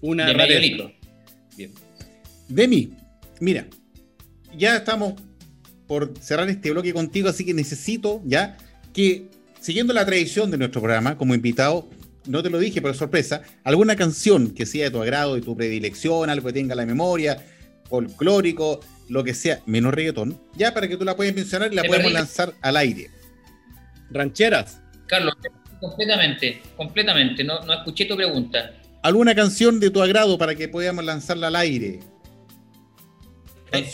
Una 0.00 0.26
de 0.26 0.34
medio 0.34 0.58
litro. 0.58 0.92
Bien. 1.56 1.72
Demi, 2.48 2.92
mira, 3.40 3.66
ya 4.56 4.76
estamos 4.76 5.14
por 5.86 6.14
cerrar 6.20 6.48
este 6.48 6.70
bloque 6.70 6.92
contigo, 6.92 7.28
así 7.28 7.44
que 7.44 7.54
necesito 7.54 8.22
ya 8.24 8.56
que, 8.92 9.26
siguiendo 9.60 9.92
la 9.92 10.06
tradición 10.06 10.50
de 10.50 10.58
nuestro 10.58 10.80
programa, 10.80 11.16
como 11.16 11.34
invitado, 11.34 11.88
no 12.26 12.42
te 12.42 12.50
lo 12.50 12.58
dije, 12.58 12.80
pero 12.80 12.94
sorpresa, 12.94 13.42
alguna 13.64 13.96
canción 13.96 14.52
que 14.54 14.66
sea 14.66 14.84
de 14.84 14.90
tu 14.90 15.02
agrado, 15.02 15.34
de 15.34 15.40
tu 15.42 15.56
predilección, 15.56 16.30
algo 16.30 16.46
que 16.46 16.52
tenga 16.52 16.74
la 16.74 16.86
memoria, 16.86 17.44
folclórico, 17.88 18.80
lo 19.08 19.24
que 19.24 19.34
sea, 19.34 19.60
menos 19.66 19.92
reggaetón, 19.92 20.40
ya 20.54 20.72
para 20.72 20.88
que 20.88 20.96
tú 20.96 21.04
la 21.04 21.16
puedas 21.16 21.34
mencionar 21.34 21.72
y 21.72 21.76
la 21.76 21.82
podemos 21.82 22.12
lanzar 22.12 22.54
al 22.60 22.76
aire. 22.76 23.10
Rancheras. 24.10 24.80
Carlos, 25.06 25.34
completamente, 25.80 26.62
completamente, 26.76 27.42
no, 27.42 27.60
no 27.64 27.74
escuché 27.74 28.04
tu 28.04 28.16
pregunta 28.16 28.79
alguna 29.02 29.34
canción 29.34 29.80
de 29.80 29.90
tu 29.90 30.02
agrado 30.02 30.38
para 30.38 30.54
que 30.54 30.68
podamos 30.68 31.04
lanzarla 31.04 31.48
al 31.48 31.56
aire. 31.56 32.00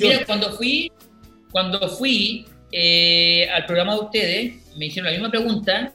Mira, 0.00 0.24
cuando 0.24 0.52
fui, 0.52 0.90
cuando 1.50 1.88
fui 1.88 2.46
eh, 2.72 3.48
al 3.50 3.66
programa 3.66 3.94
de 3.94 4.00
ustedes, 4.00 4.76
me 4.76 4.86
hicieron 4.86 5.06
la 5.06 5.12
misma 5.12 5.30
pregunta, 5.30 5.92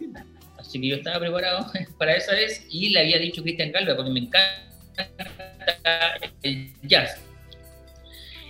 así 0.58 0.80
que 0.80 0.88
yo 0.88 0.96
estaba 0.98 1.20
preparado 1.20 1.66
para 1.98 2.16
esa 2.16 2.34
vez 2.34 2.66
y 2.70 2.90
le 2.90 3.02
había 3.02 3.18
dicho 3.18 3.42
Cristian 3.42 3.72
Calva, 3.72 3.96
porque 3.96 4.12
me 4.12 4.20
encanta 4.20 4.62
el 6.44 6.72
jazz. 6.84 7.22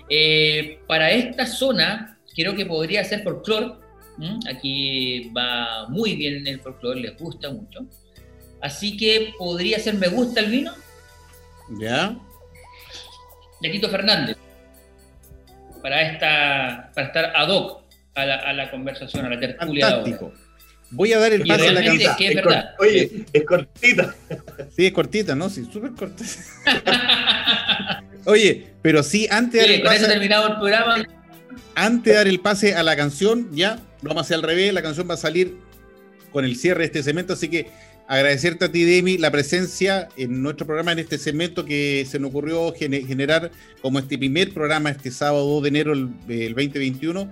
Eh, 0.09 0.80
para 0.88 1.12
esta 1.12 1.45
zona, 1.45 2.20
creo 2.36 2.55
que 2.55 2.66
podría 2.66 3.03
ser 3.03 3.24
folclore. 3.24 3.76
Aquí 4.47 5.32
va 5.36 5.88
muy 5.88 6.16
bien 6.16 6.45
el 6.45 6.59
folclore, 6.59 6.99
les 6.99 7.18
gusta 7.18 7.49
mucho. 7.49 7.88
Así 8.62 8.95
que 8.97 9.34
podría 9.38 9.80
ser 9.80 9.95
Me 9.95 10.07
gusta 10.07 10.39
el 10.39 10.51
vino. 10.51 10.74
Ya. 11.80 12.16
De 13.62 13.70
Tito 13.70 13.89
Fernández. 13.89 14.38
Para, 15.82 16.01
esta, 16.01 16.91
para 16.93 17.07
estar 17.07 17.34
ad 17.36 17.49
hoc 17.49 17.82
a 18.14 18.53
la, 18.53 18.70
conversación, 18.70 19.26
a 19.26 19.30
la 19.30 19.39
tertulia. 19.39 19.89
Fantástico. 19.89 20.34
Voy 20.91 21.14
a 21.14 21.20
dar 21.20 21.32
el 21.32 21.45
pase 21.45 21.70
a 21.70 21.72
la 21.72 21.84
canción. 21.84 22.14
Es 22.20 22.43
oye, 22.80 23.26
es 23.32 23.45
cortita. 23.45 24.16
Sí, 24.76 24.86
es 24.86 24.93
cortita, 24.93 25.36
¿no? 25.36 25.49
Sí, 25.49 25.68
súper 25.72 25.91
cortita. 25.91 26.32
oye, 28.26 28.68
pero 28.82 29.01
sí, 29.01 29.28
antes 29.30 29.62
de 29.62 29.68
dar 29.68 29.76
el 29.76 29.82
pase. 29.82 30.07
terminado 30.07 30.47
el 30.47 30.55
programa. 30.55 31.05
Antes 31.76 32.14
de 32.14 32.18
dar 32.18 32.28
el 32.28 32.39
pase 32.41 32.76
a 32.76 32.84
la 32.84 32.95
canción, 32.95 33.49
ya, 33.53 33.80
vamos 34.01 34.18
a 34.18 34.22
hacer 34.22 34.36
al 34.36 34.43
revés, 34.43 34.74
la 34.74 34.82
canción 34.82 35.09
va 35.09 35.14
a 35.14 35.18
salir 35.18 35.57
con 36.32 36.45
el 36.45 36.55
cierre 36.57 36.80
de 36.82 36.86
este 36.86 37.03
segmento, 37.03 37.34
así 37.34 37.49
que 37.49 37.70
agradecerte 38.12 38.66
a 38.66 38.72
ti, 38.74 38.84
Demi, 38.84 39.18
la 39.18 39.32
presencia 39.32 40.09
en 40.18 40.43
nuestro 40.43 40.66
programa 40.66 40.91
en 40.91 40.99
este 40.99 41.18
segmento 41.18 41.64
que 41.64 42.05
se 42.05 42.20
nos 42.20 42.32
ocurrió 42.32 42.74
generar 42.78 43.51
como 43.82 43.99
este 43.99 44.18
primer 44.18 44.53
programa 44.53 44.89
este 44.89 45.12
sábado 45.12 45.45
2 45.45 45.64
de 45.64 45.70
enero 45.70 45.95
del 46.28 46.53
2021. 46.53 47.32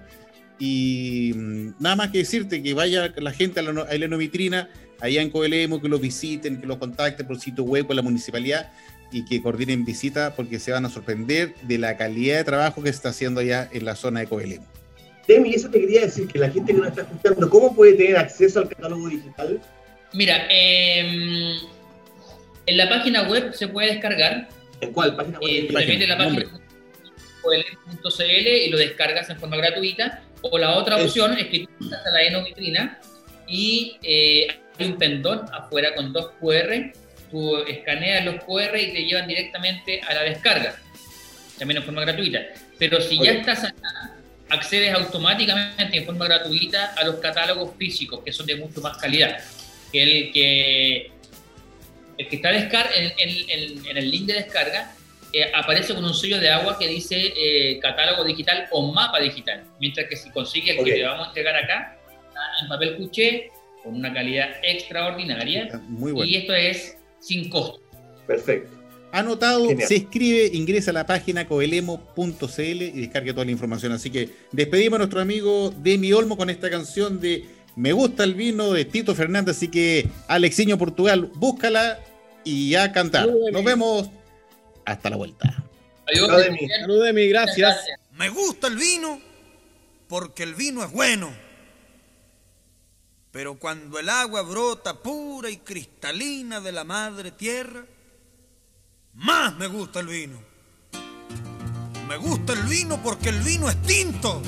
Y 0.58 1.34
mm, 1.36 1.74
nada 1.80 1.98
más 1.98 2.12
que 2.12 2.20
decirte 2.20 2.64
que 2.64 2.74
vaya 2.74 3.14
la 3.18 3.34
gente 3.34 3.60
a 3.60 3.64
la, 3.64 3.82
a 3.82 4.18
Vitrina, 4.18 4.70
allá 5.02 5.22
en 5.22 5.32
Coelemo, 5.32 5.82
que 5.82 5.90
los 5.90 6.00
visiten, 6.00 6.62
que 6.62 6.68
los 6.68 6.78
contacten 6.78 7.28
por 7.28 7.42
sitio 7.42 7.66
web 7.66 7.86
con 7.86 7.98
la 7.98 8.02
municipalidad 8.02 8.72
y 9.12 9.26
que 9.26 9.42
coordinen 9.42 9.84
visita 9.84 10.34
porque 10.34 10.60
se 10.60 10.72
van 10.72 10.86
a 10.86 10.90
sorprender 10.90 11.56
de 11.64 11.78
la 11.78 11.98
calidad 11.98 12.38
de 12.38 12.46
trabajo 12.46 12.82
que 12.82 12.88
se 12.88 12.96
está 12.96 13.10
haciendo 13.10 13.42
allá 13.42 13.68
en 13.74 13.84
la 13.84 13.98
zona 13.98 14.22
de 14.22 14.28
Coelemo. 14.28 14.66
Demi, 15.28 15.54
eso 15.54 15.70
te 15.70 15.82
quería 15.82 16.06
decir, 16.06 16.26
que 16.28 16.40
la 16.40 16.50
gente 16.50 16.72
que 16.72 16.80
nos 16.80 16.88
está 16.88 17.02
escuchando, 17.02 17.50
¿cómo 17.50 17.76
puede 17.76 17.96
tener 17.96 18.16
acceso 18.16 18.62
al 18.62 18.70
catálogo 18.70 19.10
digital? 19.10 19.60
Mira, 20.14 20.48
em, 20.50 21.60
en 22.66 22.78
la 22.78 22.90
página 22.90 23.24
web 23.24 23.54
se 23.54 23.68
puede 23.68 23.94
descargar. 23.94 24.50
¿En 24.82 24.94
cuál 24.94 25.16
página 25.16 25.40
web? 25.40 25.50
Eh, 25.52 25.70
página, 25.72 26.08
la 26.08 26.18
página 26.18 26.46
y 28.22 28.70
lo 28.70 28.78
descargas 28.78 29.30
en 29.30 29.40
forma 29.40 29.58
gratuita. 29.58 30.24
O 30.42 30.58
la 30.58 30.76
otra 30.76 30.98
opción 30.98 31.38
es 31.38 31.48
que 31.48 31.66
tú 31.66 31.86
estás 31.86 32.06
a 32.06 32.12
la 32.12 32.24
eno 32.24 32.44
vitrina 32.44 33.00
y 33.48 33.98
eh, 34.04 34.48
hay 34.78 34.86
un 34.86 34.98
pendón 34.98 35.46
afuera 35.52 35.94
con 35.96 36.14
dos 36.14 36.32
QR. 36.40 36.94
Tú 37.30 37.58
escaneas 37.58 38.26
los 38.26 38.44
QR 38.44 38.78
y 38.78 38.92
te 38.94 39.06
llevan 39.06 39.28
directamente 39.28 40.02
a 40.02 40.14
la 40.14 40.24
descarga, 40.24 40.76
también 41.60 41.78
en 41.78 41.84
forma 41.84 42.02
gratuita. 42.02 42.40
Pero 42.80 43.00
si 43.02 43.22
ya 43.22 43.34
estás 43.34 43.66
acá, 43.66 44.16
accedes 44.50 44.94
automáticamente 44.96 45.98
en 45.98 46.06
forma 46.06 46.26
gratuita 46.26 46.94
a 46.96 47.04
los 47.04 47.16
catálogos 47.16 47.76
físicos, 47.78 48.24
que 48.24 48.32
son 48.32 48.48
de 48.48 48.56
mucho 48.56 48.82
más 48.82 48.98
calidad 48.98 49.38
que 49.92 50.04
el 50.04 50.32
que, 50.32 51.12
el 52.18 52.28
que 52.28 52.36
está 52.36 52.52
en, 52.52 53.14
en, 53.18 53.98
el 53.98 54.12
link 54.12 54.26
de 54.26 54.34
descarga 54.34 54.94
eh, 55.34 55.52
aparece 55.54 55.94
con 55.94 56.04
un 56.04 56.14
sello 56.14 56.40
de 56.40 56.50
agua 56.50 56.78
que 56.80 56.88
dice 56.88 57.34
eh, 57.38 57.80
catálogo 57.80 58.24
digital 58.24 58.68
o 58.72 58.92
mapa 58.92 59.20
digital, 59.20 59.64
mientras 59.80 60.08
que 60.08 60.16
si 60.16 60.30
consigue 60.32 60.78
el 60.78 60.84
que 60.84 60.94
te 60.94 61.04
vamos 61.04 61.26
a 61.26 61.30
entregar 61.30 61.56
acá, 61.56 61.98
en 62.62 62.68
papel 62.68 62.98
cuché, 62.98 63.52
con 63.84 63.96
una 63.96 64.14
calidad 64.14 64.50
extraordinaria, 64.64 65.82
Muy 65.88 66.12
bueno. 66.12 66.30
y 66.30 66.36
esto 66.36 66.54
es 66.54 66.98
sin 67.20 67.50
costo. 67.50 67.82
Perfecto. 68.28 68.80
Anotado, 69.12 69.68
se 69.80 69.96
escribe, 69.96 70.52
ingresa 70.54 70.92
a 70.92 70.94
la 70.94 71.06
página 71.06 71.48
coelemo.cl 71.48 72.60
y 72.60 72.92
descarga 72.92 73.34
toda 73.34 73.46
la 73.46 73.52
información. 73.52 73.92
Así 73.92 74.12
que 74.12 74.30
despedimos 74.52 74.98
a 74.98 75.00
nuestro 75.00 75.20
amigo 75.20 75.74
Demi 75.76 76.14
Olmo 76.14 76.38
con 76.38 76.50
esta 76.52 76.70
canción 76.70 77.20
de 77.20 77.44
me 77.80 77.94
gusta 77.94 78.26
el 78.26 78.34
vino 78.34 78.74
de 78.74 78.84
Tito 78.84 79.16
Fernández, 79.16 79.56
así 79.56 79.70
que 79.70 80.10
Alexiño 80.28 80.78
Portugal, 80.78 81.32
búscala 81.36 81.98
y 82.44 82.72
ya 82.72 82.92
cantar. 82.92 83.30
Nos 83.54 83.64
vemos 83.64 84.10
hasta 84.84 85.10
la 85.10 85.16
vuelta. 85.16 85.64
Salud 86.14 87.06
de 87.06 87.14
mí, 87.14 87.30
gracias. 87.30 87.78
Me 88.18 88.28
gusta 88.28 88.68
el 88.68 88.76
vino 88.76 89.22
porque 90.10 90.44
el 90.44 90.56
vino 90.56 90.84
es 90.84 90.92
bueno. 90.92 91.32
Pero 93.32 93.58
cuando 93.58 93.98
el 93.98 94.10
agua 94.10 94.42
brota 94.42 95.02
pura 95.02 95.50
y 95.50 95.56
cristalina 95.58 96.60
de 96.60 96.74
la 96.74 96.84
madre 96.84 97.32
tierra, 97.32 97.86
más 99.14 99.56
me 99.56 99.68
gusta 99.68 100.02
el 100.02 100.08
vino. 100.08 100.38
Me 102.10 102.18
gusta 102.18 102.52
el 102.52 102.64
vino 102.64 103.02
porque 103.02 103.30
el 103.30 103.40
vino 103.40 103.70
es 103.70 103.82
tinto 103.84 104.42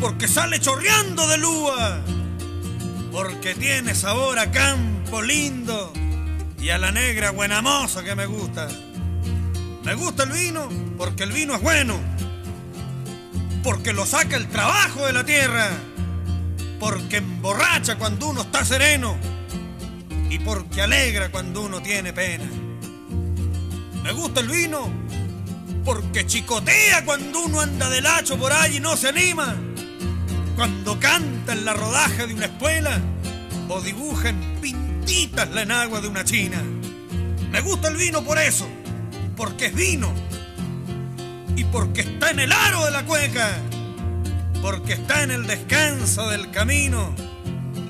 porque 0.00 0.28
sale 0.28 0.58
chorreando 0.60 1.28
de 1.28 1.36
lúa, 1.36 2.00
porque 3.12 3.54
tiene 3.54 3.94
sabor 3.94 4.38
a 4.38 4.50
campo 4.50 5.20
lindo 5.20 5.92
y 6.58 6.70
a 6.70 6.78
la 6.78 6.90
negra 6.90 7.30
buena 7.30 7.60
moza 7.60 8.02
que 8.02 8.14
me 8.14 8.24
gusta. 8.24 8.68
Me 9.84 9.94
gusta 9.94 10.22
el 10.22 10.30
vino 10.30 10.68
porque 10.96 11.24
el 11.24 11.32
vino 11.32 11.54
es 11.54 11.60
bueno, 11.60 12.00
porque 13.62 13.92
lo 13.92 14.06
saca 14.06 14.36
el 14.36 14.48
trabajo 14.48 15.06
de 15.06 15.12
la 15.12 15.24
tierra, 15.24 15.68
porque 16.78 17.18
emborracha 17.18 17.98
cuando 17.98 18.28
uno 18.28 18.42
está 18.42 18.64
sereno 18.64 19.18
y 20.30 20.38
porque 20.38 20.80
alegra 20.80 21.30
cuando 21.30 21.62
uno 21.62 21.82
tiene 21.82 22.14
pena. 22.14 22.48
Me 24.02 24.12
gusta 24.12 24.40
el 24.40 24.48
vino 24.48 24.90
porque 25.84 26.26
chicotea 26.26 27.04
cuando 27.04 27.40
uno 27.40 27.60
anda 27.60 27.90
del 27.90 28.06
hacho 28.06 28.38
por 28.38 28.52
ahí 28.52 28.76
y 28.76 28.80
no 28.80 28.96
se 28.96 29.08
anima 29.08 29.56
cuando 30.60 31.00
canta 31.00 31.54
en 31.54 31.64
la 31.64 31.72
rodaja 31.72 32.26
de 32.26 32.34
una 32.34 32.44
espuela 32.44 33.00
o 33.70 33.80
dibuja 33.80 34.28
en 34.28 34.60
pintitas 34.60 35.48
la 35.52 35.62
enagua 35.62 36.02
de 36.02 36.08
una 36.08 36.22
china. 36.22 36.62
Me 37.50 37.62
gusta 37.62 37.88
el 37.88 37.96
vino 37.96 38.22
por 38.22 38.38
eso, 38.38 38.68
porque 39.38 39.68
es 39.68 39.74
vino 39.74 40.12
y 41.56 41.64
porque 41.64 42.02
está 42.02 42.28
en 42.28 42.40
el 42.40 42.52
aro 42.52 42.84
de 42.84 42.90
la 42.90 43.06
cueca, 43.06 43.56
porque 44.60 44.92
está 44.92 45.22
en 45.22 45.30
el 45.30 45.46
descanso 45.46 46.28
del 46.28 46.50
camino 46.50 47.14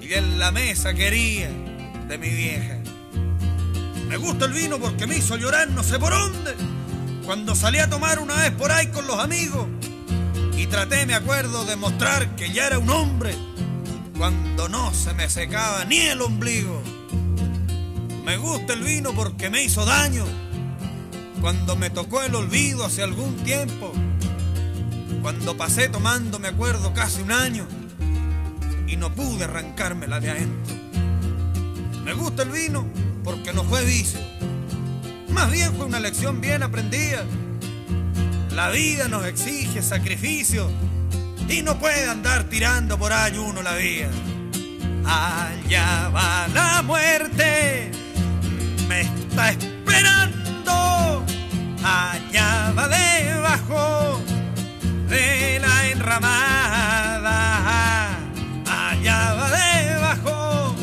y 0.01 0.14
en 0.14 0.39
la 0.39 0.53
mesa 0.53 0.95
quería 0.95 1.51
de 2.09 2.18
mi 2.18 2.29
vieja. 2.29 2.79
Me 4.07 4.16
gusta 4.16 4.45
el 4.45 4.53
vino 4.53 4.79
porque 4.79 5.09
me 5.09 5.16
hizo 5.16 5.37
llorar 5.37 5.68
no 5.71 5.83
sé 5.83 5.99
por 5.99 6.12
dónde, 6.12 6.55
cuando 7.27 7.57
salí 7.57 7.81
a 7.81 7.91
tomar 7.91 8.21
una 8.21 8.37
vez 8.37 8.53
por 8.53 8.71
ahí 8.71 8.87
con 8.93 9.09
los 9.09 9.18
amigos 9.18 9.66
traté, 10.71 11.05
me 11.05 11.14
acuerdo, 11.14 11.64
de 11.64 11.77
mostrar 11.77 12.37
que 12.37 12.53
ya 12.53 12.68
era 12.68 12.79
un 12.79 12.89
hombre 12.91 13.35
cuando 14.16 14.68
no 14.68 14.95
se 14.95 15.12
me 15.14 15.29
secaba 15.29 15.85
ni 15.85 15.99
el 15.99 16.23
ombligo. 16.23 16.81
Me 18.25 18.37
gusta 18.37 18.75
el 18.75 18.83
vino 18.83 19.12
porque 19.12 19.51
me 19.51 19.64
hizo 19.64 19.85
daño 19.85 20.25
cuando 21.41 21.75
me 21.75 21.91
tocó 21.91 22.23
el 22.23 22.35
olvido 22.35 22.85
hace 22.85 23.03
algún 23.03 23.37
tiempo. 23.39 23.93
Cuando 25.23 25.57
pasé 25.57 25.89
tomando, 25.89 26.39
me 26.39 26.49
acuerdo, 26.49 26.95
casi 26.95 27.21
un 27.23 27.33
año 27.33 27.66
y 28.87 28.97
no 28.97 29.12
pude 29.12 29.45
arrancármela 29.45 30.21
de 30.21 30.31
adentro. 30.31 30.77
Me 32.05 32.14
gusta 32.14 32.45
el 32.45 32.51
vino 32.51 32.87
porque 33.25 33.53
no 33.53 33.64
fue 33.64 33.85
vicio, 33.85 34.21
más 35.31 35.51
bien 35.51 35.75
fue 35.75 35.87
una 35.87 36.01
lección 36.01 36.41
bien 36.41 36.62
aprendida 36.62 37.25
la 38.61 38.69
vida 38.69 39.09
nos 39.09 39.25
exige 39.25 39.81
sacrificio 39.81 40.71
y 41.49 41.63
no 41.63 41.79
puede 41.79 42.05
andar 42.05 42.45
tirando 42.45 42.99
por 42.99 43.11
ahí 43.11 43.35
la 43.65 43.75
vía. 43.77 44.11
Allá 45.07 46.11
va 46.15 46.47
la 46.49 46.83
muerte, 46.83 47.91
me 48.87 49.01
está 49.01 49.53
esperando. 49.53 51.25
Allá 51.83 52.75
va 52.77 52.89
debajo 52.89 54.21
de 55.09 55.59
la 55.59 55.89
enramada. 55.93 57.39
Allá 58.69 59.35
va 59.39 59.51
debajo 59.53 60.77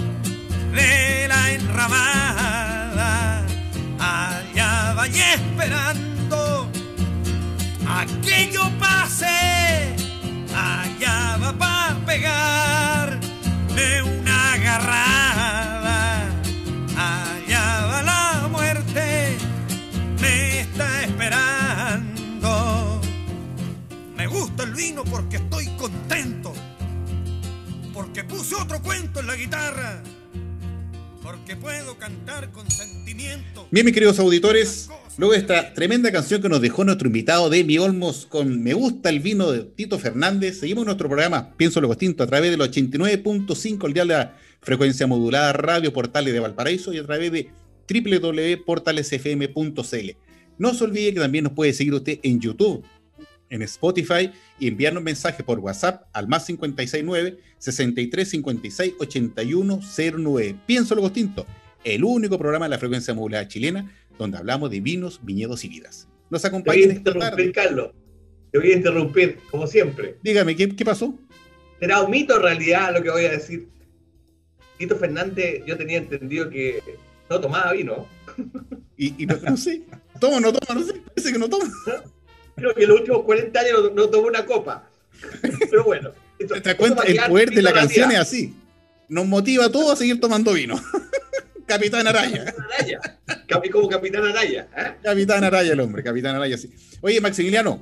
de 0.74 1.28
la 1.28 1.52
enramada. 1.52 3.46
Allá 4.00 4.94
va 4.98 5.08
y 5.08 5.20
esperando 5.20 6.07
aquello 7.98 8.70
pase, 8.80 9.96
allá 10.56 11.38
va 11.38 11.58
para 11.58 12.06
pegar 12.06 13.20
de 13.76 14.02
una 14.04 14.54
agarrada, 14.54 16.30
allá 16.96 17.86
va 17.88 18.02
la 18.04 18.48
muerte, 18.50 19.38
me 20.22 20.60
está 20.60 21.04
esperando. 21.04 23.02
Me 24.16 24.28
gusta 24.28 24.64
el 24.64 24.74
vino 24.74 25.04
porque 25.04 25.38
estoy 25.38 25.66
contento, 25.78 26.54
porque 27.94 28.24
puse 28.24 28.56
otro 28.56 28.82
cuento 28.82 29.20
en 29.22 29.28
la 29.28 29.36
guitarra. 29.36 30.04
Porque 31.24 31.58
puedo 31.58 31.98
cantar 31.98 32.52
con 32.52 32.70
sentimiento. 32.72 33.68
Bien, 33.70 33.86
mis 33.86 33.94
queridos 33.94 34.18
auditores, 34.20 34.90
Luego 35.18 35.34
de 35.34 35.40
esta 35.40 35.74
tremenda 35.74 36.12
canción 36.12 36.44
que 36.44 36.50
nos 36.50 36.62
dejó 36.62 36.84
nuestro 36.84 37.08
invitado 37.08 37.50
Demi 37.50 37.80
Olmos 37.80 38.28
con 38.28 38.62
Me 38.62 38.76
gusta 38.76 39.10
el 39.10 39.20
vino 39.20 39.52
de 39.52 39.64
Tito 39.64 39.98
Fernández, 39.98 40.60
seguimos 40.60 40.86
nuestro 40.86 41.10
programa 41.10 41.56
Pienso 41.58 41.82
lo 41.82 41.88
distinto 41.88 42.24
a 42.24 42.28
través 42.28 42.52
del 42.52 42.60
89.5, 42.60 43.88
el 43.88 43.94
día 43.94 44.04
de 44.04 44.10
la 44.10 44.38
frecuencia 44.62 45.08
modulada 45.08 45.54
Radio 45.54 45.92
Portales 45.92 46.34
de 46.34 46.40
Valparaíso 46.40 46.94
y 46.94 47.00
a 47.00 47.04
través 47.04 47.32
de 47.32 47.50
www.portalesfm.cl. 47.90 50.18
No 50.60 50.76
se 50.76 50.84
olvide 50.84 51.16
que 51.16 51.20
también 51.20 51.46
nos 51.46 51.54
puede 51.54 51.74
seguir 51.74 51.96
usted 51.96 52.20
en 52.22 52.40
YouTube, 52.40 52.86
en 53.50 53.64
Spotify 53.64 54.30
y 54.60 54.68
enviarnos 54.68 55.02
mensajes 55.02 55.44
por 55.44 55.58
WhatsApp 55.58 56.04
al 56.14 56.28
más 56.28 56.46
569 56.46 57.40
63 57.58 58.30
56 58.30 58.94
81 59.00 59.80
09. 60.16 60.56
Pienso 60.68 60.94
lo 60.94 61.02
distinto, 61.02 61.48
el 61.84 62.04
único 62.04 62.38
programa 62.38 62.66
de 62.66 62.70
la 62.70 62.78
frecuencia 62.78 63.16
modulada 63.16 63.48
chilena 63.48 63.92
donde 64.18 64.38
hablamos 64.38 64.70
de 64.72 64.80
vinos, 64.80 65.20
viñedos 65.24 65.64
y 65.64 65.70
vidas. 65.70 66.08
Nos 66.30 66.44
acompaña 66.46 66.80
esta 66.80 67.14
tarde. 67.14 67.52
Carlos. 67.52 67.92
Te 68.52 68.60
voy 68.60 68.72
a 68.72 68.76
interrumpir, 68.76 69.40
como 69.52 69.68
siempre. 69.68 70.18
Dígame, 70.24 70.56
¿qué, 70.56 70.74
qué 70.76 70.86
pasó? 70.86 71.14
Será 71.80 72.02
un 72.02 72.12
mito 72.12 72.36
en 72.38 72.42
realidad 72.42 72.94
lo 72.94 73.04
que 73.04 73.10
voy 73.10 73.26
a 73.26 73.32
decir. 73.32 73.68
Tito 74.78 74.96
Fernández, 74.96 75.64
yo 75.66 75.78
tenía 75.78 75.98
entendido 75.98 76.50
que 76.50 76.82
no 77.30 77.42
tomaba 77.42 77.74
vino. 77.74 78.08
Y, 78.96 79.26
no, 79.26 79.58
sé, 79.58 79.84
toma 80.20 80.38
o 80.38 80.40
no 80.40 80.54
toma, 80.54 80.80
no 80.80 80.86
sé, 80.86 80.94
parece 80.94 81.34
que 81.34 81.40
no 81.40 81.50
toma. 81.50 81.66
Creo 82.56 82.74
que 82.74 82.84
en 82.84 82.90
los 82.90 83.00
últimos 83.00 83.24
40 83.24 83.60
años 83.60 83.92
no, 83.94 84.10
tomó 84.10 84.28
una 84.28 84.46
copa. 84.46 84.90
Pero 85.70 85.84
bueno. 85.84 86.12
Te 86.38 86.76
cuenta, 86.76 87.04
el 87.04 87.20
poder 87.28 87.52
de 87.52 87.62
la 87.62 87.74
canción 87.74 88.12
es 88.12 88.18
así. 88.18 88.56
Nos 89.10 89.26
motiva 89.26 89.66
a 89.66 89.72
todos 89.72 89.94
a 89.94 89.96
seguir 89.96 90.20
tomando 90.20 90.54
vino. 90.54 90.80
Capitán 91.68 92.08
Araya. 92.08 92.54
Araya. 92.74 93.00
Como 93.72 93.90
Capitán 93.90 94.26
Araya. 94.26 94.68
¿eh? 94.76 94.94
Capitán 95.04 95.44
Araya 95.44 95.74
el 95.74 95.80
hombre, 95.80 96.02
Capitán 96.02 96.36
Araya, 96.36 96.58
sí. 96.58 96.72
Oye, 97.02 97.22
Maximiliano. 97.22 97.82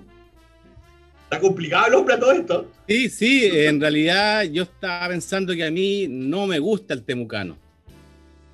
¿Está 1.25 1.39
complicado 1.39 1.87
el 1.87 1.93
hombre 1.93 2.17
todo 2.17 2.31
esto? 2.31 2.71
Sí, 2.87 3.09
sí, 3.09 3.49
en 3.51 3.79
realidad 3.79 4.43
yo 4.43 4.63
estaba 4.63 5.07
pensando 5.07 5.53
que 5.53 5.63
a 5.63 5.71
mí 5.71 6.07
no 6.09 6.47
me 6.47 6.59
gusta 6.59 6.93
el 6.93 7.03
temucano. 7.03 7.57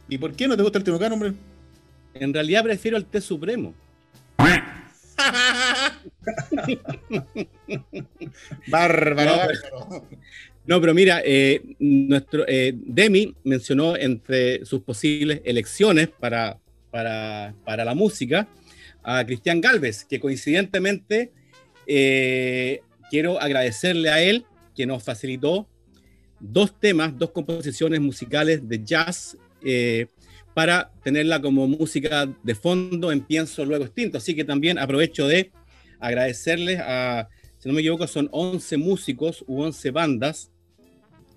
¿Y 0.08 0.18
por 0.18 0.34
qué 0.34 0.48
no 0.48 0.58
te 0.58 0.64
gusta 0.64 0.78
el 0.78 0.84
temucano, 0.84 1.16
hombre? 1.16 1.34
En 2.14 2.34
realidad 2.34 2.64
prefiero 2.64 2.98
el 2.98 3.06
té 3.06 3.22
supremo. 3.22 3.74
bárbaro, 8.68 9.32
no, 9.90 10.08
pero 10.66 10.94
mira, 10.94 11.22
eh, 11.26 11.76
nuestro 11.80 12.46
eh, 12.48 12.74
Demi 12.76 13.36
mencionó 13.44 13.98
entre 13.98 14.64
sus 14.66 14.82
posibles 14.82 15.42
elecciones 15.44 16.08
para, 16.08 16.60
para, 16.92 17.86
la 17.86 17.96
música 17.96 18.48
a 19.04 19.26
Cristian 19.26 19.60
Galvez, 19.60 20.06
que 20.06 20.20
coincidentemente 20.20 21.32
eh, 21.88 22.82
quiero 23.10 23.42
agradecerle 23.42 24.10
a 24.10 24.22
él 24.22 24.46
que 24.76 24.86
nos 24.86 25.04
facilitó 25.04 25.68
dos 26.40 26.80
temas, 26.80 27.18
dos 27.18 27.32
composiciones 27.32 28.00
musicales 28.00 28.68
de 28.68 28.84
jazz 28.84 29.38
para 30.54 30.92
tenerla 31.04 31.42
como 31.42 31.68
música 31.68 32.28
de 32.44 32.56
fondo 32.56 33.12
en 33.12 33.22
Pienso 33.22 33.64
Luego 33.66 33.86
Extinto. 33.86 34.18
Así 34.18 34.36
que 34.36 34.44
también 34.44 34.78
aprovecho 34.78 35.28
de 35.28 35.52
agradecerles 36.00 36.80
a, 36.82 37.30
si 37.58 37.68
no 37.68 37.76
me 37.76 37.82
equivoco, 37.82 38.08
son 38.08 38.28
11 38.32 38.78
músicos 38.78 39.44
u 39.48 39.62
11 39.62 39.92
bandas 39.92 40.51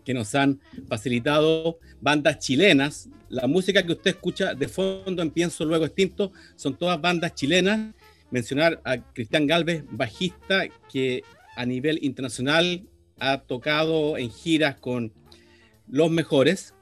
que 0.04 0.14
nos 0.14 0.34
han 0.34 0.60
facilitado, 0.88 1.78
bandas 2.00 2.38
chilenas. 2.38 3.08
La 3.28 3.46
música 3.46 3.82
que 3.84 3.92
usted 3.92 4.12
escucha 4.12 4.54
de 4.54 4.68
fondo 4.68 5.22
en 5.22 5.30
Pienso 5.30 5.64
Luego 5.64 5.86
Extinto 5.86 6.32
son 6.56 6.76
todas 6.76 7.00
bandas 7.00 7.34
chilenas. 7.34 7.94
Mencionar 8.30 8.80
a 8.84 8.98
Cristian 8.98 9.46
Galvez, 9.46 9.84
bajista, 9.90 10.64
que 10.92 11.22
a 11.56 11.64
nivel 11.66 11.98
internacional 12.02 12.84
ha 13.18 13.38
tocado 13.38 14.18
en 14.18 14.30
giras 14.30 14.76
con 14.76 15.12
los 15.88 16.10
mejores. 16.10 16.74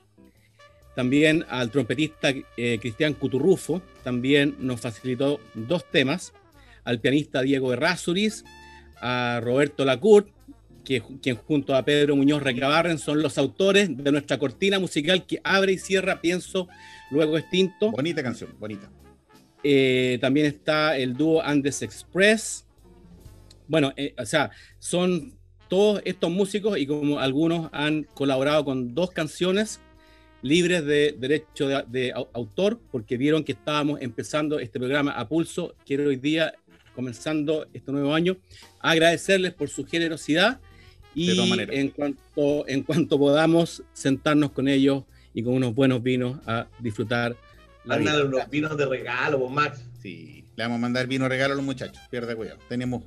También 0.94 1.44
al 1.48 1.70
trompetista 1.70 2.32
eh, 2.56 2.78
Cristian 2.80 3.14
Cuturrufo, 3.14 3.82
también 4.02 4.56
nos 4.58 4.80
facilitó 4.80 5.40
dos 5.54 5.90
temas. 5.90 6.32
Al 6.84 7.00
pianista 7.00 7.42
Diego 7.42 7.72
Errázuriz, 7.72 8.44
a 9.00 9.40
Roberto 9.42 9.84
Lacourt, 9.84 10.28
que, 10.84 11.02
quien 11.22 11.36
junto 11.36 11.74
a 11.74 11.84
Pedro 11.84 12.16
Muñoz 12.16 12.42
Recabarren 12.42 12.98
son 12.98 13.22
los 13.22 13.38
autores 13.38 13.96
de 13.96 14.12
nuestra 14.12 14.38
cortina 14.38 14.78
musical 14.78 15.26
que 15.26 15.40
abre 15.44 15.72
y 15.72 15.78
cierra 15.78 16.20
Pienso, 16.20 16.68
luego 17.10 17.38
Extinto. 17.38 17.90
Bonita 17.90 18.22
canción, 18.22 18.54
bonita. 18.58 18.90
Eh, 19.64 20.18
también 20.20 20.46
está 20.46 20.96
el 20.96 21.14
dúo 21.14 21.42
Andes 21.42 21.82
Express. 21.82 22.66
Bueno, 23.68 23.92
eh, 23.96 24.14
o 24.18 24.26
sea, 24.26 24.50
son 24.78 25.34
todos 25.68 26.02
estos 26.04 26.30
músicos 26.30 26.76
y 26.78 26.86
como 26.86 27.18
algunos 27.18 27.70
han 27.72 28.02
colaborado 28.02 28.64
con 28.64 28.94
dos 28.94 29.10
canciones 29.10 29.80
libres 30.42 30.84
de 30.84 31.14
derecho 31.16 31.68
de, 31.68 32.12
autor, 32.34 32.80
porque 32.90 33.16
vieron 33.16 33.44
que 33.44 33.52
estábamos 33.52 34.00
empezando 34.02 34.58
este 34.58 34.78
programa 34.78 35.12
a 35.12 35.28
pulso. 35.28 35.74
Quiero 35.86 36.08
hoy 36.08 36.16
día, 36.16 36.52
comenzando 36.94 37.66
este 37.72 37.92
nuevo 37.92 38.12
año, 38.12 38.36
agradecerles 38.80 39.54
por 39.54 39.68
su 39.68 39.86
generosidad 39.86 40.60
y 41.14 41.30
en 41.70 41.88
cuanto, 41.90 42.68
en 42.68 42.82
cuanto 42.82 43.18
podamos 43.18 43.82
sentarnos 43.92 44.52
con 44.52 44.68
ellos 44.68 45.04
y 45.34 45.42
con 45.42 45.54
unos 45.54 45.74
buenos 45.74 46.02
vinos 46.02 46.38
a 46.46 46.66
disfrutar. 46.78 47.36
La 47.84 47.96
unos 47.96 48.50
vinos 48.50 48.76
de 48.76 48.86
regalo, 48.86 49.38
vos 49.38 49.52
Max. 49.52 49.84
Sí, 50.00 50.44
le 50.56 50.64
vamos 50.64 50.76
a 50.76 50.80
mandar 50.80 51.06
vino 51.06 51.28
regalo 51.28 51.54
a 51.54 51.56
los 51.56 51.64
muchachos, 51.64 52.02
pierde 52.10 52.34
cuidado. 52.36 52.58
Tenemos 52.68 53.02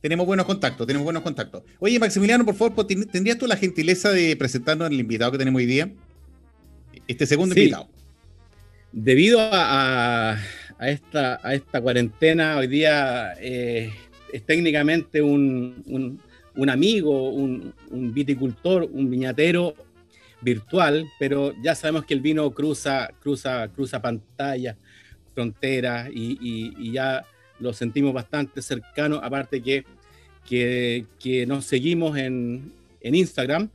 tenemos 0.00 0.26
buenos 0.26 0.46
contactos, 0.46 0.86
tenemos 0.86 1.04
buenos 1.04 1.22
contactos. 1.22 1.64
Oye, 1.80 1.98
Maximiliano, 1.98 2.44
por 2.44 2.54
favor, 2.54 2.86
¿tendrías 2.86 3.36
tú 3.36 3.48
la 3.48 3.56
gentileza 3.56 4.12
de 4.12 4.36
presentarnos 4.36 4.86
al 4.86 4.92
invitado 4.92 5.32
que 5.32 5.38
tenemos 5.38 5.58
hoy 5.58 5.66
día? 5.66 5.90
este 7.08 7.26
segundo 7.26 7.58
invitado. 7.58 7.88
Debido 8.92 9.38
a, 9.40 10.38
esta, 10.80 11.40
a 11.42 11.54
esta 11.54 11.80
cuarentena, 11.80 12.58
hoy 12.58 12.66
día 12.66 13.34
eh, 13.40 13.90
es 14.32 14.42
técnicamente 14.44 15.22
un, 15.22 16.20
amigo, 16.66 17.30
un, 17.30 17.72
viticultor, 17.90 18.88
un 18.92 19.08
viñatero 19.08 19.74
virtual, 20.40 21.06
pero 21.18 21.54
ya 21.62 21.74
sabemos 21.74 22.04
que 22.04 22.14
el 22.14 22.20
vino 22.20 22.50
cruza, 22.50 23.10
cruza, 23.20 23.68
cruza 23.68 24.02
pantallas, 24.02 24.76
fronteras 25.34 26.10
y, 26.12 26.92
ya 26.92 27.24
lo 27.60 27.72
sentimos 27.72 28.12
bastante 28.12 28.60
cercano, 28.62 29.20
aparte 29.22 29.62
que, 29.62 29.84
que, 30.48 31.46
nos 31.46 31.64
seguimos 31.64 32.16
en, 32.18 32.72
Instagram. 33.02 33.70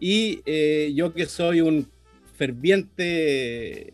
Y 0.00 0.40
eh, 0.46 0.92
yo 0.94 1.12
que 1.12 1.26
soy 1.26 1.60
un 1.60 1.88
ferviente 2.36 3.92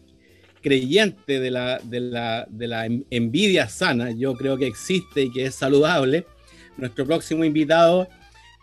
creyente 0.61 1.40
de 1.40 1.51
la, 1.51 1.78
de, 1.78 2.01
la, 2.01 2.47
de 2.49 2.68
la 2.68 2.86
envidia 3.11 3.68
sana, 3.68 4.11
yo 4.11 4.34
creo 4.34 4.57
que 4.59 4.66
existe 4.66 5.22
y 5.22 5.32
que 5.32 5.47
es 5.47 5.55
saludable. 5.55 6.26
Nuestro 6.76 7.07
próximo 7.07 7.45
invitado 7.45 8.09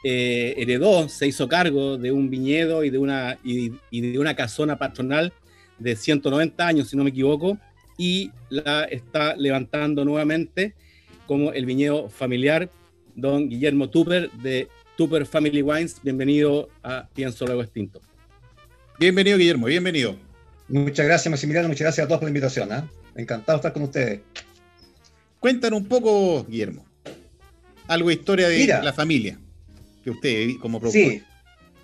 eh, 0.04 0.56
heredó, 0.58 1.08
se 1.10 1.28
hizo 1.28 1.48
cargo 1.48 1.98
de 1.98 2.12
un 2.12 2.30
viñedo 2.32 2.84
y 2.84 2.90
de 2.90 2.98
una, 2.98 3.38
y, 3.44 3.70
de 3.92 4.18
una 4.18 4.36
casona 4.36 4.78
patronal 4.78 5.32
de 5.78 5.96
190 5.96 6.66
años, 6.66 6.90
si 6.90 6.98
no 6.98 7.04
me 7.04 7.12
equivoco, 7.12 7.60
y 7.98 8.32
la 8.50 8.86
está 8.86 9.36
levantando 9.36 10.04
nuevamente 10.04 10.74
como 11.28 11.54
el 11.54 11.66
viñedo 11.68 12.10
familiar, 12.10 12.70
don 13.16 13.48
Guillermo 13.48 13.90
Tupper 13.90 14.32
de 14.32 14.68
Tupper 14.98 15.26
Family 15.26 15.62
Wines. 15.62 15.98
Bienvenido 16.02 16.70
a 16.82 17.08
Pienso 17.14 17.46
Luego 17.46 17.62
Extinto. 17.62 18.02
Bienvenido, 19.00 19.38
Guillermo, 19.38 19.68
bienvenido. 19.68 20.16
Muchas 20.68 21.06
gracias, 21.06 21.30
Maximiliano, 21.30 21.68
muchas 21.68 21.82
gracias 21.82 22.06
a 22.06 22.08
todos 22.08 22.20
por 22.20 22.26
la 22.26 22.32
invitación. 22.32 22.72
¿eh? 22.72 22.84
Encantado 23.16 23.58
de 23.58 23.60
estar 23.60 23.74
con 23.74 23.84
ustedes. 23.84 24.22
Cuéntanos 25.40 25.80
un 25.80 25.88
poco, 25.88 26.44
Guillermo, 26.46 26.86
algo 27.88 28.10
de 28.10 28.16
historia 28.16 28.48
de 28.48 28.68
la 28.84 28.94
familia 28.94 29.38
que 30.04 30.12
usted 30.12 30.50
como 30.62 30.80
productor. 30.80 31.12
Sí, 31.12 31.24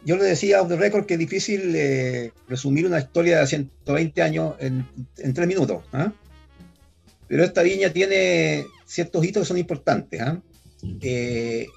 yo 0.06 0.16
le 0.16 0.24
decía 0.24 0.62
a 0.62 0.68
the 0.68 0.78
record 0.78 1.06
que 1.06 1.16
es 1.16 1.20
difícil 1.20 1.76
eh, 1.76 2.32
resumir 2.48 2.86
una 2.86 3.00
historia 3.00 3.40
de 3.40 3.48
120 3.48 4.22
años 4.22 4.56
en, 4.60 4.86
tres 5.34 5.48
minutos. 5.48 5.84
¿ah? 5.92 6.14
Pero 7.28 7.44
esta 7.44 7.62
viña 7.62 7.92
tiene 7.92 8.66
ciertos 8.86 9.26
hitos 9.26 9.42
que 9.44 9.48
son 9.48 9.58
importantes. 9.58 10.22
¿ah? 10.22 10.40
Eh, 11.02 11.68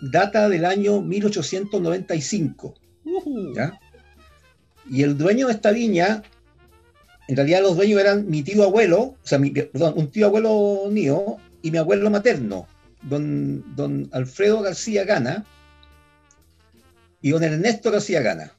data 0.00 0.48
del 0.48 0.64
año 0.64 1.02
1895. 1.02 2.74
¿ya? 3.54 3.78
Y 4.90 5.02
el 5.02 5.18
dueño 5.18 5.48
de 5.48 5.52
esta 5.52 5.70
viña, 5.72 6.22
en 7.28 7.36
realidad 7.36 7.60
los 7.60 7.76
dueños 7.76 8.00
eran 8.00 8.28
mi 8.28 8.42
tío 8.42 8.64
abuelo, 8.64 8.98
o 9.00 9.18
sea, 9.22 9.38
perdón, 9.38 9.94
un 9.96 10.10
tío 10.10 10.26
abuelo 10.26 10.88
mío 10.90 11.36
y 11.62 11.70
mi 11.70 11.78
abuelo 11.78 12.10
materno, 12.10 12.66
don, 13.02 13.76
don 13.76 14.08
Alfredo 14.12 14.62
García 14.62 15.04
Gana 15.04 15.44
y 17.24 17.30
don 17.30 17.42
Ernesto 17.42 17.90
García 17.90 18.20
Gana. 18.20 18.52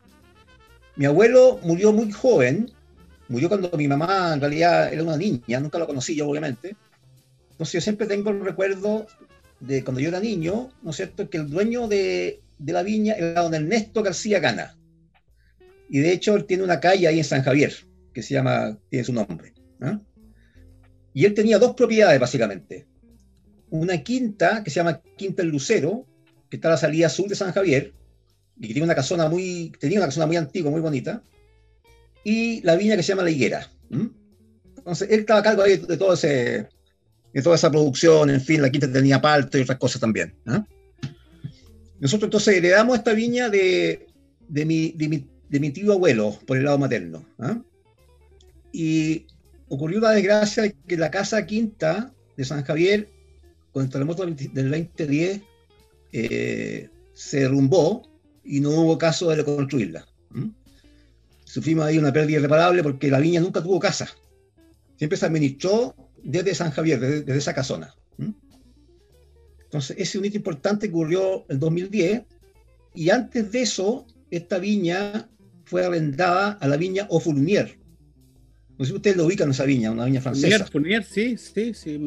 Mi 0.95 1.05
abuelo 1.05 1.59
murió 1.61 1.93
muy 1.93 2.11
joven, 2.11 2.71
murió 3.27 3.47
cuando 3.47 3.69
mi 3.77 3.87
mamá 3.87 4.33
en 4.33 4.39
realidad 4.39 4.91
era 4.91 5.03
una 5.03 5.17
niña, 5.17 5.59
nunca 5.59 5.77
lo 5.77 5.85
conocí 5.85 6.15
yo, 6.15 6.27
obviamente. 6.27 6.75
Entonces 7.51 7.73
yo 7.73 7.81
siempre 7.81 8.07
tengo 8.07 8.31
el 8.31 8.43
recuerdo 8.43 9.05
de 9.59 9.83
cuando 9.83 10.01
yo 10.01 10.07
era 10.07 10.19
niño, 10.19 10.71
¿no 10.81 10.89
es 10.89 10.95
cierto?, 10.95 11.29
que 11.29 11.37
el 11.37 11.47
dueño 11.47 11.87
de, 11.87 12.41
de 12.57 12.73
la 12.73 12.81
viña 12.81 13.13
era 13.13 13.43
don 13.43 13.53
Ernesto 13.53 14.01
García 14.01 14.39
Gana. 14.39 14.75
Y 15.87 15.99
de 15.99 16.11
hecho, 16.11 16.35
él 16.35 16.45
tiene 16.45 16.63
una 16.63 16.79
calle 16.79 17.07
ahí 17.07 17.19
en 17.19 17.23
San 17.23 17.43
Javier, 17.43 17.71
que 18.13 18.23
se 18.23 18.33
llama, 18.33 18.79
tiene 18.89 19.05
su 19.05 19.13
nombre. 19.13 19.53
Y 21.13 21.25
él 21.25 21.35
tenía 21.35 21.59
dos 21.59 21.75
propiedades, 21.75 22.19
básicamente. 22.19 22.87
una 23.69 24.01
quinta 24.01 24.63
que 24.63 24.71
se 24.71 24.77
llama 24.77 25.03
Quinta 25.17 25.43
El 25.43 25.49
Lucero, 25.49 26.07
que 26.49 26.57
está 26.57 26.69
a 26.69 26.71
la 26.71 26.77
salida 26.77 27.09
sur 27.09 27.27
de 27.27 27.35
San 27.35 27.51
Javier, 27.51 27.93
que 28.59 28.67
tiene 28.67 28.83
una 28.83 28.95
casona 28.95 29.29
muy, 29.29 29.71
tenía 29.79 29.99
una 29.99 30.07
casona 30.07 30.27
muy 30.27 30.37
antigua, 30.37 30.71
muy 30.71 30.81
bonita, 30.81 31.21
y 32.23 32.61
la 32.61 32.75
viña 32.75 32.95
que 32.95 33.03
se 33.03 33.09
llama 33.09 33.23
La 33.23 33.31
Higuera. 33.31 33.69
Entonces, 34.77 35.09
él 35.11 35.21
estaba 35.21 35.39
a 35.39 35.43
cargo 35.43 35.63
de, 35.63 35.77
todo 35.77 36.13
ese, 36.13 36.67
de 37.33 37.41
toda 37.41 37.55
esa 37.55 37.71
producción, 37.71 38.29
en 38.29 38.41
fin, 38.41 38.61
la 38.61 38.69
quinta 38.69 38.91
tenía 38.91 39.21
palto 39.21 39.57
y 39.57 39.61
otras 39.61 39.77
cosas 39.77 40.01
también. 40.01 40.33
Nosotros 41.99 42.27
entonces 42.27 42.57
heredamos 42.57 42.97
esta 42.97 43.13
viña 43.13 43.49
de, 43.49 44.07
de, 44.47 44.65
mi, 44.65 44.91
de, 44.91 45.59
mi, 45.59 45.69
tío 45.71 45.93
abuelo, 45.93 46.37
por 46.45 46.57
el 46.57 46.65
lado 46.65 46.77
materno. 46.77 47.25
Y 48.71 49.27
ocurrió 49.67 49.99
la 49.99 50.11
desgracia 50.11 50.63
de 50.63 50.75
que 50.87 50.97
la 50.97 51.11
casa 51.11 51.45
quinta 51.45 52.13
de 52.37 52.45
San 52.45 52.63
Javier, 52.63 53.09
con 53.71 53.83
el 53.83 53.89
terremoto 53.89 54.25
del 54.25 54.71
2010, 54.71 55.41
eh, 56.11 56.89
se 57.13 57.39
derrumbó 57.41 58.14
y 58.45 58.59
no 58.59 58.69
hubo 58.69 58.97
caso 58.97 59.29
de 59.29 59.37
reconstruirla. 59.37 60.05
Sufrimos 61.43 61.85
ahí 61.85 61.97
una 61.97 62.11
pérdida 62.11 62.39
irreparable 62.39 62.83
porque 62.83 63.09
la 63.09 63.19
viña 63.19 63.39
nunca 63.39 63.63
tuvo 63.63 63.79
casa. 63.79 64.09
Siempre 64.97 65.17
se 65.17 65.25
administró 65.25 65.95
desde 66.23 66.55
San 66.55 66.71
Javier, 66.71 66.99
desde, 66.99 67.37
esa 67.37 67.53
casona. 67.53 67.93
Entonces, 69.63 69.97
ese 69.97 70.03
es 70.03 70.15
un 70.15 70.25
hito 70.25 70.37
importante 70.37 70.87
que 70.87 70.93
ocurrió 70.93 71.45
en 71.49 71.59
2010. 71.59 72.23
Y 72.93 73.09
antes 73.09 73.51
de 73.51 73.61
eso, 73.61 74.05
esta 74.31 74.57
viña 74.59 75.29
fue 75.65 75.85
arrendada 75.85 76.51
a 76.51 76.67
la 76.67 76.77
viña 76.77 77.07
Ofurnier. 77.09 77.77
No 78.77 78.85
sé 78.85 78.91
si 78.91 78.95
ustedes 78.95 79.17
lo 79.17 79.25
ubican 79.25 79.49
esa 79.51 79.65
viña, 79.65 79.91
una 79.91 80.05
viña 80.05 80.21
francesa. 80.21 80.65
Fournier, 80.65 81.03
sí, 81.03 81.37
sí, 81.37 81.73
sí. 81.73 81.99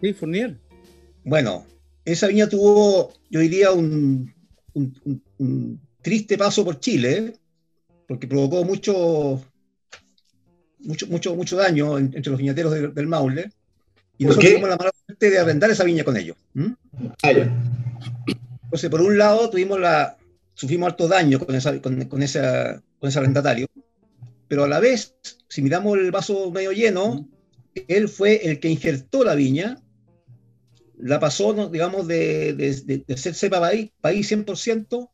Sí, 0.00 0.12
Fournier. 0.12 0.58
Bueno, 1.24 1.66
esa 2.04 2.26
viña 2.26 2.48
tuvo, 2.48 3.12
yo 3.30 3.40
diría, 3.40 3.72
un, 3.72 4.33
un, 4.74 5.80
triste 6.02 6.36
paso 6.36 6.64
por 6.64 6.80
Chile, 6.80 7.34
porque 8.06 8.26
provocó 8.26 8.64
mucho, 8.64 9.42
mucho, 10.80 11.06
mucho, 11.06 11.34
mucho 11.34 11.56
daño 11.56 11.96
entre 11.98 12.30
los 12.30 12.38
viñateros 12.38 12.94
del 12.94 13.06
Maule. 13.06 13.50
Y 14.18 14.24
nosotros 14.26 14.50
tuvimos 14.50 14.68
la 14.68 14.76
mala 14.76 14.92
suerte 15.06 15.30
de 15.30 15.38
arrendar 15.38 15.70
esa 15.70 15.84
viña 15.84 16.04
con 16.04 16.16
ellos. 16.16 16.36
Ah, 17.22 17.32
Entonces, 18.64 18.90
por 18.90 19.00
un 19.00 19.18
lado, 19.18 19.50
tuvimos 19.50 19.80
la, 19.80 20.16
sufrimos 20.54 20.90
alto 20.90 21.08
daño 21.08 21.38
con, 21.38 21.54
esa, 21.54 21.80
con, 21.80 22.04
con, 22.04 22.22
esa, 22.22 22.82
con 22.98 23.08
ese 23.08 23.18
arrendatario, 23.18 23.66
pero 24.46 24.64
a 24.64 24.68
la 24.68 24.80
vez, 24.80 25.14
si 25.48 25.62
miramos 25.62 25.98
el 25.98 26.10
vaso 26.10 26.50
medio 26.50 26.72
lleno, 26.72 27.28
él 27.88 28.08
fue 28.08 28.48
el 28.48 28.60
que 28.60 28.68
injertó 28.68 29.24
la 29.24 29.34
viña 29.34 29.78
la 30.98 31.20
pasó, 31.20 31.68
digamos, 31.68 32.06
de, 32.06 32.54
de, 32.54 33.16
ser 33.16 33.34
cepa 33.34 33.60
país, 33.60 33.90
país 34.00 34.30
100% 34.30 35.10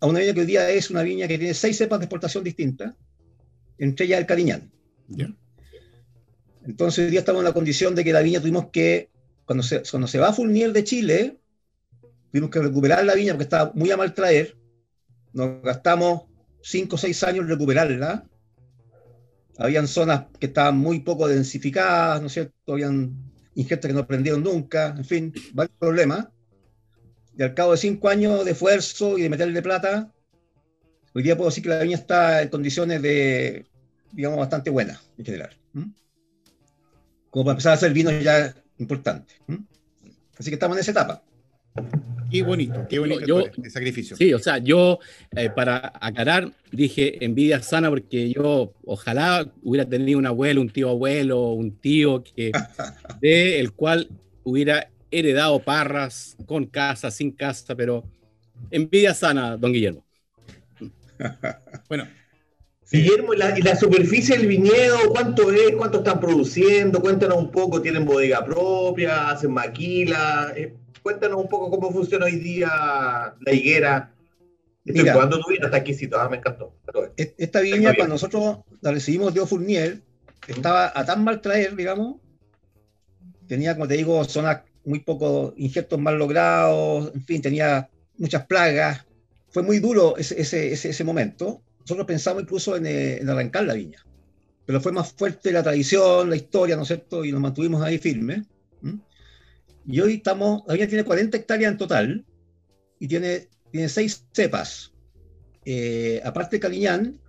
a 0.00 0.06
una 0.06 0.20
viña 0.20 0.34
que 0.34 0.40
hoy 0.40 0.46
día 0.46 0.70
es 0.70 0.90
una 0.90 1.02
viña 1.02 1.28
que 1.28 1.38
tiene 1.38 1.54
seis 1.54 1.76
cepas 1.76 1.98
de 1.98 2.04
exportación 2.04 2.44
distintas, 2.44 2.94
entre 3.78 4.06
ellas 4.06 4.20
el 4.20 4.26
Cariñán. 4.26 4.70
Entonces 6.64 7.04
hoy 7.04 7.10
día 7.10 7.20
estamos 7.20 7.40
en 7.40 7.46
la 7.46 7.52
condición 7.52 7.94
de 7.94 8.04
que 8.04 8.12
la 8.12 8.20
viña 8.20 8.40
tuvimos 8.40 8.66
que, 8.70 9.10
cuando 9.44 9.62
se, 9.62 9.82
cuando 9.90 10.08
se 10.08 10.18
va 10.18 10.28
a 10.28 10.32
Fulnier 10.32 10.72
de 10.72 10.84
Chile, 10.84 11.38
tuvimos 12.30 12.50
que 12.50 12.60
recuperar 12.60 13.04
la 13.04 13.14
viña 13.14 13.32
porque 13.32 13.44
estaba 13.44 13.72
muy 13.74 13.90
a 13.90 13.96
mal 13.96 14.14
traer. 14.14 14.56
Nos 15.32 15.62
gastamos 15.62 16.22
cinco 16.62 16.96
o 16.96 16.98
seis 16.98 17.22
años 17.22 17.44
en 17.44 17.48
recuperarla. 17.48 18.26
Habían 19.58 19.88
zonas 19.88 20.26
que 20.38 20.46
estaban 20.46 20.76
muy 20.76 21.00
poco 21.00 21.28
densificadas, 21.28 22.20
¿no 22.20 22.26
es 22.26 22.32
cierto? 22.32 22.72
Habían 22.72 23.32
ingestas 23.56 23.88
que 23.88 23.94
no 23.94 24.00
aprendieron 24.00 24.42
nunca, 24.42 24.94
en 24.96 25.04
fin, 25.04 25.34
varios 25.52 25.76
problemas. 25.78 26.28
Y 27.36 27.42
al 27.42 27.54
cabo 27.54 27.72
de 27.72 27.78
cinco 27.78 28.08
años 28.08 28.44
de 28.44 28.52
esfuerzo 28.52 29.18
y 29.18 29.22
de 29.22 29.30
meterle 29.30 29.60
plata, 29.62 30.12
hoy 31.12 31.22
día 31.22 31.36
puedo 31.36 31.50
decir 31.50 31.62
que 31.62 31.70
la 31.70 31.82
viña 31.82 31.96
está 31.96 32.42
en 32.42 32.48
condiciones 32.48 33.02
de, 33.02 33.66
digamos, 34.12 34.38
bastante 34.38 34.70
buenas 34.70 35.00
en 35.18 35.24
general. 35.24 35.56
Como 37.30 37.44
para 37.44 37.52
empezar 37.52 37.72
a 37.72 37.74
hacer 37.74 37.92
vinos 37.92 38.22
ya 38.22 38.54
importantes. 38.78 39.36
Así 40.38 40.50
que 40.50 40.54
estamos 40.54 40.76
en 40.76 40.82
esa 40.82 40.92
etapa. 40.92 41.22
Qué 42.30 42.42
bonito, 42.42 42.86
qué 42.88 42.98
bonito 42.98 43.24
yo, 43.24 43.44
sacrificio. 43.68 44.16
Sí, 44.16 44.34
o 44.34 44.38
sea, 44.38 44.58
yo, 44.58 44.98
eh, 45.36 45.48
para 45.48 45.92
aclarar, 46.00 46.50
dije 46.72 47.24
envidia 47.24 47.62
sana 47.62 47.88
porque 47.88 48.30
yo 48.30 48.74
ojalá 48.84 49.52
hubiera 49.62 49.88
tenido 49.88 50.18
un 50.18 50.26
abuelo, 50.26 50.60
un 50.60 50.70
tío 50.70 50.90
abuelo, 50.90 51.50
un 51.50 51.78
tío 51.78 52.24
que, 52.24 52.50
de 53.20 53.60
el 53.60 53.72
cual 53.72 54.08
hubiera 54.42 54.90
heredado 55.10 55.60
parras 55.60 56.36
con 56.46 56.66
casa, 56.66 57.10
sin 57.10 57.30
casa, 57.30 57.74
pero 57.76 58.04
envidia 58.70 59.14
sana, 59.14 59.56
don 59.56 59.72
Guillermo. 59.72 60.04
bueno. 61.88 62.06
Guillermo, 62.90 63.34
¿y 63.34 63.62
la, 63.62 63.74
superficie 63.74 64.36
del 64.36 64.46
viñedo 64.46 65.10
cuánto 65.10 65.50
es? 65.50 65.74
¿Cuánto 65.76 65.98
están 65.98 66.20
produciendo? 66.20 67.00
Cuéntanos 67.00 67.38
un 67.38 67.50
poco, 67.50 67.82
¿tienen 67.82 68.04
bodega 68.04 68.44
propia? 68.44 69.28
¿Hacen 69.28 69.50
maquila? 69.50 70.52
Eh, 70.56 70.72
cuéntanos 71.06 71.40
un 71.40 71.48
poco 71.48 71.70
cómo 71.70 71.92
funciona 71.92 72.24
hoy 72.24 72.34
día 72.34 72.68
la 73.40 73.52
higuera. 73.52 74.12
Estoy 74.84 75.02
Mira, 75.02 75.12
probando 75.12 75.38
tu 75.38 75.50
vino, 75.50 75.66
está 75.66 75.76
exquisito, 75.76 76.18
ah, 76.18 76.28
me 76.28 76.38
encantó. 76.38 76.74
Esta 77.16 77.60
viña, 77.60 77.94
cuando 77.94 78.14
nosotros 78.14 78.58
la 78.80 78.90
recibimos 78.90 79.32
de 79.32 79.46
Fournier, 79.46 80.02
estaba 80.48 80.90
a 80.92 81.06
tan 81.06 81.22
mal 81.22 81.40
traer, 81.40 81.76
digamos, 81.76 82.16
tenía, 83.46 83.74
como 83.74 83.86
te 83.86 83.94
digo, 83.94 84.24
zonas 84.24 84.62
muy 84.84 84.98
poco 84.98 85.54
injertos 85.56 86.00
mal 86.00 86.18
logrados, 86.18 87.12
en 87.14 87.24
fin, 87.24 87.40
tenía 87.40 87.88
muchas 88.18 88.44
plagas. 88.46 89.06
Fue 89.50 89.62
muy 89.62 89.78
duro 89.78 90.16
ese, 90.16 90.40
ese, 90.40 90.72
ese, 90.72 91.04
momento. 91.04 91.62
Nosotros 91.82 92.04
pensamos 92.04 92.42
incluso 92.42 92.74
en, 92.74 92.84
eh, 92.84 93.18
en, 93.18 93.30
arrancar 93.30 93.62
la 93.62 93.74
viña, 93.74 94.04
pero 94.64 94.80
fue 94.80 94.90
más 94.90 95.12
fuerte 95.12 95.52
la 95.52 95.62
tradición, 95.62 96.30
la 96.30 96.34
historia, 96.34 96.74
¿no 96.74 96.82
es 96.82 96.88
cierto? 96.88 97.24
Y 97.24 97.30
nos 97.30 97.40
mantuvimos 97.40 97.80
ahí 97.80 97.98
firmes. 97.98 98.42
Y 99.86 100.00
hoy 100.00 100.14
estamos, 100.14 100.62
la 100.66 100.74
viña 100.74 100.88
tiene 100.88 101.04
40 101.04 101.36
hectáreas 101.36 101.72
en 101.72 101.78
total 101.78 102.24
y 102.98 103.06
tiene, 103.06 103.48
tiene 103.70 103.88
seis 103.88 104.26
cepas. 104.32 104.92
Eh, 105.64 106.20
aparte 106.24 106.56
de 106.56 106.60
Caliñán, 106.60 107.20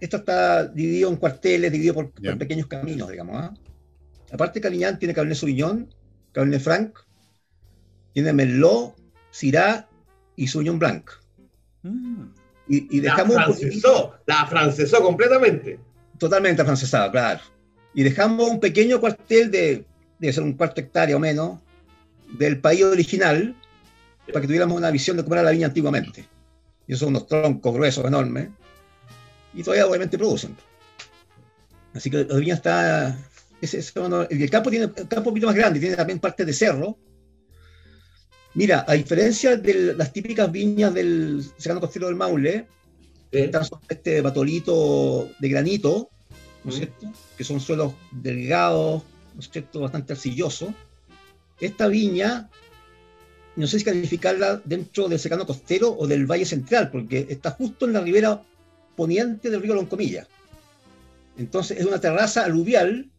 esto 0.00 0.18
está 0.18 0.66
dividido 0.66 1.10
en 1.10 1.16
cuarteles, 1.16 1.72
dividido 1.72 1.94
por, 1.94 2.12
pequeños 2.38 2.66
caminos, 2.66 3.08
digamos. 3.10 3.36
¿ah? 3.36 3.54
Aparte 4.30 4.58
de 4.58 4.62
Caliñán, 4.62 4.98
tiene 4.98 5.14
Cabernet 5.14 5.38
Sauvignon, 5.38 5.88
Cabernet 6.32 6.60
Franc, 6.60 6.98
tiene 8.12 8.32
Merlot, 8.32 8.94
Syrah 9.30 9.88
y 10.36 10.48
Sauvignon 10.48 10.78
Blanc. 10.78 11.10
Mm. 11.82 12.24
Y, 12.68 13.00
dejamos 13.00 13.36
la 13.36 13.44
francesó, 13.44 14.14
la 14.26 14.46
francesó 14.46 15.00
completamente. 15.00 15.78
Totalmente 16.18 16.64
francesada, 16.64 17.10
claro. 17.10 17.40
Y 17.94 18.02
dejamos 18.02 18.50
un 18.50 18.58
pequeño 18.58 19.00
cuartel 19.00 19.50
de, 19.50 19.86
debe 20.18 20.32
ser 20.32 20.42
un 20.42 20.54
cuarto 20.54 20.80
hectárea 20.80 21.16
o 21.16 21.20
menos, 21.20 21.60
del 22.32 22.60
país 22.60 22.82
original 22.82 23.54
para 24.26 24.40
que 24.40 24.46
tuviéramos 24.46 24.76
una 24.76 24.90
visión 24.90 25.16
de 25.16 25.22
cómo 25.22 25.34
era 25.34 25.44
la 25.44 25.52
viña 25.52 25.68
antiguamente. 25.68 26.26
Y 26.86 26.92
esos 26.92 27.00
son 27.00 27.10
unos 27.10 27.26
troncos 27.26 27.74
gruesos, 27.74 28.04
enormes, 28.04 28.48
y 29.54 29.62
todavía 29.62 29.86
obviamente 29.86 30.18
producen. 30.18 30.56
Así 31.94 32.10
que 32.10 32.24
la 32.24 32.36
viña 32.36 32.54
está... 32.54 33.18
el 33.60 34.50
campo 34.50 34.70
tiene 34.70 34.86
el 34.86 35.08
campo 35.08 35.18
un 35.18 35.24
poquito 35.24 35.46
más 35.46 35.56
grande, 35.56 35.80
tiene 35.80 35.96
también 35.96 36.18
parte 36.18 36.44
de 36.44 36.52
cerro. 36.52 36.98
Mira, 38.54 38.84
a 38.88 38.94
diferencia 38.94 39.56
de 39.56 39.94
las 39.94 40.12
típicas 40.12 40.50
viñas 40.50 40.94
del 40.94 41.44
Cercano 41.58 41.80
Costero 41.80 42.06
del 42.06 42.16
Maule, 42.16 42.66
están 43.30 43.64
este 43.88 44.20
batolito 44.22 45.28
de 45.38 45.48
granito, 45.48 46.10
¿no 46.64 46.70
es 46.70 46.76
cierto? 46.78 47.12
Que 47.36 47.44
son 47.44 47.60
suelos 47.60 47.94
delgados, 48.10 49.02
¿no 49.34 49.40
es 49.40 49.50
cierto? 49.50 49.80
Bastante 49.80 50.14
arcillosos 50.14 50.70
esta 51.60 51.88
viña, 51.88 52.48
no 53.56 53.66
sé 53.66 53.78
si 53.78 53.84
calificarla 53.84 54.60
dentro 54.64 55.08
del 55.08 55.18
secano 55.18 55.46
costero 55.46 55.90
o 55.96 56.06
del 56.06 56.26
Valle 56.26 56.44
Central, 56.44 56.90
porque 56.90 57.26
está 57.28 57.50
justo 57.50 57.86
en 57.86 57.94
la 57.94 58.00
ribera 58.00 58.42
poniente 58.94 59.50
del 59.50 59.62
río 59.62 59.74
Loncomilla. 59.74 60.26
Entonces 61.38 61.78
es 61.78 61.86
una 61.86 62.00
terraza 62.00 62.44
aluvial 62.44 63.10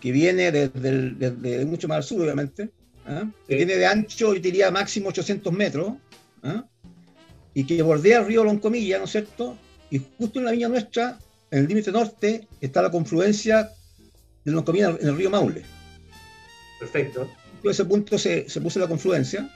que 0.00 0.12
viene 0.12 0.50
desde, 0.50 1.64
mucho 1.66 1.88
más 1.88 1.98
al 1.98 2.04
sur, 2.04 2.22
obviamente, 2.22 2.70
¿ah? 3.06 3.30
que 3.46 3.56
tiene 3.56 3.76
de 3.76 3.86
ancho, 3.86 4.34
yo 4.34 4.40
diría, 4.40 4.70
máximo 4.70 5.10
800 5.10 5.52
metros, 5.52 5.92
¿ah? 6.42 6.64
y 7.52 7.64
que 7.64 7.82
bordea 7.82 8.20
el 8.20 8.26
río 8.26 8.44
Loncomilla, 8.44 8.98
¿no 8.98 9.04
es 9.04 9.10
cierto? 9.10 9.58
Y 9.90 10.00
justo 10.18 10.38
en 10.38 10.46
la 10.46 10.52
viña 10.52 10.68
nuestra, 10.68 11.18
en 11.50 11.60
el 11.60 11.68
límite 11.68 11.92
norte, 11.92 12.46
está 12.60 12.80
la 12.80 12.90
confluencia 12.90 13.70
del 14.44 14.54
Loncomilla 14.54 14.96
en 14.98 15.08
el 15.08 15.16
río 15.16 15.30
Maule. 15.30 15.62
Perfecto. 16.80 17.28
En 17.62 17.70
ese 17.70 17.84
punto 17.84 18.18
se, 18.18 18.46
puso 18.62 18.80
la 18.80 18.88
confluencia 18.88 19.48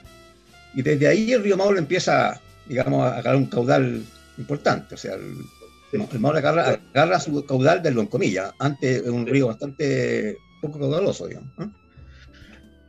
y 0.73 0.81
desde 0.81 1.07
ahí 1.07 1.33
el 1.33 1.43
río 1.43 1.57
Maule 1.57 1.79
empieza, 1.79 2.39
digamos, 2.67 3.03
a 3.03 3.17
agarrar 3.17 3.35
un 3.35 3.47
caudal 3.47 4.03
importante. 4.37 4.95
O 4.95 4.97
sea, 4.97 5.15
el, 5.15 6.19
Maule 6.19 6.39
agarra, 6.39 7.19
su 7.19 7.45
caudal 7.45 7.81
del 7.81 7.95
Loncomilla. 7.95 8.53
Antes 8.59 9.01
era 9.01 9.11
un 9.11 9.25
río 9.25 9.47
bastante 9.47 10.37
poco 10.61 10.79
caudaloso, 10.79 11.27
digamos. 11.27 11.51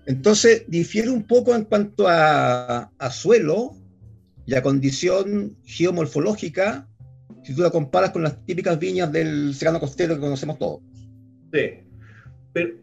Entonces, 0.07 0.65
difiere 0.69 1.11
un 1.11 1.27
poco 1.27 1.55
en 1.55 1.65
cuanto 1.65 2.07
a, 2.07 2.91
a 2.99 3.11
suelo 3.11 3.75
y 4.45 4.55
a 4.55 4.63
condición 4.63 5.57
geomorfológica 5.65 6.87
si 7.47 7.55
tú 7.55 7.63
la 7.63 7.71
comparas 7.71 8.11
con 8.11 8.25
las 8.25 8.45
típicas 8.45 8.77
viñas 8.77 9.13
del 9.13 9.55
serrano 9.55 9.79
costero 9.79 10.17
que 10.17 10.21
conocemos 10.21 10.59
todos. 10.59 10.81
Sí. 11.53 11.86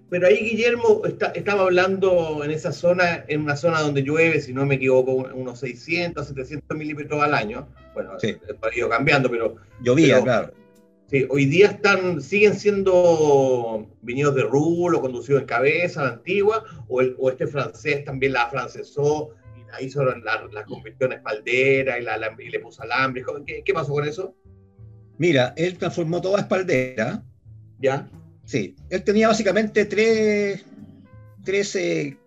Pero, 0.10 0.28
ahí 0.28 0.52
Guillermo 0.52 1.02
estaba 1.34 1.64
hablando 1.64 2.44
en 2.44 2.52
esa 2.52 2.72
zona, 2.72 3.26
en 3.28 3.42
una 3.42 3.56
zona 3.56 3.82
donde 3.82 4.04
llueve, 4.04 4.40
si 4.40 4.54
no 4.54 4.68
me 4.68 4.76
equivoco, 4.76 5.14
unos 5.34 5.62
600, 5.62 6.28
700 6.28 6.78
milímetros 6.78 7.24
al 7.24 7.34
año. 7.34 7.68
Bueno, 7.96 8.20
sí. 8.20 8.38
ha 8.62 8.78
ido 8.78 8.88
cambiando, 8.88 9.32
pero... 9.32 9.56
Llovía, 9.82 10.22
claro. 10.22 10.54
Sí, 11.08 11.26
hoy 11.28 11.46
día 11.46 11.70
están, 11.70 12.22
siguen 12.22 12.54
siendo 12.54 13.90
viñedos 14.04 14.36
de 14.36 14.44
rulo, 14.44 15.02
conducidos 15.02 15.42
en 15.42 15.48
cabeza, 15.48 16.04
la 16.04 16.10
antigua, 16.10 16.64
o, 16.88 17.02
o 17.02 17.30
este 17.32 17.48
francés 17.48 18.06
también 18.06 18.34
la 18.34 18.50
francesó, 18.52 19.32
y 19.82 19.86
hizo 19.86 20.06
la, 20.06 20.48
la 20.52 20.66
convirtió 20.66 21.08
en 21.08 21.14
espaldera 21.14 21.98
y, 21.98 22.04
la, 22.04 22.20
y 22.38 22.50
le 22.50 22.60
puso 22.60 22.84
alambre. 22.84 23.24
¿Qué, 23.48 23.64
¿Qué 23.66 23.74
pasó 23.74 23.94
con 23.94 24.08
eso? 24.08 24.36
Mira, 25.18 25.52
él 25.58 25.80
transformó 25.80 26.22
toda 26.22 26.42
espaldera. 26.42 27.24
¿Ya? 27.80 28.08
Sí, 28.46 28.76
él 28.90 29.04
tenía 29.04 29.30
básicamente 29.30 29.86
tres, 29.86 30.64
tres, 31.44 31.76
eh, 31.76 32.18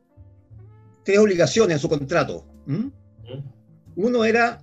tres 1.04 1.18
obligaciones 1.18 1.76
en 1.76 1.78
su 1.78 1.88
contrato. 1.88 2.46
Uno 3.96 4.24
era 4.24 4.62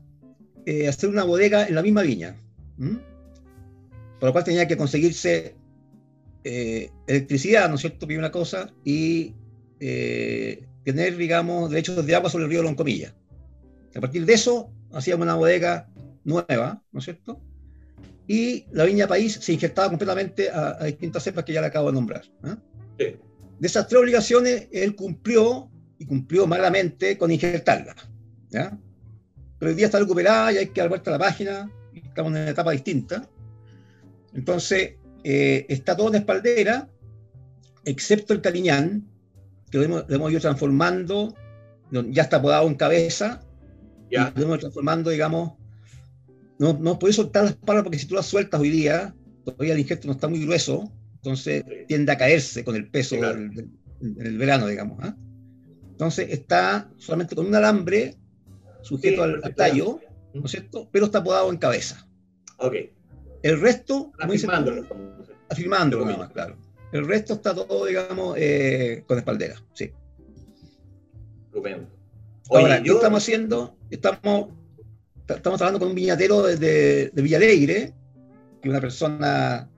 eh, 0.66 0.88
hacer 0.88 1.10
una 1.10 1.24
bodega 1.24 1.68
en 1.68 1.76
la 1.76 1.82
misma 1.82 2.02
viña, 2.02 2.36
por 4.20 4.30
lo 4.30 4.32
cual 4.32 4.44
tenía 4.44 4.68
que 4.68 4.78
conseguirse 4.78 5.56
eh, 6.44 6.92
electricidad, 7.08 7.70
¿no 7.70 7.76
es 7.76 7.82
cierto? 7.82 8.06
Primera 8.06 8.32
cosa, 8.32 8.72
y 8.84 9.34
tener, 9.80 11.18
digamos, 11.18 11.70
derechos 11.70 12.06
de 12.06 12.16
agua 12.16 12.30
sobre 12.30 12.46
el 12.46 12.50
río 12.50 12.64
Loncomilla. 12.64 13.14
A 13.96 14.00
partir 14.00 14.26
de 14.26 14.34
eso, 14.34 14.72
hacíamos 14.94 15.26
una 15.26 15.36
bodega 15.36 15.90
nueva, 16.24 16.82
¿no 16.92 17.00
es 17.00 17.06
cierto? 17.06 17.42
Y 18.28 18.66
la 18.72 18.86
viña 18.86 19.08
país 19.08 19.34
se 19.34 19.54
injertaba 19.54 19.90
completamente 19.90 20.50
a, 20.50 20.84
distintas 20.86 21.24
cepas 21.24 21.44
que 21.44 21.54
ya 21.54 21.62
le 21.62 21.68
acabo 21.68 21.88
de 21.88 21.94
nombrar. 21.94 22.24
¿ah? 22.44 22.58
De 22.98 23.68
esas 23.68 23.88
tres 23.88 24.02
obligaciones, 24.02 24.68
él 24.72 24.96
cumplió 24.96 25.70
y 25.98 26.06
cumplió 26.06 26.48
malamente 26.48 27.18
con 27.18 27.32
injertarla. 27.32 27.96
¿ya? 28.50 28.78
Pero 29.60 29.72
hoy 29.72 29.76
día 29.76 29.86
está 29.88 30.00
recuperada 30.00 30.54
y 30.54 30.58
hay 30.58 30.68
que 30.68 30.82
dar 30.82 30.90
vuelta 30.90 31.10
a 31.10 31.14
la 31.14 31.20
página, 31.20 31.72
estamos 31.94 32.32
en 32.32 32.42
una 32.42 32.50
etapa 32.50 32.72
distinta. 32.72 33.30
Entonces, 34.34 34.96
eh, 35.24 35.66
está 35.70 35.96
todo 35.96 36.10
en 36.10 36.16
espaldera, 36.16 36.90
excepto 37.86 38.34
el 38.34 38.42
caliñán, 38.42 39.08
que 39.70 39.78
lo 39.78 39.84
hemos, 39.84 40.06
hemos 40.10 40.32
ido 40.32 40.42
transformando, 40.42 41.36
ya 41.92 42.24
está 42.24 42.42
podado 42.42 42.68
en 42.68 42.76
cabeza, 42.76 43.42
ya. 44.10 44.34
lo 44.36 44.44
hemos 44.44 44.60
transformando, 44.60 45.10
digamos, 45.10 45.54
no, 46.60 46.74
no 46.74 47.00
puedes 47.00 47.16
soltar 47.16 47.46
las 47.46 47.56
palabras 47.56 47.84
porque 47.84 48.00
si 48.00 48.08
tú 48.08 48.16
las 48.16 48.26
sueltas 48.26 48.60
hoy 48.60 48.70
día, 48.70 49.16
todavía 49.44 49.74
el 49.74 49.80
injerto 49.80 50.08
no 50.08 50.14
está 50.14 50.28
muy 50.28 50.44
grueso, 50.44 50.92
entonces 51.16 51.64
tiende 51.88 52.12
a 52.12 52.18
caerse 52.18 52.64
con 52.64 52.76
el 52.76 52.90
peso 52.90 53.16
en 53.16 53.78
el 54.02 54.38
verano, 54.38 54.68
digamos. 54.68 55.00
¿ah? 55.02 55.16
Entonces 55.92 56.28
está 56.32 56.90
solamente 56.98 57.36
con 57.36 57.46
un 57.46 57.56
alambre 57.56 58.18
sujeto 58.82 59.24
al, 59.24 59.42
tallo, 59.56 60.00
¿no 60.34 60.46
es 60.46 60.52
cierto? 60.52 60.90
Pero 60.92 61.06
está 61.06 61.24
podado 61.24 61.50
en 61.50 61.58
cabeza. 61.58 62.08
Ok. 62.58 62.76
El 63.42 63.62
resto... 63.62 64.12
Afirmándolo. 64.20 64.86
Afirmándolo, 65.50 66.06
más, 66.06 66.32
claro. 66.32 66.58
El 66.92 67.08
resto 67.08 67.34
está 67.34 67.54
todo, 67.54 67.86
digamos, 67.86 68.36
eh, 68.38 69.04
con 69.08 69.18
espaldera, 69.18 69.56
sí. 69.74 69.92
Estupendo. 71.46 71.88
Ahora, 72.50 72.82
¿qué 72.84 72.92
estamos 72.92 73.24
haciendo? 73.24 73.78
Estamos 73.90 74.50
estamos 75.28 75.62
hablando 75.62 75.80
con 75.80 75.90
un 75.90 75.96
viñatero 75.96 76.44
de, 76.44 77.10
de, 77.10 77.22
Villalegre, 77.22 77.94
que 78.62 78.70
una 78.70 78.82
persona 78.82 79.70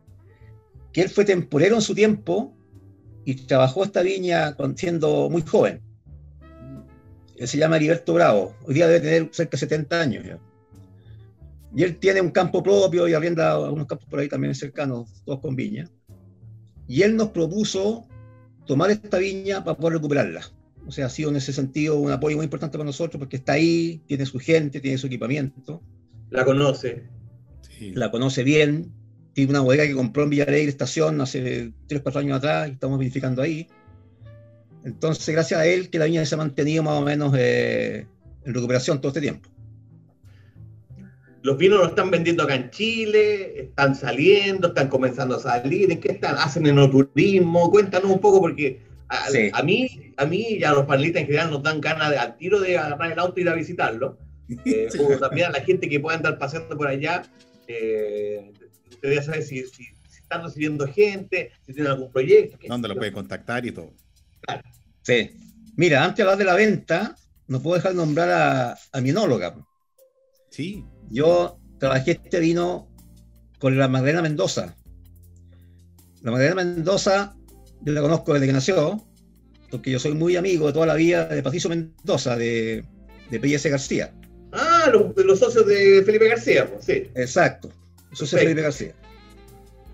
que 0.91 1.01
él 1.01 1.09
fue 1.09 1.25
temporero 1.25 1.75
en 1.75 1.81
su 1.81 1.93
tiempo 1.93 2.55
y 3.25 3.35
trabajó 3.35 3.83
esta 3.83 4.01
viña 4.01 4.55
siendo 4.75 5.29
muy 5.29 5.41
joven. 5.41 5.81
Él 7.37 7.47
se 7.47 7.57
llama 7.57 7.75
Heriberto 7.75 8.13
Bravo, 8.13 8.55
hoy 8.63 8.75
día 8.75 8.87
debe 8.87 9.01
tener 9.01 9.29
cerca 9.33 9.51
de 9.51 9.57
70 9.57 9.99
años. 9.99 10.39
Y 11.75 11.83
él 11.83 11.97
tiene 11.97 12.21
un 12.21 12.31
campo 12.31 12.63
propio 12.63 13.07
y 13.07 13.13
arrienda 13.13 13.59
unos 13.59 13.87
campos 13.87 14.07
por 14.07 14.19
ahí 14.19 14.29
también 14.29 14.55
cercanos, 14.55 15.11
todos 15.25 15.41
con 15.41 15.55
viña. 15.55 15.89
Y 16.87 17.01
él 17.01 17.17
nos 17.17 17.29
propuso 17.29 18.07
tomar 18.65 18.91
esta 18.91 19.17
viña 19.17 19.63
para 19.63 19.75
poder 19.75 19.95
recuperarla. 19.95 20.41
O 20.87 20.91
sea, 20.91 21.07
ha 21.07 21.09
sido 21.09 21.29
en 21.29 21.35
ese 21.35 21.51
sentido 21.51 21.97
un 21.97 22.11
apoyo 22.11 22.37
muy 22.37 22.43
importante 22.43 22.77
para 22.77 22.85
nosotros 22.85 23.19
porque 23.19 23.37
está 23.37 23.53
ahí, 23.53 24.01
tiene 24.07 24.25
su 24.25 24.39
gente, 24.39 24.79
tiene 24.79 24.97
su 24.97 25.07
equipamiento. 25.07 25.81
La 26.29 26.45
conoce. 26.45 27.03
La 27.93 28.11
conoce 28.11 28.43
bien. 28.43 28.91
Tiene 29.33 29.49
una 29.49 29.61
bodega 29.61 29.85
que 29.85 29.93
compró 29.93 30.23
en 30.23 30.29
Villareir 30.29 30.69
Estación 30.69 31.19
hace 31.19 31.73
3, 31.87 32.01
4 32.01 32.21
años 32.21 32.37
atrás 32.37 32.69
y 32.69 32.71
estamos 32.73 32.99
verificando 32.99 33.41
ahí. 33.41 33.67
Entonces, 34.85 35.27
gracias 35.33 35.59
a 35.59 35.65
él 35.65 35.89
que 35.89 35.99
la 35.99 36.05
viña 36.05 36.23
se 36.25 36.35
ha 36.35 36.37
mantenido 36.37 36.83
más 36.83 37.01
o 37.01 37.01
menos 37.01 37.33
eh, 37.37 38.07
en 38.45 38.53
recuperación 38.53 39.01
todo 39.01 39.09
este 39.09 39.21
tiempo. 39.21 39.49
Los 41.41 41.57
vinos 41.57 41.79
lo 41.79 41.87
están 41.87 42.09
vendiendo 42.09 42.43
acá 42.43 42.55
en 42.55 42.69
Chile, 42.69 43.61
están 43.61 43.95
saliendo, 43.95 44.69
están 44.69 44.87
comenzando 44.87 45.35
a 45.35 45.39
salir. 45.39 45.91
¿En 45.91 45.99
qué 45.99 46.13
están? 46.13 46.37
¿Hacen 46.37 46.65
enoturismo? 46.65 47.69
Cuéntanos 47.69 48.09
un 48.09 48.19
poco 48.19 48.39
porque 48.39 48.81
a, 49.09 49.63
mí, 49.63 50.13
a 50.17 50.25
mí 50.25 50.47
y 50.59 50.63
a 50.63 50.71
los 50.71 50.85
panelistas 50.85 51.21
en 51.21 51.27
general 51.27 51.51
nos 51.51 51.63
dan 51.63 51.81
ganas 51.81 52.09
de, 52.09 52.17
al 52.17 52.37
tiro 52.37 52.59
de 52.59 52.77
agarrar 52.77 53.11
el 53.11 53.19
auto 53.19 53.39
y 53.39 53.43
ir 53.43 53.49
a 53.49 53.53
visitarlo. 53.53 54.17
Eh, 54.63 54.87
o 54.99 55.17
también 55.17 55.47
a 55.47 55.53
la 55.53 55.61
gente 55.61 55.89
que 55.89 55.99
pueda 55.99 56.17
andar 56.17 56.37
paseando 56.37 56.77
por 56.77 56.87
allá. 56.87 57.23
Eh, 57.67 58.53
te 59.01 59.23
saber 59.23 59.41
si, 59.41 59.63
si, 59.65 59.87
están 60.07 60.43
recibiendo 60.43 60.87
gente, 60.87 61.51
si 61.65 61.73
tienen 61.73 61.93
algún 61.93 62.11
proyecto. 62.11 62.55
¿Dónde 62.67 62.87
lo 62.87 62.95
puede 62.95 63.11
contactar 63.11 63.65
y 63.65 63.71
todo? 63.71 63.91
Claro. 64.41 64.61
Sí. 65.01 65.31
Mira, 65.75 66.03
antes 66.03 66.17
de 66.17 66.23
hablar 66.23 66.37
de 66.37 66.45
la 66.45 66.53
venta, 66.53 67.15
no 67.47 67.59
puedo 67.59 67.75
dejar 67.75 67.93
de 67.93 67.97
nombrar 67.97 68.29
a, 68.29 68.77
a 68.91 69.01
mi 69.01 69.09
enóloga. 69.09 69.55
Sí. 70.51 70.85
Yo 71.09 71.57
trabajé 71.79 72.11
este 72.11 72.39
vino 72.39 72.87
con 73.57 73.79
la 73.79 73.87
Magdalena 73.87 74.21
Mendoza. 74.21 74.75
La 76.21 76.29
Magdalena 76.29 76.63
Mendoza 76.63 77.35
yo 77.85 77.93
la 77.93 78.01
conozco 78.01 78.33
desde 78.33 78.47
que 78.47 78.53
nació, 78.53 79.05
porque 79.71 79.91
yo 79.91 79.99
soy 79.99 80.13
muy 80.13 80.35
amigo 80.35 80.67
de 80.67 80.73
toda 80.73 80.85
la 80.85 80.95
vida 80.95 81.25
de 81.27 81.43
Patricio 81.43 81.69
Mendoza, 81.69 82.35
de, 82.35 82.83
de 83.29 83.39
P.S. 83.39 83.69
García. 83.69 84.13
Ah, 84.51 84.89
los, 84.91 85.15
los, 85.15 85.39
socios 85.39 85.65
de 85.67 86.03
Felipe 86.05 86.27
García, 86.27 86.69
pues, 86.69 86.85
sí. 86.85 87.09
Exacto, 87.15 87.69
los 88.09 88.19
socios 88.19 88.39
de 88.39 88.47
Felipe 88.47 88.61
García. 88.61 88.93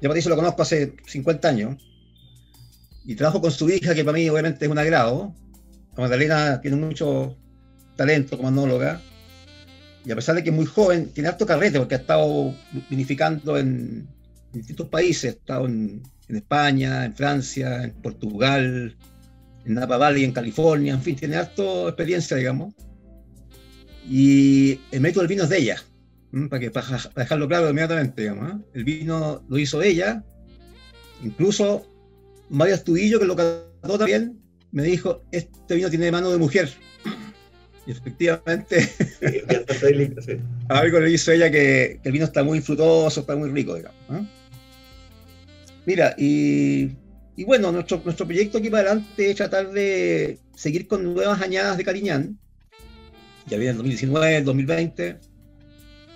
Yo 0.01 0.07
a 0.07 0.09
Patricio 0.09 0.29
lo 0.29 0.35
conozco 0.35 0.61
hace 0.61 0.93
50 1.05 1.47
años 1.47 1.87
y 3.05 3.15
trabajo 3.15 3.41
con 3.41 3.51
su 3.51 3.69
hija, 3.69 3.93
que 3.93 4.03
para 4.03 4.17
mí 4.17 4.29
obviamente 4.29 4.65
es 4.65 4.71
un 4.71 4.77
agrado. 4.77 5.33
La 5.95 6.03
Magdalena 6.03 6.61
tiene 6.61 6.77
mucho 6.77 7.37
talento 7.95 8.37
como 8.37 8.49
anóloga 8.49 9.01
y 10.05 10.11
a 10.11 10.15
pesar 10.15 10.35
de 10.35 10.43
que 10.43 10.49
es 10.49 10.55
muy 10.55 10.65
joven, 10.65 11.11
tiene 11.13 11.29
harto 11.29 11.45
carrete 11.45 11.77
porque 11.79 11.95
ha 11.95 11.99
estado 11.99 12.53
vinificando 12.89 13.57
en, 13.57 14.07
distintos 14.51 14.87
países, 14.89 15.33
ha 15.33 15.37
estado 15.37 15.65
en 15.65 16.03
en 16.31 16.37
España, 16.37 17.05
en 17.05 17.13
Francia, 17.13 17.83
en 17.83 17.91
Portugal, 17.91 18.95
en 19.65 19.73
Napa 19.73 19.97
Valley, 19.97 20.23
en 20.23 20.31
California, 20.31 20.93
en 20.93 21.01
fin, 21.01 21.15
tiene 21.15 21.35
harto 21.35 21.89
experiencia, 21.89 22.37
digamos. 22.37 22.73
Y 24.09 24.79
el 24.91 25.01
método 25.01 25.21
del 25.21 25.27
vino 25.27 25.43
es 25.43 25.49
de 25.49 25.57
ella, 25.57 25.83
para, 26.49 26.59
que, 26.59 26.71
para 26.71 26.87
dejarlo 27.15 27.47
claro 27.49 27.69
inmediatamente, 27.69 28.21
digamos. 28.21 28.53
¿eh? 28.53 28.57
El 28.73 28.83
vino 28.85 29.43
lo 29.49 29.57
hizo 29.57 29.81
ella, 29.81 30.23
incluso 31.21 31.85
Mario 32.49 32.75
Astudillo, 32.75 33.19
que 33.19 33.25
lo 33.25 33.35
cató 33.35 33.97
también, 33.97 34.39
me 34.71 34.83
dijo, 34.83 35.23
este 35.31 35.75
vino 35.75 35.89
tiene 35.89 36.11
mano 36.11 36.31
de 36.31 36.37
mujer. 36.37 36.69
Y 37.87 37.91
efectivamente, 37.93 38.87
algo 40.69 40.99
le 40.99 41.11
hizo 41.11 41.31
ella 41.31 41.49
que, 41.49 41.99
que, 42.03 42.09
el 42.09 42.11
vino 42.11 42.25
está 42.25 42.43
muy 42.43 42.61
frutoso, 42.61 43.21
está 43.21 43.35
muy 43.35 43.49
rico, 43.49 43.73
digamos. 43.73 43.99
¿eh? 44.11 44.40
Mira, 45.85 46.15
y, 46.17 46.91
bueno, 47.45 47.71
nuestro, 47.71 48.01
nuestro 48.03 48.25
proyecto 48.25 48.59
aquí 48.59 48.69
para 48.69 48.91
adelante 48.91 49.31
es 49.31 49.35
tratar 49.35 49.71
de 49.71 50.39
seguir 50.55 50.87
con 50.87 51.03
nuevas 51.03 51.41
añadas 51.41 51.77
de 51.77 51.83
Cariñán, 51.83 52.37
ya 53.47 53.57
viene 53.57 53.71
el 53.71 53.77
2019, 53.77 54.37
el 54.37 54.45
2020, 54.45 55.17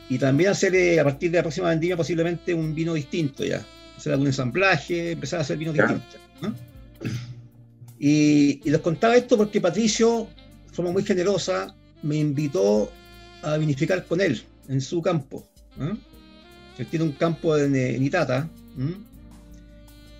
y 0.09 0.17
también 0.19 0.51
hacer 0.51 0.75
eh, 0.75 0.99
a 0.99 1.03
partir 1.03 1.31
de 1.31 1.37
la 1.37 1.43
próxima 1.43 1.69
vendimia 1.69 1.97
posiblemente 1.97 2.53
un 2.53 2.75
vino 2.75 2.93
distinto 2.93 3.43
ya, 3.43 3.65
hacer 3.97 4.13
algún 4.13 4.27
ensamblaje, 4.27 5.11
empezar 5.11 5.39
a 5.39 5.41
hacer 5.41 5.57
vinos 5.57 5.73
distintos. 5.73 6.19
Y, 7.97 8.61
les 8.69 8.81
contaba 8.81 9.15
esto 9.15 9.37
porque 9.37 9.59
Patricio, 9.59 10.27
de 10.67 10.73
forma 10.73 10.91
muy 10.91 11.03
generosa, 11.03 11.75
me 12.03 12.17
invitó 12.17 12.91
a 13.41 13.57
vinificar 13.57 14.05
con 14.05 14.21
él 14.21 14.43
en 14.67 14.79
su 14.81 15.01
campo. 15.01 15.47
Él 16.77 16.87
tiene 16.87 17.05
un 17.05 17.13
campo 17.13 17.57
en, 17.57 17.75
en 17.75 18.03
Itata, 18.03 18.47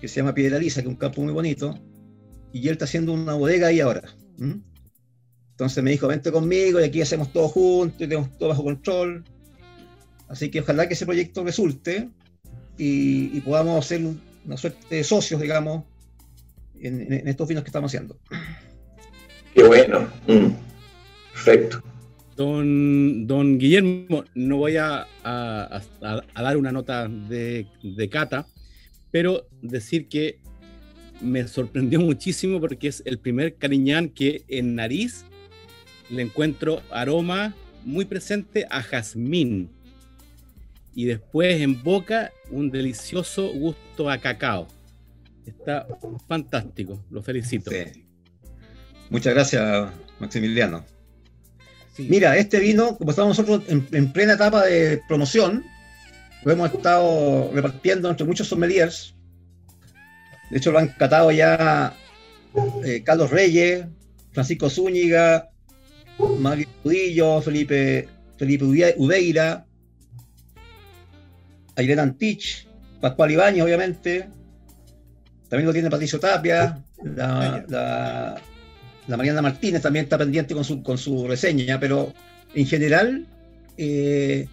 que 0.06 0.12
se 0.12 0.20
llama 0.20 0.34
Piedra 0.34 0.58
Lisa, 0.58 0.82
que 0.82 0.88
es 0.88 0.92
un 0.92 0.98
campo 0.98 1.20
muy 1.20 1.32
bonito, 1.32 1.74
y 2.52 2.68
él 2.68 2.72
está 2.72 2.84
haciendo 2.84 3.12
una 3.12 3.34
bodega 3.34 3.66
ahí 3.66 3.80
ahora. 3.80 4.02
Entonces 5.50 5.82
me 5.82 5.90
dijo, 5.90 6.06
vente 6.06 6.30
conmigo 6.30 6.80
y 6.80 6.84
aquí 6.84 7.02
hacemos 7.02 7.32
todo 7.32 7.48
juntos 7.48 7.96
y 7.96 8.08
tenemos 8.08 8.36
todo 8.38 8.50
bajo 8.50 8.62
control. 8.62 9.24
Así 10.28 10.48
que 10.48 10.60
ojalá 10.60 10.86
que 10.86 10.94
ese 10.94 11.06
proyecto 11.06 11.42
resulte 11.42 12.08
y, 12.78 13.40
podamos 13.40 13.84
ser 13.84 14.02
una 14.44 14.56
suerte 14.56 14.96
de 14.96 15.02
socios, 15.02 15.40
digamos, 15.40 15.84
en, 16.80 17.26
estos 17.26 17.48
vinos 17.48 17.64
que 17.64 17.68
estamos 17.68 17.90
haciendo. 17.90 18.16
Qué 19.54 19.64
bueno. 19.64 20.08
Mm. 20.28 20.50
Perfecto. 21.32 21.82
Don, 22.36 23.26
don 23.26 23.58
Guillermo, 23.58 24.24
no 24.34 24.58
voy 24.58 24.76
a, 24.76 25.08
dar 25.24 26.56
una 26.56 26.70
nota 26.70 27.08
de, 27.08 27.66
de, 27.82 28.08
cata, 28.08 28.46
pero 29.10 29.48
decir 29.62 30.08
que 30.08 30.38
me 31.20 31.46
sorprendió 31.48 32.00
muchísimo 32.00 32.60
porque 32.60 32.88
es 32.88 33.02
el 33.06 33.18
primer 33.18 33.56
cariñán 33.56 34.08
que 34.08 34.44
en 34.48 34.74
nariz 34.74 35.24
le 36.10 36.22
encuentro 36.22 36.82
aroma 36.90 37.54
muy 37.84 38.04
presente 38.04 38.66
a 38.70 38.82
jazmín 38.82 39.70
y 40.94 41.04
después 41.04 41.60
en 41.60 41.82
boca 41.82 42.32
un 42.50 42.70
delicioso 42.70 43.52
gusto 43.52 44.10
a 44.10 44.18
cacao. 44.18 44.66
Está 45.44 45.86
fantástico, 46.26 47.04
lo 47.10 47.22
felicito. 47.22 47.70
Muchas 49.10 49.34
gracias, 49.34 49.90
Maximiliano. 50.18 50.84
Mira, 51.98 52.36
este 52.36 52.58
vino, 52.60 52.96
como 52.96 53.10
estamos 53.10 53.38
nosotros 53.38 53.62
en, 53.68 54.12
plena 54.12 54.34
etapa 54.34 54.64
de 54.64 55.00
promoción, 55.08 55.64
lo 56.44 56.52
hemos 56.52 56.72
estado 56.72 57.50
repartiendo 57.52 58.08
entre 58.08 58.26
muchos 58.26 58.48
sommeliers. 58.48 59.14
De 60.50 60.58
hecho, 60.58 60.70
lo 60.70 60.78
han 60.78 60.88
catado 60.88 61.30
ya 61.32 61.94
eh, 62.84 63.02
Carlos 63.04 63.30
Reyes, 63.30 63.86
Francisco 64.32 64.70
Zúñiga, 64.70 65.50
Mario 66.38 66.68
Udillo, 66.84 67.42
Felipe, 67.42 68.08
Felipe 68.38 68.64
Udeira, 68.96 69.66
Ayrena 71.74 72.02
Antich, 72.02 72.66
Pascual 73.00 73.32
Ibáñez, 73.32 73.62
obviamente. 73.62 74.28
También 75.48 75.66
lo 75.66 75.72
tiene 75.72 75.90
Patricio 75.90 76.18
Tapia, 76.18 76.82
la, 77.02 78.40
Mariana 79.08 79.42
Martínez 79.42 79.82
también 79.82 80.04
está 80.04 80.18
pendiente 80.18 80.54
con 80.54 80.64
su, 80.64 80.82
con 80.82 80.98
su 80.98 81.28
reseña, 81.28 81.78
pero 81.78 82.12
en 82.54 82.66
general, 82.66 83.26
eh, 83.76 84.48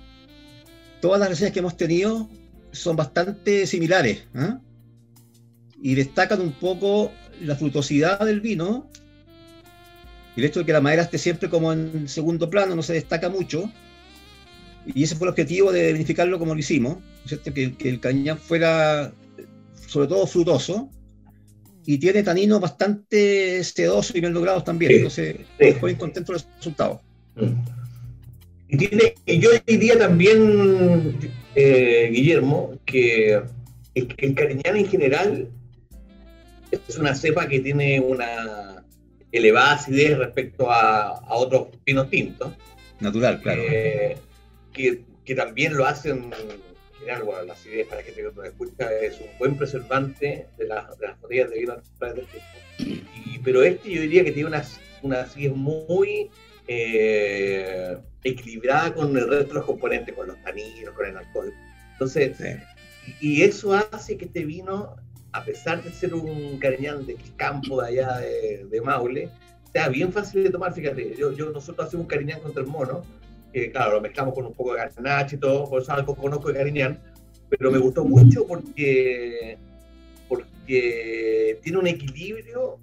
todas 1.03 1.19
las 1.19 1.27
reseñas 1.27 1.51
que 1.51 1.59
hemos 1.59 1.75
tenido 1.75 2.29
son 2.71 2.95
bastante 2.95 3.67
similares. 3.67 4.23
¿ah? 4.35 4.61
Y 5.81 5.95
destacan 5.95 6.39
un 6.39 6.53
poco 6.53 7.11
la 7.41 7.57
frutosidad 7.57 8.25
del 8.25 8.39
vino 8.39 8.89
y 10.33 10.39
el 10.39 10.45
hecho 10.45 10.61
de 10.61 10.65
que 10.65 10.71
la 10.71 10.79
madera 10.79 11.01
esté 11.01 11.17
siempre 11.17 11.49
como 11.49 11.73
en 11.73 12.07
segundo 12.07 12.49
plano, 12.49 12.73
no 12.73 12.81
se 12.81 12.93
destaca 12.93 13.27
mucho. 13.27 13.69
Y 14.95 15.03
ese 15.03 15.17
fue 15.17 15.27
el 15.27 15.31
objetivo 15.31 15.73
de 15.73 15.91
verificarlo 15.91 16.39
como 16.39 16.53
lo 16.53 16.59
hicimos, 16.61 16.99
Que, 17.53 17.75
el 17.81 17.99
cañán 17.99 18.37
fuera 18.37 19.13
sobre 19.85 20.07
todo 20.07 20.25
frutoso 20.25 20.89
y 21.85 21.97
tiene 21.97 22.23
taninos 22.23 22.61
bastante 22.61 23.61
sedosos 23.65 24.15
y 24.15 24.21
bien 24.21 24.33
logrados 24.33 24.63
también. 24.63 24.93
Entonces, 24.93 25.35
estoy 25.59 25.95
contento 25.95 26.31
del 26.31 26.41
resultado. 26.55 27.01
Y, 28.68 28.78
tiene, 28.78 29.16
y 29.26 29.39
yo 29.39 29.49
diría 29.66 29.97
también, 29.97 31.18
eh, 31.55 32.09
Guillermo, 32.11 32.80
que 32.86 33.34
el, 33.34 34.16
el 34.18 34.36
cariñán 34.36 34.78
en 34.78 34.88
general 34.88 35.49
es 36.72 36.97
una 36.97 37.14
cepa 37.16 37.47
que 37.47 37.59
tiene 37.59 37.99
una 37.99 38.84
elevada 39.32 39.74
acidez 39.74 40.18
respecto 40.18 40.72
a, 40.72 41.18
a 41.18 41.36
otros 41.36 41.68
pinos 41.84 42.09
tintos. 42.09 42.53
Natural, 42.99 43.41
claro. 43.41 43.61
Eh, 43.68 44.18
que, 44.72 45.01
que, 45.26 45.36
también 45.36 45.76
lo 45.76 45.86
hacen, 45.86 46.32
general, 46.99 47.24
bueno, 47.24 47.43
la 47.43 47.53
acidez, 47.53 47.88
para 47.88 48.03
que 48.03 48.11
te 48.11 48.24
lo 48.24 48.43
escucha, 48.43 48.91
es 49.01 49.20
un 49.20 49.38
buen 49.39 49.57
preservante 49.57 50.47
de, 50.57 50.68
las 50.68 50.97
de 50.97 51.07
las 51.07 51.20
botellas 51.20 51.49
de 51.49 51.59
vino 51.59 51.76
y, 52.80 53.39
Pero 53.43 53.64
este 53.64 53.91
yo 53.91 54.01
diría 54.01 54.24
que 54.24 54.32
tiene 54.32 54.49
una, 54.49 54.64
una 55.01 55.22
acidez 55.22 55.53
muy 55.53 56.30
eh, 56.68 57.97
equilibrada 58.24 58.93
con 58.93 59.16
el 59.18 59.28
resto 59.28 59.49
de 59.49 59.53
los 59.55 59.66
componentes, 59.66 60.16
con 60.16 60.28
los 60.28 60.41
taninos, 60.41 60.93
con 60.95 61.05
el 61.05 61.18
alcohol. 61.18 61.53
Entonces, 61.93 62.38
y 63.20 63.41
eso 63.41 63.74
hace 63.74 64.18
que 64.18 64.26
este 64.26 64.45
vino 64.45 64.95
a 65.34 65.43
pesar 65.43 65.84
de 65.84 65.91
ser 65.91 66.14
un 66.14 66.57
cariñán 66.59 67.05
de 67.05 67.18
campo 67.36 67.82
de 67.82 67.88
allá 67.88 68.20
de, 68.20 68.82
Maule, 68.82 69.30
sea 69.72 69.89
bien 69.89 70.14
fácil 70.14 70.43
de 70.43 70.51
tomar, 70.51 70.74
fíjate, 70.74 71.16
yo, 71.18 71.34
yo, 71.34 71.49
nosotros 71.49 71.88
hacemos 71.88 72.03
un 72.03 72.07
cariñán 72.07 72.39
contra 72.39 72.61
el 72.61 72.70
mono, 72.70 73.03
que 73.51 73.72
claro, 73.72 73.93
lo 73.93 74.01
mezclamos 74.01 74.36
con 74.36 74.45
un 74.45 74.53
poco 74.53 74.74
de 74.74 74.80
garnacha 74.80 75.36
y 75.36 75.39
todo, 75.39 75.68
por 75.68 75.82
eso 75.82 75.91
algo 75.91 76.16
conozco 76.16 76.49
de 76.49 76.53
cariñán, 76.53 76.99
pero 77.49 77.72
me 77.72 77.80
gustó 77.80 78.05
mucho 78.05 78.45
porque, 78.45 79.57
porque 80.30 81.59
tiene 81.64 81.80
un 81.80 81.88
equilibrio 81.88 82.80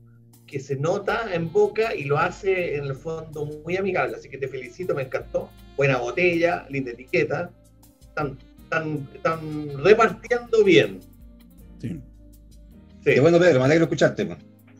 que 0.50 0.58
se 0.58 0.74
nota 0.74 1.32
en 1.32 1.52
boca 1.52 1.94
y 1.94 2.04
lo 2.04 2.18
hace 2.18 2.74
en 2.76 2.84
el 2.86 2.96
fondo 2.96 3.46
muy 3.64 3.76
amigable, 3.76 4.16
así 4.16 4.28
que 4.28 4.36
te 4.36 4.48
felicito, 4.48 4.94
me 4.94 5.02
encantó, 5.02 5.48
buena 5.76 5.98
botella, 5.98 6.66
linda 6.68 6.90
etiqueta, 6.90 7.52
están, 8.00 8.36
están, 8.60 9.08
están 9.14 9.84
repartiendo 9.84 10.64
bien. 10.64 10.98
Sí. 11.80 12.00
Qué 13.04 13.20
bueno, 13.20 13.38
Pedro, 13.38 13.60
me 13.60 13.66
alegro 13.66 13.84
escucharte. 13.84 14.28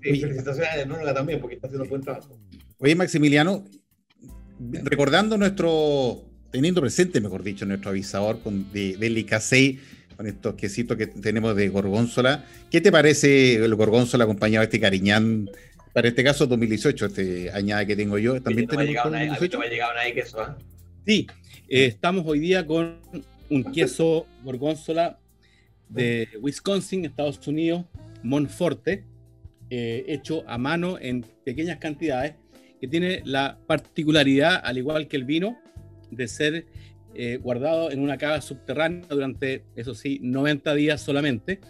Sí, 0.02 0.20
felicitaciones 0.20 0.70
a 0.70 0.84
Nónola 0.84 1.14
también, 1.14 1.40
porque 1.40 1.54
está 1.54 1.68
haciendo 1.68 1.84
un 1.84 1.90
buen 1.90 2.02
trabajo. 2.02 2.36
Oye, 2.78 2.96
Maximiliano, 2.96 3.64
recordando 4.82 5.38
nuestro, 5.38 6.24
teniendo 6.50 6.80
presente, 6.80 7.20
mejor 7.20 7.44
dicho, 7.44 7.64
nuestro 7.64 7.90
avisador 7.90 8.40
con, 8.42 8.72
de, 8.72 8.96
del 8.96 9.14
con 10.20 10.26
estos 10.26 10.54
quesitos 10.54 10.98
que 10.98 11.06
tenemos 11.06 11.56
de 11.56 11.70
gorgonzola, 11.70 12.44
¿qué 12.70 12.82
te 12.82 12.92
parece 12.92 13.54
el 13.54 13.74
gorgonzola 13.74 14.24
acompañado 14.24 14.60
de 14.60 14.64
este 14.64 14.78
cariñán? 14.78 15.48
Para 15.94 16.08
este 16.08 16.22
caso, 16.22 16.46
2018, 16.46 17.06
este 17.06 17.50
añade 17.50 17.86
que 17.86 17.96
tengo 17.96 18.18
yo, 18.18 18.34
también 18.42 18.68
no 18.70 18.76
tenemos 18.76 19.02
2018. 19.02 19.56
No 19.56 19.64
ha 19.64 19.68
llegado 19.68 19.94
nadie 19.94 20.12
queso, 20.12 20.42
¿eh? 20.42 20.52
Sí, 21.06 21.26
eh, 21.70 21.86
estamos 21.86 22.26
hoy 22.26 22.38
día 22.38 22.66
con 22.66 22.98
un 23.48 23.64
queso 23.72 24.26
gorgonzola 24.44 25.18
de 25.88 26.28
Wisconsin, 26.38 27.06
Estados 27.06 27.48
Unidos, 27.48 27.86
Monforte, 28.22 29.04
eh, 29.70 30.04
hecho 30.06 30.44
a 30.46 30.58
mano 30.58 30.98
en 31.00 31.24
pequeñas 31.46 31.78
cantidades, 31.78 32.34
que 32.78 32.86
tiene 32.88 33.22
la 33.24 33.56
particularidad, 33.66 34.60
al 34.62 34.76
igual 34.76 35.08
que 35.08 35.16
el 35.16 35.24
vino, 35.24 35.56
de 36.10 36.28
ser 36.28 36.66
eh, 37.14 37.38
guardado 37.42 37.90
en 37.90 38.00
una 38.00 38.18
cava 38.18 38.40
subterránea 38.40 39.06
durante, 39.08 39.64
eso 39.76 39.94
sí, 39.94 40.18
90 40.22 40.74
días 40.74 41.00
solamente. 41.00 41.60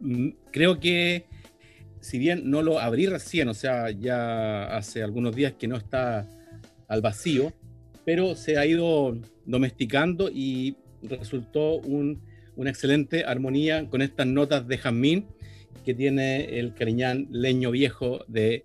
Mm, 0.00 0.30
creo 0.50 0.80
que, 0.80 1.26
si 2.00 2.18
bien 2.18 2.50
no 2.50 2.62
lo 2.62 2.78
abrí 2.78 3.06
recién, 3.06 3.48
o 3.48 3.54
sea, 3.54 3.90
ya 3.90 4.76
hace 4.76 5.02
algunos 5.02 5.34
días 5.34 5.54
que 5.58 5.68
no 5.68 5.76
está 5.76 6.28
al 6.88 7.02
vacío, 7.02 7.52
pero 8.04 8.34
se 8.34 8.56
ha 8.58 8.66
ido 8.66 9.16
domesticando 9.44 10.30
y 10.32 10.76
resultó 11.02 11.74
un 11.76 12.22
una 12.60 12.68
excelente 12.68 13.24
armonía 13.24 13.88
con 13.88 14.02
estas 14.02 14.26
notas 14.26 14.68
de 14.68 14.76
jazmín 14.76 15.26
que 15.82 15.94
tiene 15.94 16.58
el 16.58 16.74
cariñán 16.74 17.26
leño 17.30 17.70
viejo 17.70 18.22
de 18.28 18.64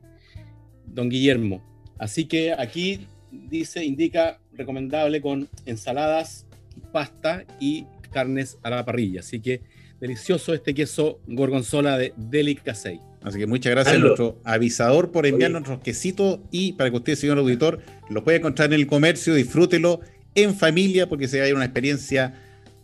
Don 0.86 1.08
Guillermo. 1.08 1.64
Así 1.98 2.26
que 2.26 2.52
aquí 2.52 3.08
dice, 3.50 3.84
indica 3.84 4.40
recomendable 4.54 5.22
con 5.22 5.50
ensaladas, 5.66 6.46
pasta 6.92 7.46
y 7.60 7.86
carnes 8.12 8.58
a 8.64 8.70
la 8.70 8.86
parrilla. 8.86 9.20
Así 9.20 9.40
que 9.40 9.62
delicioso 10.00 10.54
este 10.54 10.74
queso 10.74 11.20
gorgonzola 11.28 11.98
de 11.98 12.14
Delicasei. 12.18 13.00
Así 13.22 13.40
que 13.40 13.48
muchas 13.48 13.72
gracias 13.72 13.96
a 13.96 14.00
nuestro 14.00 14.40
avisador 14.44 15.12
por 15.12 15.26
enviarnos 15.26 15.62
nuestros 15.62 15.82
quesitos 15.82 16.40
y 16.52 16.74
para 16.74 16.92
que 16.92 16.98
usted, 16.98 17.16
señor 17.16 17.40
auditor, 17.40 17.82
lo 18.10 18.24
pueda 18.24 18.38
encontrar 18.38 18.72
en 18.72 18.80
el 18.80 18.88
comercio, 18.88 19.34
disfrútelo 19.34 20.02
en 20.36 20.54
familia 20.54 21.10
porque 21.10 21.28
se 21.28 21.40
va 21.40 21.46
a 21.46 21.48
ir 21.48 21.56
una 21.56 21.66
experiencia 21.66 22.36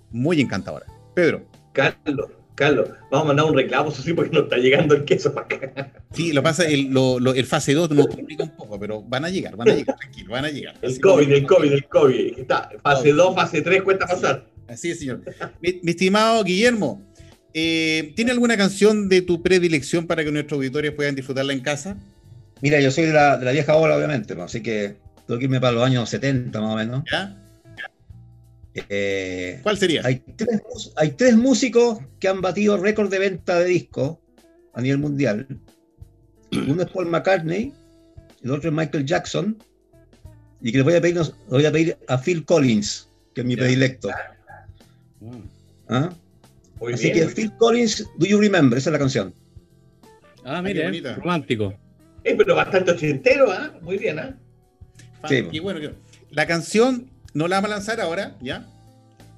muy 0.09 0.41
encantadora. 0.41 0.87
Pedro. 1.13 1.45
Carlos, 1.73 2.31
Carlos, 2.61 2.89
vamos 3.09 3.25
a 3.25 3.27
mandar 3.29 3.45
un 3.47 3.55
reclamo, 3.55 3.89
eso 3.89 4.03
sí, 4.03 4.13
porque 4.13 4.29
no 4.35 4.43
está 4.43 4.57
llegando 4.57 4.93
el 4.93 5.03
queso 5.03 5.33
para 5.33 5.47
acá. 5.47 5.91
Sí, 6.13 6.31
lo 6.31 6.43
pasa, 6.43 6.63
el, 6.65 6.95
el 7.35 7.45
fase 7.47 7.73
2 7.73 7.89
nos 7.89 8.05
complica 8.05 8.43
un 8.43 8.55
poco, 8.55 8.79
pero 8.79 9.01
van 9.01 9.25
a 9.25 9.29
llegar, 9.29 9.55
van 9.55 9.69
a 9.69 9.73
llegar, 9.73 9.97
tranquilo, 9.97 10.31
van 10.31 10.45
a 10.45 10.49
llegar. 10.49 10.75
El 10.83 11.01
COVID, 11.01 11.31
el 11.31 11.47
COVID, 11.47 11.71
el 11.71 11.85
COVID. 11.87 12.37
Está, 12.37 12.69
fase 12.83 13.13
2, 13.13 13.33
fase 13.33 13.63
3, 13.63 13.81
cuesta 13.81 14.05
pasar. 14.05 14.45
Así 14.67 14.91
es, 14.91 14.99
señor. 14.99 15.23
Mi, 15.59 15.79
estimado 15.85 16.43
Guillermo, 16.43 17.01
eh, 17.55 18.13
¿tiene 18.15 18.29
alguna 18.29 18.55
canción 18.57 19.09
de 19.09 19.23
tu 19.23 19.41
predilección 19.41 20.05
para 20.05 20.23
que 20.23 20.31
nuestros 20.31 20.57
auditores 20.59 20.91
puedan 20.91 21.15
disfrutarla 21.15 21.53
en 21.53 21.61
casa? 21.61 21.97
Mira, 22.61 22.79
yo 22.79 22.91
soy 22.91 23.05
de 23.05 23.13
la, 23.13 23.37
de 23.37 23.45
la 23.45 23.53
vieja 23.53 23.75
ola, 23.75 23.97
obviamente, 23.97 24.39
así 24.39 24.61
que 24.61 24.97
tengo 25.25 25.39
que 25.39 25.45
irme 25.45 25.59
para 25.59 25.73
los 25.73 25.83
años 25.83 26.07
70 26.07 26.61
más 26.61 26.69
o 26.69 26.75
menos. 26.75 27.03
¿Ya? 27.11 27.40
Eh, 28.73 29.59
¿Cuál 29.63 29.77
sería? 29.77 30.01
Hay 30.05 30.23
tres, 31.11 31.35
músicos 31.35 31.99
que 32.19 32.27
han 32.27 32.41
batido 32.41 32.77
récord 32.77 33.09
de 33.09 33.19
venta 33.19 33.59
de 33.59 33.65
discos 33.65 34.17
a 34.73 34.81
nivel 34.81 34.99
mundial. 34.99 35.47
Uno 36.51 36.83
es 36.83 36.89
Paul 36.89 37.07
McCartney, 37.07 37.73
el 38.43 38.51
otro 38.51 38.69
es 38.69 38.75
Michael 38.75 39.05
Jackson, 39.05 39.57
y 40.61 40.71
que 40.71 40.77
le 40.77 40.83
voy 40.83 40.95
a 40.95 41.01
pedir, 41.01 41.19
voy 41.49 41.65
a, 41.65 41.71
pedir 41.71 41.97
a 42.07 42.17
Phil 42.17 42.45
Collins, 42.45 43.09
que 43.33 43.41
es 43.41 43.47
mi 43.47 43.55
predilecto. 43.55 44.09
¿Ah? 45.89 46.09
Así 46.93 47.11
que 47.11 47.27
Phil 47.27 47.51
Collins, 47.57 48.07
Do 48.17 48.25
You 48.25 48.39
Remember? 48.39 48.77
Esa 48.77 48.89
es 48.89 48.93
la 48.93 48.99
canción. 48.99 49.33
Ah, 50.43 50.61
mire, 50.61 51.15
romántico. 51.15 51.73
Eh, 52.23 52.35
pero 52.37 52.55
bastante 52.55 52.91
ochentero, 52.91 53.51
¿ah? 53.51 53.73
Muy 53.81 53.97
bien, 53.97 54.19
¿ah? 54.19 54.37
Sí. 55.27 55.47
Y 55.51 55.59
bueno, 55.59 55.79
la 56.31 56.47
canción 56.47 57.10
no 57.33 57.47
la 57.47 57.57
vamos 57.57 57.71
a 57.71 57.75
lanzar 57.75 58.01
ahora, 58.01 58.35
¿ya? 58.41 58.67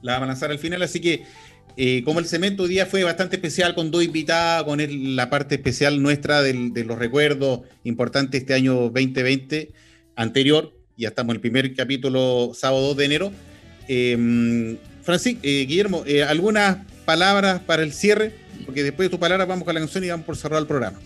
La 0.02 0.14
vamos 0.14 0.26
a 0.26 0.32
lanzar 0.32 0.52
al 0.52 0.60
final, 0.60 0.82
así 0.82 1.00
que 1.00 1.24
eh, 1.78 2.04
como 2.04 2.20
el 2.20 2.26
cemento 2.26 2.68
día 2.68 2.86
fue 2.86 3.04
bastante 3.04 3.38
especial 3.38 3.76
con 3.76 3.91
dos 3.91 4.04
invitadas, 4.04 4.64
con 4.64 4.80
la 5.16 5.30
parte 5.30 5.56
especial 5.56 6.02
nuestra 6.02 6.41
de 6.41 6.84
los 6.86 6.98
recuerdos 6.98 7.62
importantes 7.84 8.41
este 8.41 8.54
año 8.54 8.89
2020 8.89 9.72
anterior, 10.16 10.74
ya 10.96 11.10
estamos 11.10 11.32
en 11.32 11.38
el 11.38 11.41
primer 11.41 11.74
capítulo 11.76 12.52
sábado 12.54 12.88
2 12.89 12.98
de 12.98 13.06
enero. 13.06 13.32
Eh, 13.88 14.78
Francisco, 15.02 15.39
eh, 15.44 15.66
Guillermo, 15.68 16.04
eh, 16.06 16.24
algunas 16.24 16.78
palabras 17.06 17.62
para 17.62 17.84
el 17.84 17.94
cierre, 17.94 18.32
porque 18.66 18.84
después 18.84 19.08
de 19.08 19.10
tu 19.10 19.20
palabra 19.20 19.46
vamos 19.46 19.66
con 19.66 19.74
la 19.74 19.80
canción 19.80 20.04
y 20.04 20.10
vamos 20.10 20.26
por 20.26 20.38
cerrar 20.38 20.60
el 20.60 20.68
programa. 20.68 21.00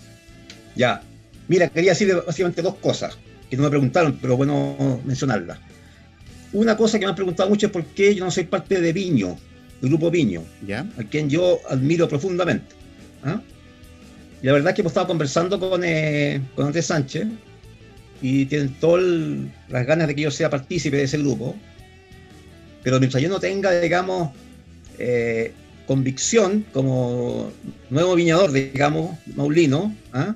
Ya, 0.76 1.02
mira, 1.48 1.70
quería 1.70 1.92
decir 1.92 2.14
básicamente 2.26 2.62
dos 2.62 2.76
cosas 2.76 3.18
que 3.50 3.56
no 3.56 3.64
me 3.64 3.70
preguntaron, 3.70 4.20
pero 4.22 4.36
bueno 4.36 5.02
mencionarlas. 5.06 5.60
Una 6.54 6.78
cosa 6.78 6.98
que 6.98 7.06
me 7.06 7.10
han 7.10 7.16
preguntado 7.16 7.50
mucho 7.50 7.68
es 7.68 7.72
por 7.72 7.86
qué 7.86 8.16
yo 8.16 8.24
no 8.24 8.32
soy 8.32 8.46
parte 8.46 8.80
de 8.80 8.94
Viño, 8.94 9.38
del 9.82 9.90
grupo 9.90 10.10
Viño, 10.10 10.44
¿Ya? 10.66 10.88
a 10.98 11.04
quien 11.04 11.30
yo 11.30 11.60
admiro 11.70 12.08
profundamente. 12.08 12.76
¿ah? 13.24 13.42
Y 14.42 14.46
la 14.46 14.54
verdad 14.54 14.70
es 14.70 14.76
que 14.76 14.82
hemos 14.82 14.92
estado 14.92 15.08
conversando 15.08 15.60
con, 15.60 15.84
eh, 15.84 16.42
con 16.56 16.68
Andrés 16.68 16.86
Sánchez 16.86 17.28
y 18.22 18.46
tienen 18.46 18.74
todas 18.80 19.04
las 19.70 19.86
ganas 19.86 20.08
de 20.08 20.16
que 20.16 20.22
yo 20.22 20.32
sea 20.32 20.50
partícipe 20.50 20.98
de 20.98 21.04
ese 21.04 21.18
grupo. 21.18 21.56
Pero 22.84 23.00
mientras 23.00 23.22
yo 23.22 23.30
no 23.30 23.40
tenga, 23.40 23.80
digamos, 23.82 24.32
eh, 24.98 25.52
convicción 25.86 26.66
como 26.74 27.52
nuevo 27.90 28.16
viñador, 28.16 28.52
digamos, 28.52 29.18
maulino, 29.36 29.96
¿ah? 30.14 30.36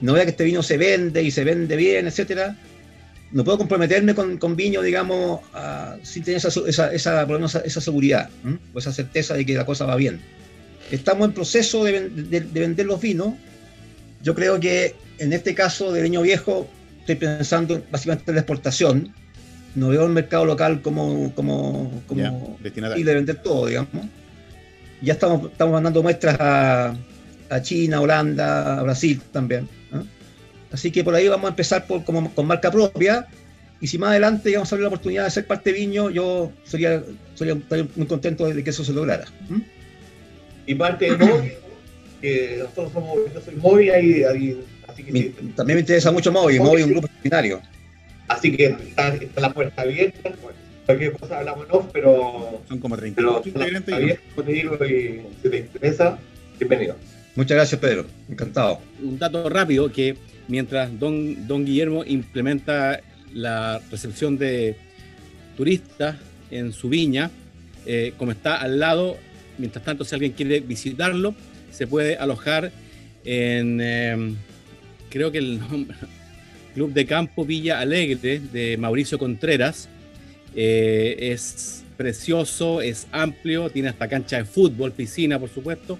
no 0.00 0.12
vea 0.12 0.24
que 0.24 0.30
este 0.30 0.44
vino 0.44 0.62
se 0.62 0.76
vende 0.76 1.22
y 1.22 1.30
se 1.30 1.44
vende 1.44 1.76
bien, 1.76 2.06
etcétera, 2.06 2.56
no 3.32 3.44
puedo 3.44 3.58
comprometerme 3.58 4.14
con, 4.14 4.38
con 4.38 4.56
viño, 4.56 4.82
digamos, 4.82 5.40
sin 6.02 6.22
tener 6.22 6.38
esa, 6.38 6.48
esa, 6.66 6.92
esa, 6.92 7.24
esa 7.64 7.80
seguridad 7.80 8.30
o 8.72 8.78
esa 8.78 8.92
certeza 8.92 9.34
de 9.34 9.44
que 9.44 9.54
la 9.54 9.66
cosa 9.66 9.86
va 9.86 9.96
bien. 9.96 10.20
Estamos 10.90 11.28
en 11.28 11.34
proceso 11.34 11.84
de, 11.84 12.08
de, 12.08 12.40
vender 12.40 12.86
los 12.86 13.00
vinos. 13.00 13.34
Yo 14.22 14.34
creo 14.34 14.60
que 14.60 14.94
en 15.18 15.32
este 15.32 15.54
caso 15.54 15.92
de 15.92 16.02
Viño 16.02 16.22
Viejo 16.22 16.68
estoy 17.00 17.16
pensando 17.16 17.82
básicamente 17.90 18.30
en 18.30 18.34
la 18.36 18.40
exportación. 18.42 19.14
No 19.74 19.88
veo 19.88 20.04
el 20.04 20.12
mercado 20.12 20.44
local 20.44 20.82
como, 20.82 21.32
como, 21.34 22.02
como 22.06 22.58
y 22.96 23.02
de 23.02 23.14
vender 23.14 23.42
todo, 23.42 23.66
digamos. 23.66 24.06
Ya 25.02 25.14
estamos, 25.14 25.50
estamos 25.50 25.72
mandando 25.72 26.02
muestras 26.02 26.36
a, 26.38 26.94
a 27.50 27.62
China, 27.62 28.00
Holanda, 28.00 28.78
a 28.78 28.82
Brasil 28.82 29.20
también. 29.32 29.68
Así 30.74 30.90
que 30.90 31.04
por 31.04 31.14
ahí 31.14 31.28
vamos 31.28 31.46
a 31.46 31.50
empezar 31.50 31.86
por, 31.86 32.02
como, 32.02 32.34
con 32.34 32.46
marca 32.48 32.68
propia. 32.68 33.28
Y 33.80 33.86
si 33.86 33.96
más 33.96 34.10
adelante 34.10 34.52
vamos 34.54 34.72
a 34.72 34.74
ver 34.74 34.82
la 34.82 34.88
oportunidad 34.88 35.24
de 35.24 35.30
ser 35.30 35.46
parte 35.46 35.72
de 35.72 35.78
Viño, 35.78 36.10
yo 36.10 36.50
sería, 36.64 37.00
sería 37.36 37.54
muy 37.94 38.06
contento 38.08 38.44
de 38.46 38.64
que 38.64 38.70
eso 38.70 38.84
se 38.84 38.92
lograra. 38.92 39.24
Y 40.66 40.74
parte 40.74 41.12
de 41.12 41.16
Movi, 41.16 41.52
que 42.20 42.56
nosotros 42.58 42.92
somos, 42.92 43.18
yo 43.32 43.40
soy 43.40 43.54
Movi, 43.54 43.90
ahí, 43.90 44.64
así 44.88 45.04
que 45.04 45.32
También 45.54 45.76
me 45.76 45.80
interesa 45.80 46.10
mucho 46.10 46.32
Movi, 46.32 46.58
Movi 46.58 46.80
es 46.80 46.86
un 46.86 46.90
grupo 46.90 47.06
extraordinario. 47.06 47.62
Así 48.26 48.56
que 48.56 48.66
está, 48.66 49.16
la 49.36 49.52
puerta 49.52 49.82
abierta, 49.82 50.32
cualquier 50.86 51.12
cosa 51.12 51.38
hablamos 51.38 51.68
no, 51.68 51.88
pero... 51.92 52.62
Son 52.68 52.80
como 52.80 52.96
30 52.96 53.22
integrantes. 53.44 53.94
y 54.90 55.20
si 55.40 55.48
te 55.50 55.56
interesa, 55.58 56.18
bienvenido. 56.58 56.96
Muchas 57.36 57.56
gracias, 57.56 57.80
Pedro. 57.80 58.06
Encantado. 58.28 58.80
Un 59.00 59.20
dato 59.20 59.48
rápido 59.48 59.92
que 59.92 60.16
mientras 60.48 60.98
don, 60.98 61.46
don 61.46 61.64
Guillermo 61.64 62.04
implementa 62.04 63.00
la 63.32 63.80
recepción 63.90 64.38
de 64.38 64.76
turistas 65.56 66.16
en 66.50 66.72
su 66.72 66.88
viña, 66.88 67.30
eh, 67.86 68.12
como 68.16 68.32
está 68.32 68.56
al 68.56 68.78
lado, 68.78 69.16
mientras 69.58 69.84
tanto 69.84 70.04
si 70.04 70.14
alguien 70.14 70.32
quiere 70.32 70.60
visitarlo, 70.60 71.34
se 71.70 71.86
puede 71.86 72.16
alojar 72.16 72.72
en, 73.24 73.80
em, 73.80 74.36
creo 75.10 75.32
que 75.32 75.38
el 75.38 75.58
nombre, 75.58 75.96
Club 76.74 76.92
de 76.92 77.06
Campo 77.06 77.44
Villa 77.44 77.80
Alegre 77.80 78.40
de 78.52 78.76
Mauricio 78.76 79.18
Contreras. 79.18 79.88
Eh, 80.56 81.16
es 81.32 81.84
precioso, 81.96 82.80
es 82.80 83.06
amplio, 83.12 83.70
tiene 83.70 83.88
hasta 83.88 84.08
cancha 84.08 84.38
de 84.38 84.44
fútbol, 84.44 84.92
piscina, 84.92 85.38
por 85.38 85.48
supuesto. 85.48 85.98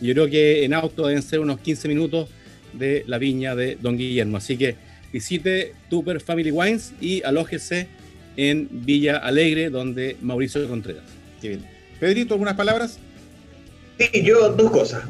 Yo 0.00 0.12
creo 0.12 0.28
que 0.28 0.64
en 0.64 0.74
auto 0.74 1.06
deben 1.06 1.22
ser 1.22 1.40
unos 1.40 1.60
15 1.60 1.88
minutos 1.88 2.28
de 2.78 3.04
la 3.06 3.18
viña 3.18 3.54
de 3.54 3.76
Don 3.80 3.96
Guillermo. 3.96 4.36
Así 4.36 4.56
que 4.56 4.76
visite 5.12 5.74
Tupper 5.88 6.20
Family 6.20 6.50
Wines 6.50 6.92
y 7.00 7.22
alójese 7.22 7.88
en 8.36 8.68
Villa 8.70 9.16
Alegre, 9.16 9.70
donde 9.70 10.16
Mauricio 10.20 10.66
Contreras. 10.68 11.04
Qué 11.40 11.48
bien. 11.48 11.64
Pedrito, 11.98 12.34
¿algunas 12.34 12.54
palabras? 12.54 12.98
Sí, 13.98 14.22
yo 14.22 14.50
dos 14.50 14.70
cosas. 14.70 15.04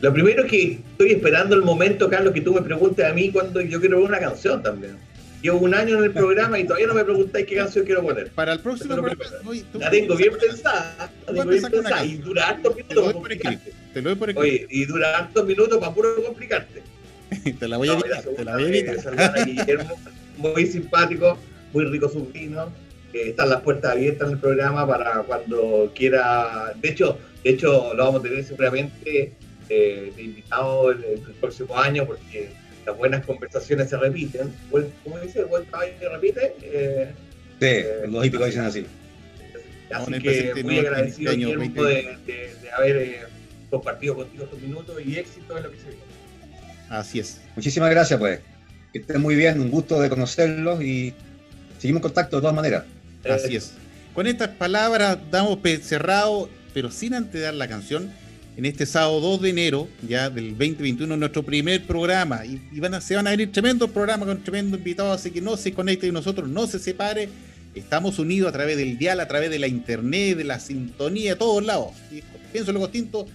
Lo 0.00 0.12
primero 0.12 0.44
es 0.44 0.50
que 0.50 0.78
estoy 0.92 1.10
esperando 1.10 1.56
el 1.56 1.62
momento, 1.62 2.08
Carlos, 2.08 2.32
que 2.32 2.40
tú 2.40 2.54
me 2.54 2.62
preguntes 2.62 3.04
a 3.04 3.12
mí 3.12 3.30
cuando 3.30 3.60
yo 3.60 3.80
quiero 3.80 3.98
ver 3.98 4.08
una 4.08 4.20
canción 4.20 4.62
también. 4.62 4.96
Llevo 5.42 5.58
un 5.58 5.74
año 5.74 5.98
en 5.98 6.04
el 6.04 6.12
programa 6.12 6.58
y 6.58 6.64
todavía 6.64 6.88
no 6.88 6.94
me 6.94 7.04
preguntáis 7.04 7.46
qué 7.46 7.56
canción 7.56 7.84
quiero 7.84 8.02
poner. 8.02 8.30
Para 8.30 8.52
el 8.52 8.60
próximo 8.60 8.94
programa. 8.94 9.24
La 9.74 9.90
tengo 9.90 10.16
bien 10.16 10.32
pensada. 10.36 11.10
La 11.26 11.32
tengo 11.32 11.50
bien 11.50 11.62
pensada. 11.62 12.04
Y 12.04 12.16
dura 12.16 12.48
hartos 12.48 12.74
minutos. 12.74 12.88
Te 13.92 14.02
lo 14.02 14.10
doy 14.10 14.16
por 14.16 14.38
Oye, 14.38 14.66
y 14.68 14.84
dura 14.84 15.18
hartos 15.18 15.46
minutos 15.46 15.78
para 15.78 15.94
puro 15.94 16.22
complicarte. 16.24 16.82
te 17.58 17.68
la 17.68 17.76
voy 17.76 17.88
a 17.88 17.94
editar, 17.94 18.24
te 18.24 18.44
la 18.44 18.54
voy 18.54 18.64
a 18.64 18.68
editar. 18.68 19.86
muy 20.36 20.66
simpático, 20.66 21.38
muy 21.72 21.84
rico 21.86 22.08
su 22.08 22.26
vino. 22.26 22.72
están 23.12 23.50
las 23.50 23.60
puertas 23.62 23.92
abiertas 23.92 24.28
en 24.28 24.34
el 24.34 24.40
programa 24.40 24.86
para 24.86 25.22
cuando 25.22 25.92
quiera. 25.94 26.72
De 26.80 26.88
hecho, 26.90 27.18
de 27.44 27.50
hecho 27.50 27.94
lo 27.94 28.04
vamos 28.04 28.20
a 28.20 28.22
tener 28.22 28.44
seguramente 28.44 29.32
eh, 29.68 30.12
de 30.14 30.22
invitado 30.22 30.90
el, 30.90 31.04
el, 31.04 31.20
próximo 31.40 31.76
año 31.76 32.06
porque 32.06 32.50
las 32.86 32.96
buenas 32.96 33.24
conversaciones 33.26 33.90
se 33.90 33.96
repiten. 33.98 34.52
¿Cómo 35.04 35.18
dice? 35.18 35.40
¿El 35.40 35.46
buen 35.46 35.66
trabajo 35.66 35.92
se 35.98 36.08
repite? 36.08 36.54
Eh, 36.62 37.12
sí, 37.60 37.66
eh, 37.66 38.06
los 38.08 38.24
hípicos 38.24 38.46
dicen 38.46 38.64
así. 38.64 38.86
Así 39.90 40.12
que 40.20 40.62
muy 40.64 40.78
agradecido 40.78 41.32
de, 41.32 42.18
de, 42.26 42.54
de, 42.62 42.70
haber 42.76 42.96
eh, 42.96 43.20
compartido 43.70 44.16
contigo 44.16 44.44
estos 44.44 44.60
minutos 44.60 44.96
y 45.04 45.16
éxito 45.16 45.56
en 45.56 45.64
lo 45.64 45.70
que 45.70 45.76
se 45.78 45.88
viene. 45.88 46.17
Así 46.88 47.20
es. 47.20 47.40
Muchísimas 47.56 47.90
gracias, 47.90 48.18
pues. 48.18 48.40
Que 48.92 49.00
estén 49.00 49.20
muy 49.20 49.34
bien, 49.34 49.60
un 49.60 49.70
gusto 49.70 50.00
de 50.00 50.08
conocerlos 50.08 50.82
y 50.82 51.14
seguimos 51.78 52.00
en 52.00 52.02
contacto 52.02 52.36
de 52.36 52.40
todas 52.42 52.56
maneras. 52.56 52.84
Así 53.28 53.56
es. 53.56 53.72
Con 54.14 54.26
estas 54.26 54.48
palabras 54.48 55.18
damos 55.30 55.58
cerrado, 55.82 56.48
pero 56.72 56.90
sin 56.90 57.14
antes 57.14 57.42
dar 57.42 57.54
la 57.54 57.68
canción, 57.68 58.10
en 58.56 58.64
este 58.64 58.86
sábado 58.86 59.20
2 59.20 59.42
de 59.42 59.50
enero, 59.50 59.88
ya 60.02 60.30
del 60.30 60.50
2021, 60.50 61.16
nuestro 61.16 61.44
primer 61.44 61.86
programa. 61.86 62.44
Y, 62.44 62.80
van 62.80 62.94
a, 62.94 63.00
se 63.00 63.14
van 63.14 63.28
a 63.28 63.30
venir 63.30 63.52
tremendos 63.52 63.90
programas 63.90 64.26
con 64.26 64.42
tremendos 64.42 64.78
invitados, 64.78 65.20
así 65.20 65.30
que 65.30 65.40
no 65.40 65.56
se 65.56 65.72
conecte 65.72 66.08
y 66.08 66.12
nosotros, 66.12 66.48
no 66.48 66.66
se 66.66 66.80
separe. 66.80 67.28
Estamos 67.74 68.18
unidos 68.18 68.48
a 68.48 68.52
través 68.52 68.76
del 68.76 68.98
dial, 68.98 69.20
a 69.20 69.28
través 69.28 69.50
de 69.50 69.60
la 69.60 69.68
internet, 69.68 70.36
de 70.36 70.42
la 70.42 70.58
sintonía, 70.58 71.34
de 71.34 71.38
todos 71.38 71.64
lados. 71.64 71.92
pienso 72.50 72.72
lo 72.72 72.80
distinto 72.80 73.28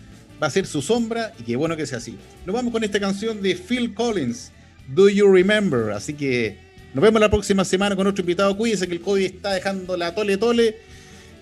va 0.43 0.47
a 0.47 0.51
ser 0.51 0.67
su 0.67 0.81
sombra 0.81 1.33
y 1.39 1.43
qué 1.43 1.55
bueno 1.55 1.77
que 1.77 1.87
sea 1.87 1.99
así. 1.99 2.17
Nos 2.45 2.53
vamos 2.53 2.73
con 2.73 2.83
esta 2.83 2.99
canción 2.99 3.41
de 3.41 3.55
Phil 3.55 3.93
Collins, 3.93 4.51
Do 4.89 5.07
You 5.07 5.31
Remember? 5.31 5.91
Así 5.91 6.13
que 6.13 6.57
nos 6.93 7.01
vemos 7.01 7.21
la 7.21 7.29
próxima 7.29 7.63
semana 7.63 7.95
con 7.95 8.05
otro 8.07 8.21
invitado. 8.21 8.55
Cuídense 8.57 8.85
que 8.85 8.93
el 8.93 9.01
COVID 9.01 9.23
está 9.23 9.53
dejando 9.53 9.95
la 9.95 10.13
tole 10.13 10.37
tole 10.37 10.75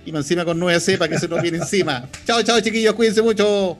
y 0.05 0.15
encima 0.15 0.45
con 0.45 0.59
nueva 0.59 0.79
cepa 0.79 1.07
que 1.07 1.17
se 1.17 1.27
nos 1.27 1.41
viene 1.41 1.57
encima. 1.57 2.07
chao, 2.27 2.43
chao 2.43 2.61
chiquillos, 2.61 2.93
cuídense 2.93 3.23
mucho. 3.23 3.79